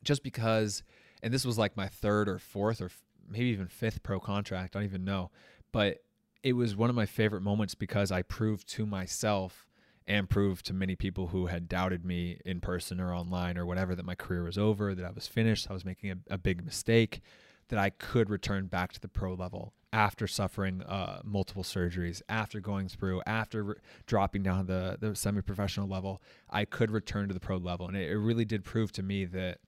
Just 0.03 0.23
because, 0.23 0.83
and 1.21 1.33
this 1.33 1.45
was 1.45 1.57
like 1.57 1.77
my 1.77 1.87
third 1.87 2.27
or 2.27 2.39
fourth 2.39 2.81
or 2.81 2.89
maybe 3.29 3.45
even 3.45 3.67
fifth 3.67 4.03
pro 4.03 4.19
contract. 4.19 4.75
I 4.75 4.79
don't 4.79 4.87
even 4.87 5.05
know. 5.05 5.31
But 5.71 5.99
it 6.43 6.53
was 6.53 6.75
one 6.75 6.89
of 6.89 6.95
my 6.95 7.05
favorite 7.05 7.41
moments 7.41 7.73
because 7.73 8.11
I 8.11 8.21
proved 8.21 8.67
to 8.69 8.85
myself 8.85 9.65
and 10.07 10.29
proved 10.29 10.65
to 10.65 10.73
many 10.73 10.95
people 10.95 11.27
who 11.27 11.47
had 11.47 11.69
doubted 11.69 12.05
me 12.05 12.39
in 12.45 12.59
person 12.59 12.99
or 12.99 13.13
online 13.13 13.57
or 13.57 13.65
whatever 13.65 13.95
that 13.95 14.05
my 14.05 14.15
career 14.15 14.43
was 14.43 14.57
over, 14.57 14.93
that 14.93 15.05
I 15.05 15.11
was 15.11 15.27
finished, 15.27 15.67
I 15.69 15.73
was 15.73 15.85
making 15.85 16.11
a, 16.11 16.33
a 16.33 16.37
big 16.37 16.65
mistake, 16.65 17.21
that 17.69 17.79
I 17.79 17.89
could 17.89 18.29
return 18.29 18.67
back 18.67 18.91
to 18.93 18.99
the 18.99 19.07
pro 19.07 19.33
level 19.33 19.73
after 19.93 20.27
suffering 20.27 20.81
uh, 20.83 21.21
multiple 21.23 21.63
surgeries, 21.63 22.21
after 22.27 22.59
going 22.59 22.87
through, 22.87 23.21
after 23.27 23.63
re- 23.63 23.75
dropping 24.07 24.41
down 24.41 24.65
the, 24.65 24.97
the 24.99 25.15
semi 25.15 25.41
professional 25.41 25.87
level, 25.87 26.21
I 26.49 26.65
could 26.65 26.91
return 26.91 27.27
to 27.27 27.33
the 27.33 27.39
pro 27.39 27.57
level. 27.57 27.87
And 27.87 27.95
it, 27.95 28.09
it 28.09 28.17
really 28.17 28.43
did 28.43 28.63
prove 28.63 28.91
to 28.93 29.03
me 29.03 29.25
that 29.25 29.59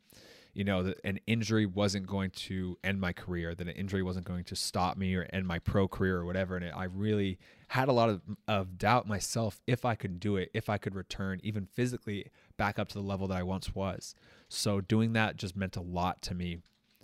you 0.56 0.64
know, 0.64 0.84
that 0.84 1.02
an 1.04 1.20
injury 1.28 1.66
wasn't 1.66 2.08
going 2.08 2.32
to 2.32 2.78
end 2.82 3.00
my 3.00 3.12
career, 3.12 3.54
that 3.54 3.68
an 3.68 3.74
injury 3.76 4.02
wasn't 4.02 4.26
going 4.26 4.46
to 4.46 4.56
stop 4.56 4.98
me 4.98 5.14
or 5.14 5.28
end 5.34 5.46
my 5.46 5.60
pro 5.60 5.86
career 5.86 6.16
or 6.16 6.26
whatever. 6.26 6.56
And 6.56 6.64
it, 6.64 6.74
I 6.74 6.86
really 6.86 7.38
had 7.68 7.90
a 7.90 7.92
lot 7.92 8.08
of, 8.08 8.22
of 8.48 8.78
doubt 8.78 9.06
myself 9.06 9.60
if 9.68 9.84
I 9.84 9.96
could 9.96 10.18
do 10.18 10.38
it, 10.38 10.50
if 10.54 10.70
I 10.70 10.78
could 10.78 10.96
return 10.96 11.42
even 11.44 11.66
physically 11.66 12.32
back 12.56 12.80
up 12.80 12.88
to 12.88 12.94
the 12.94 13.02
level 13.02 13.28
that 13.28 13.38
I 13.38 13.44
once 13.44 13.76
was. 13.76 14.16
So 14.48 14.80
doing 14.80 15.12
that 15.12 15.36
just 15.36 15.58
meant 15.58 15.76
a 15.76 15.82
lot 15.82 16.22
to 16.24 16.34
me 16.34 16.60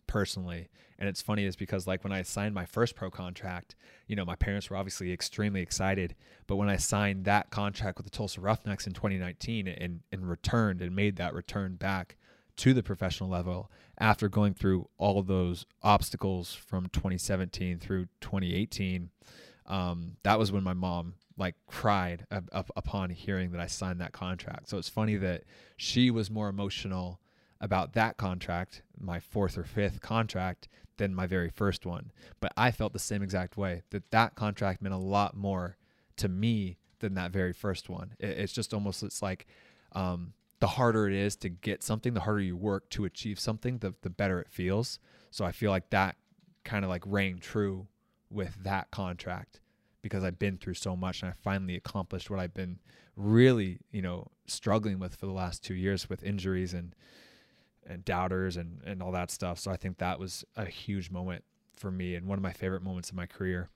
personally. 0.08 0.70
And 0.98 1.10
it's 1.10 1.22
funny 1.22 1.44
is 1.44 1.58
because 1.58 1.86
like 1.86 2.06
when 2.06 2.14
I 2.14 2.22
signed 2.22 2.56
my 2.56 2.66
first 2.66 2.96
pro 2.96 3.12
contract, 3.12 3.76
you 4.08 4.16
know, 4.16 4.24
my 4.24 4.36
parents 4.36 4.70
were 4.70 4.78
obviously 4.78 5.12
extremely 5.12 5.62
excited. 5.62 6.16
But 6.48 6.56
when 6.56 6.70
I 6.70 6.78
signed 6.78 7.26
that 7.26 7.50
contract 7.50 7.98
with 7.98 8.06
the 8.06 8.12
Tulsa 8.12 8.40
Roughnecks 8.40 8.88
in 8.88 8.94
2019 8.94 9.68
and, 9.68 10.00
and 10.10 10.30
returned 10.30 10.82
and 10.82 10.96
made 10.96 11.18
that 11.18 11.34
return 11.34 11.76
back 11.76 12.16
to 12.62 12.74
the 12.74 12.84
professional 12.84 13.30
level 13.30 13.72
after 13.98 14.30
going 14.30 14.54
through 14.54 14.88
all 14.98 15.24
those 15.24 15.66
obstacles 15.82 16.54
from 16.54 16.86
2017 16.94 17.80
through 17.80 18.06
2018 18.22 19.10
um, 19.66 20.18
that 20.24 20.38
was 20.38 20.52
when 20.52 20.64
my 20.64 20.74
mom 20.74 21.14
like 21.38 21.56
cried 21.66 22.28
up, 22.30 22.44
up 22.52 22.70
upon 22.76 23.10
hearing 23.10 23.52
that 23.52 23.62
I 23.62 23.68
signed 23.68 24.02
that 24.02 24.12
contract. 24.12 24.70
So 24.70 24.78
it's 24.78 24.90
funny 24.90 25.16
that 25.16 25.44
she 25.78 26.12
was 26.12 26.30
more 26.30 26.50
emotional 26.50 27.20
about 27.60 27.94
that 27.94 28.18
contract, 28.18 28.84
my 29.00 29.20
fourth 29.20 29.58
or 29.58 29.64
fifth 29.64 30.02
contract, 30.02 30.68
than 30.98 31.16
my 31.16 31.26
very 31.26 31.50
first 31.50 31.86
one. 31.86 32.12
But 32.42 32.52
I 32.58 32.70
felt 32.72 32.94
the 32.94 33.00
same 33.00 33.24
exact 33.24 33.58
way 33.58 33.82
that 33.92 34.12
that 34.12 34.36
contract 34.36 34.82
meant 34.82 34.94
a 34.94 35.00
lot 35.00 35.36
more 35.36 35.78
to 36.18 36.28
me 36.28 36.78
than 37.00 37.14
that 37.16 37.32
very 37.32 37.54
first 37.54 37.90
one. 37.90 38.14
It, 38.20 38.38
it's 38.38 38.54
just 38.54 38.74
almost 38.74 39.02
it's 39.02 39.22
like 39.22 39.48
um, 39.94 40.34
the 40.62 40.68
harder 40.68 41.08
it 41.08 41.14
is 41.14 41.36
to 41.38 41.50
get 41.50 41.84
something, 41.84 42.14
the 42.14 42.22
harder 42.22 42.40
you 42.40 42.56
work 42.56 42.90
to 42.92 43.04
achieve 43.04 43.40
something, 43.40 43.80
the 43.80 43.94
the 44.04 44.10
better 44.10 44.40
it 44.40 44.48
feels. 44.50 45.00
So 45.32 45.44
I 45.44 45.52
feel 45.52 45.72
like 45.72 45.90
that 45.90 46.16
kind 46.64 46.86
of 46.86 46.90
like 46.90 47.04
rang 47.06 47.40
true 47.40 47.88
with 48.30 48.64
that 48.64 48.92
contract 48.92 49.60
because 50.04 50.24
I've 50.24 50.40
been 50.40 50.58
through 50.58 50.76
so 50.76 50.96
much 50.96 51.22
and 51.22 51.32
I 51.32 51.34
finally 51.42 51.76
accomplished 51.76 52.30
what 52.30 52.40
I've 52.40 52.54
been 52.54 52.80
really, 53.16 53.80
you 53.92 54.04
know, 54.04 54.28
struggling 54.46 55.00
with 55.00 55.16
for 55.16 55.26
the 55.26 55.32
last 55.32 55.64
two 55.64 55.74
years 55.74 56.10
with 56.10 56.24
injuries 56.24 56.74
and 56.74 56.96
and 57.88 58.06
doubters 58.06 58.56
and 58.56 58.82
and 58.86 59.02
all 59.02 59.12
that 59.14 59.32
stuff. 59.32 59.58
So 59.58 59.72
I 59.72 59.78
think 59.78 59.98
that 59.98 60.20
was 60.20 60.46
a 60.56 60.66
huge 60.66 61.10
moment 61.10 61.44
for 61.76 61.90
me 61.90 62.14
and 62.14 62.28
one 62.28 62.38
of 62.38 62.44
my 62.44 62.54
favorite 62.54 62.84
moments 62.84 63.10
in 63.10 63.16
my 63.16 63.26
career. 63.26 63.70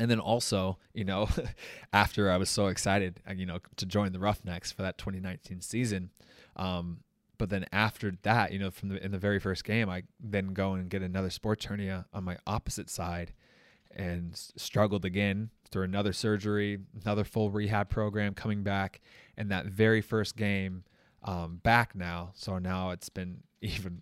And 0.00 0.10
then 0.10 0.18
also, 0.18 0.78
you 0.94 1.04
know, 1.04 1.28
after 1.92 2.30
I 2.30 2.38
was 2.38 2.48
so 2.48 2.68
excited, 2.68 3.20
uh, 3.28 3.34
you 3.34 3.44
know, 3.44 3.58
to 3.76 3.84
join 3.84 4.12
the 4.12 4.18
Roughnecks 4.18 4.72
for 4.72 4.80
that 4.80 4.96
2019 4.96 5.60
season, 5.60 6.08
um, 6.56 7.00
but 7.36 7.50
then 7.50 7.66
after 7.70 8.12
that, 8.22 8.50
you 8.50 8.58
know, 8.58 8.70
from 8.70 8.88
the 8.88 9.04
in 9.04 9.12
the 9.12 9.18
very 9.18 9.38
first 9.38 9.62
game, 9.64 9.90
I 9.90 10.04
then 10.18 10.54
go 10.54 10.72
and 10.72 10.88
get 10.88 11.02
another 11.02 11.28
sports 11.28 11.66
hernia 11.66 12.06
on 12.14 12.24
my 12.24 12.38
opposite 12.46 12.88
side, 12.88 13.34
and 13.94 14.34
struggled 14.56 15.04
again 15.04 15.50
through 15.70 15.84
another 15.84 16.12
surgery, 16.12 16.78
another 17.02 17.24
full 17.24 17.50
rehab 17.50 17.90
program, 17.90 18.34
coming 18.34 18.62
back, 18.62 19.00
and 19.36 19.50
that 19.50 19.66
very 19.66 20.00
first 20.00 20.36
game 20.36 20.84
um, 21.24 21.60
back 21.62 21.94
now. 21.94 22.30
So 22.34 22.58
now 22.58 22.90
it's 22.90 23.10
been 23.10 23.42
even 23.60 24.00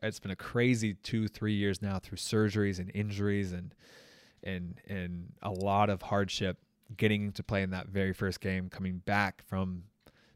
it's 0.00 0.20
been 0.20 0.30
a 0.30 0.36
crazy 0.36 0.94
two 0.94 1.26
three 1.26 1.54
years 1.54 1.82
now 1.82 1.98
through 1.98 2.18
surgeries 2.18 2.78
and 2.78 2.90
injuries 2.94 3.52
and 3.52 3.74
and 4.42 4.80
and 4.86 5.32
a 5.42 5.50
lot 5.50 5.90
of 5.90 6.02
hardship 6.02 6.58
getting 6.96 7.32
to 7.32 7.42
play 7.42 7.62
in 7.62 7.70
that 7.70 7.88
very 7.88 8.12
first 8.12 8.40
game 8.40 8.68
coming 8.68 8.98
back 8.98 9.42
from 9.46 9.84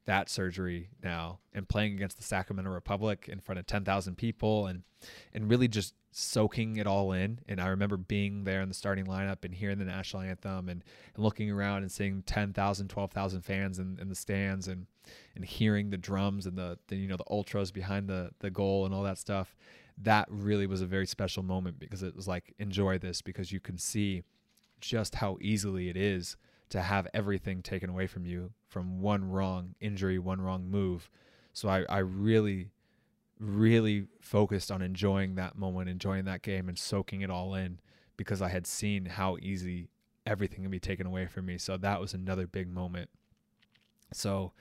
that 0.06 0.28
surgery 0.28 0.90
now 1.02 1.38
and 1.52 1.68
playing 1.68 1.94
against 1.94 2.16
the 2.16 2.22
Sacramento 2.22 2.70
Republic 2.70 3.28
in 3.30 3.40
front 3.40 3.58
of 3.58 3.66
10,000 3.66 4.16
people 4.16 4.66
and 4.66 4.82
and 5.32 5.50
really 5.50 5.68
just 5.68 5.94
soaking 6.12 6.76
it 6.76 6.86
all 6.86 7.12
in. 7.12 7.40
And 7.48 7.60
I 7.60 7.68
remember 7.68 7.96
being 7.96 8.44
there 8.44 8.60
in 8.60 8.68
the 8.68 8.74
starting 8.74 9.06
lineup 9.06 9.44
and 9.44 9.54
hearing 9.54 9.78
the 9.78 9.84
national 9.84 10.22
anthem 10.22 10.68
and, 10.68 10.84
and 11.14 11.24
looking 11.24 11.50
around 11.50 11.82
and 11.82 11.90
seeing 11.90 12.22
10,000, 12.22 12.88
12,000 12.88 13.40
fans 13.42 13.78
in, 13.78 13.98
in 14.00 14.08
the 14.08 14.14
stands 14.14 14.68
and 14.68 14.86
and 15.34 15.44
hearing 15.44 15.90
the 15.90 15.98
drums 15.98 16.46
and 16.46 16.56
the, 16.56 16.78
the 16.88 16.96
you 16.96 17.08
know 17.08 17.16
the 17.16 17.24
ultras 17.28 17.70
behind 17.70 18.08
the 18.08 18.30
the 18.38 18.50
goal 18.50 18.86
and 18.86 18.94
all 18.94 19.02
that 19.02 19.18
stuff. 19.18 19.56
That 19.96 20.26
really 20.28 20.66
was 20.66 20.80
a 20.80 20.86
very 20.86 21.06
special 21.06 21.42
moment 21.42 21.78
because 21.78 22.02
it 22.02 22.16
was 22.16 22.26
like 22.26 22.54
enjoy 22.58 22.98
this 22.98 23.22
because 23.22 23.52
you 23.52 23.60
can 23.60 23.78
see 23.78 24.24
just 24.80 25.16
how 25.16 25.38
easily 25.40 25.88
it 25.88 25.96
is 25.96 26.36
to 26.70 26.82
have 26.82 27.06
everything 27.14 27.62
taken 27.62 27.88
away 27.88 28.06
from 28.06 28.26
you 28.26 28.52
from 28.68 29.00
one 29.00 29.30
wrong 29.30 29.74
injury, 29.80 30.18
one 30.18 30.40
wrong 30.40 30.68
move. 30.68 31.08
So 31.52 31.68
I, 31.68 31.84
I 31.88 31.98
really, 31.98 32.70
really 33.38 34.06
focused 34.20 34.72
on 34.72 34.82
enjoying 34.82 35.36
that 35.36 35.56
moment, 35.56 35.88
enjoying 35.88 36.24
that 36.24 36.42
game, 36.42 36.68
and 36.68 36.76
soaking 36.76 37.20
it 37.20 37.30
all 37.30 37.54
in 37.54 37.78
because 38.16 38.42
I 38.42 38.48
had 38.48 38.66
seen 38.66 39.06
how 39.06 39.36
easy 39.40 39.88
everything 40.26 40.62
can 40.62 40.70
be 40.70 40.80
taken 40.80 41.06
away 41.06 41.26
from 41.26 41.46
me. 41.46 41.58
So 41.58 41.76
that 41.76 42.00
was 42.00 42.14
another 42.14 42.46
big 42.46 42.68
moment. 42.68 43.10
So, 44.12 44.52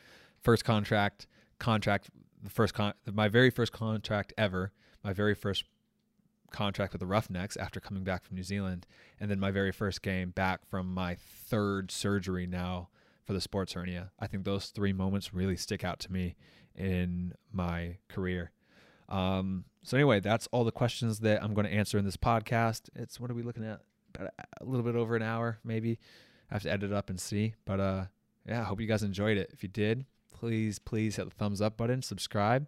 first 0.41 0.65
contract, 0.65 1.27
contract, 1.59 2.09
the 2.41 2.49
first 2.49 2.73
con, 2.73 2.93
my 3.11 3.27
very 3.27 3.49
first 3.49 3.71
contract 3.71 4.33
ever, 4.37 4.71
my 5.03 5.13
very 5.13 5.35
first 5.35 5.63
contract 6.51 6.93
with 6.93 6.99
the 6.99 7.05
Roughnecks 7.07 7.57
after 7.57 7.79
coming 7.79 8.03
back 8.03 8.23
from 8.23 8.35
New 8.35 8.43
Zealand, 8.43 8.85
and 9.19 9.29
then 9.29 9.39
my 9.39 9.51
very 9.51 9.71
first 9.71 10.01
game 10.01 10.29
back 10.29 10.65
from 10.65 10.93
my 10.93 11.15
third 11.15 11.91
surgery 11.91 12.47
now 12.47 12.89
for 13.23 13.33
the 13.33 13.41
sports 13.41 13.73
hernia. 13.73 14.11
I 14.19 14.27
think 14.27 14.43
those 14.43 14.67
three 14.67 14.93
moments 14.93 15.33
really 15.33 15.57
stick 15.57 15.83
out 15.83 15.99
to 16.01 16.11
me 16.11 16.35
in 16.75 17.33
my 17.51 17.97
career. 18.09 18.51
Um, 19.09 19.65
so 19.83 19.97
anyway, 19.97 20.19
that's 20.19 20.47
all 20.51 20.63
the 20.63 20.71
questions 20.71 21.19
that 21.19 21.43
I'm 21.43 21.53
going 21.53 21.67
to 21.67 21.73
answer 21.73 21.97
in 21.97 22.05
this 22.05 22.17
podcast. 22.17 22.89
It's 22.95 23.19
what 23.19 23.29
are 23.29 23.33
we 23.35 23.43
looking 23.43 23.65
at? 23.65 23.81
About 24.15 24.33
a 24.61 24.63
little 24.63 24.85
bit 24.85 24.95
over 24.95 25.15
an 25.15 25.23
hour, 25.23 25.59
maybe. 25.63 25.99
I 26.49 26.55
have 26.55 26.63
to 26.63 26.71
edit 26.71 26.91
it 26.91 26.95
up 26.95 27.09
and 27.09 27.19
see, 27.19 27.55
but 27.65 27.79
uh, 27.79 28.05
yeah, 28.47 28.61
I 28.61 28.63
hope 28.63 28.79
you 28.79 28.87
guys 28.87 29.03
enjoyed 29.03 29.37
it. 29.37 29.49
If 29.53 29.63
you 29.63 29.69
did, 29.69 30.05
please, 30.31 30.77
please 30.77 31.15
hit 31.15 31.25
the 31.25 31.35
thumbs 31.35 31.61
up 31.61 31.77
button, 31.77 32.01
subscribe, 32.01 32.67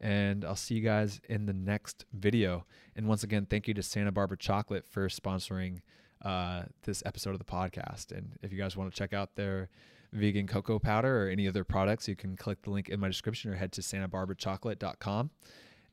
and 0.00 0.44
I'll 0.44 0.56
see 0.56 0.74
you 0.74 0.82
guys 0.82 1.20
in 1.28 1.46
the 1.46 1.52
next 1.52 2.04
video. 2.12 2.66
And 2.94 3.06
once 3.06 3.22
again, 3.22 3.46
thank 3.48 3.68
you 3.68 3.74
to 3.74 3.82
Santa 3.82 4.12
Barbara 4.12 4.36
Chocolate 4.36 4.86
for 4.86 5.08
sponsoring 5.08 5.80
uh, 6.24 6.64
this 6.82 7.02
episode 7.06 7.30
of 7.30 7.38
the 7.38 7.44
podcast. 7.44 8.12
And 8.12 8.32
if 8.42 8.52
you 8.52 8.58
guys 8.58 8.76
want 8.76 8.92
to 8.92 8.96
check 8.96 9.12
out 9.12 9.36
their 9.36 9.68
vegan 10.12 10.46
cocoa 10.46 10.78
powder 10.78 11.24
or 11.24 11.28
any 11.28 11.48
other 11.48 11.64
products, 11.64 12.08
you 12.08 12.16
can 12.16 12.36
click 12.36 12.62
the 12.62 12.70
link 12.70 12.88
in 12.88 13.00
my 13.00 13.08
description 13.08 13.50
or 13.50 13.56
head 13.56 13.72
to 13.72 13.80
santabarbarachocolate.com 13.80 15.30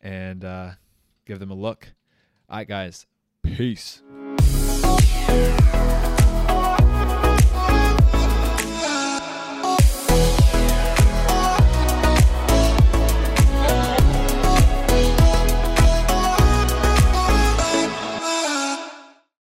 and 0.02 0.46
uh, 0.46 0.72
give 1.26 1.40
them 1.40 1.52
a 1.52 1.56
look. 1.56 1.94
All 2.50 2.58
right, 2.58 2.68
guys. 2.68 3.06
Peace. 3.44 4.02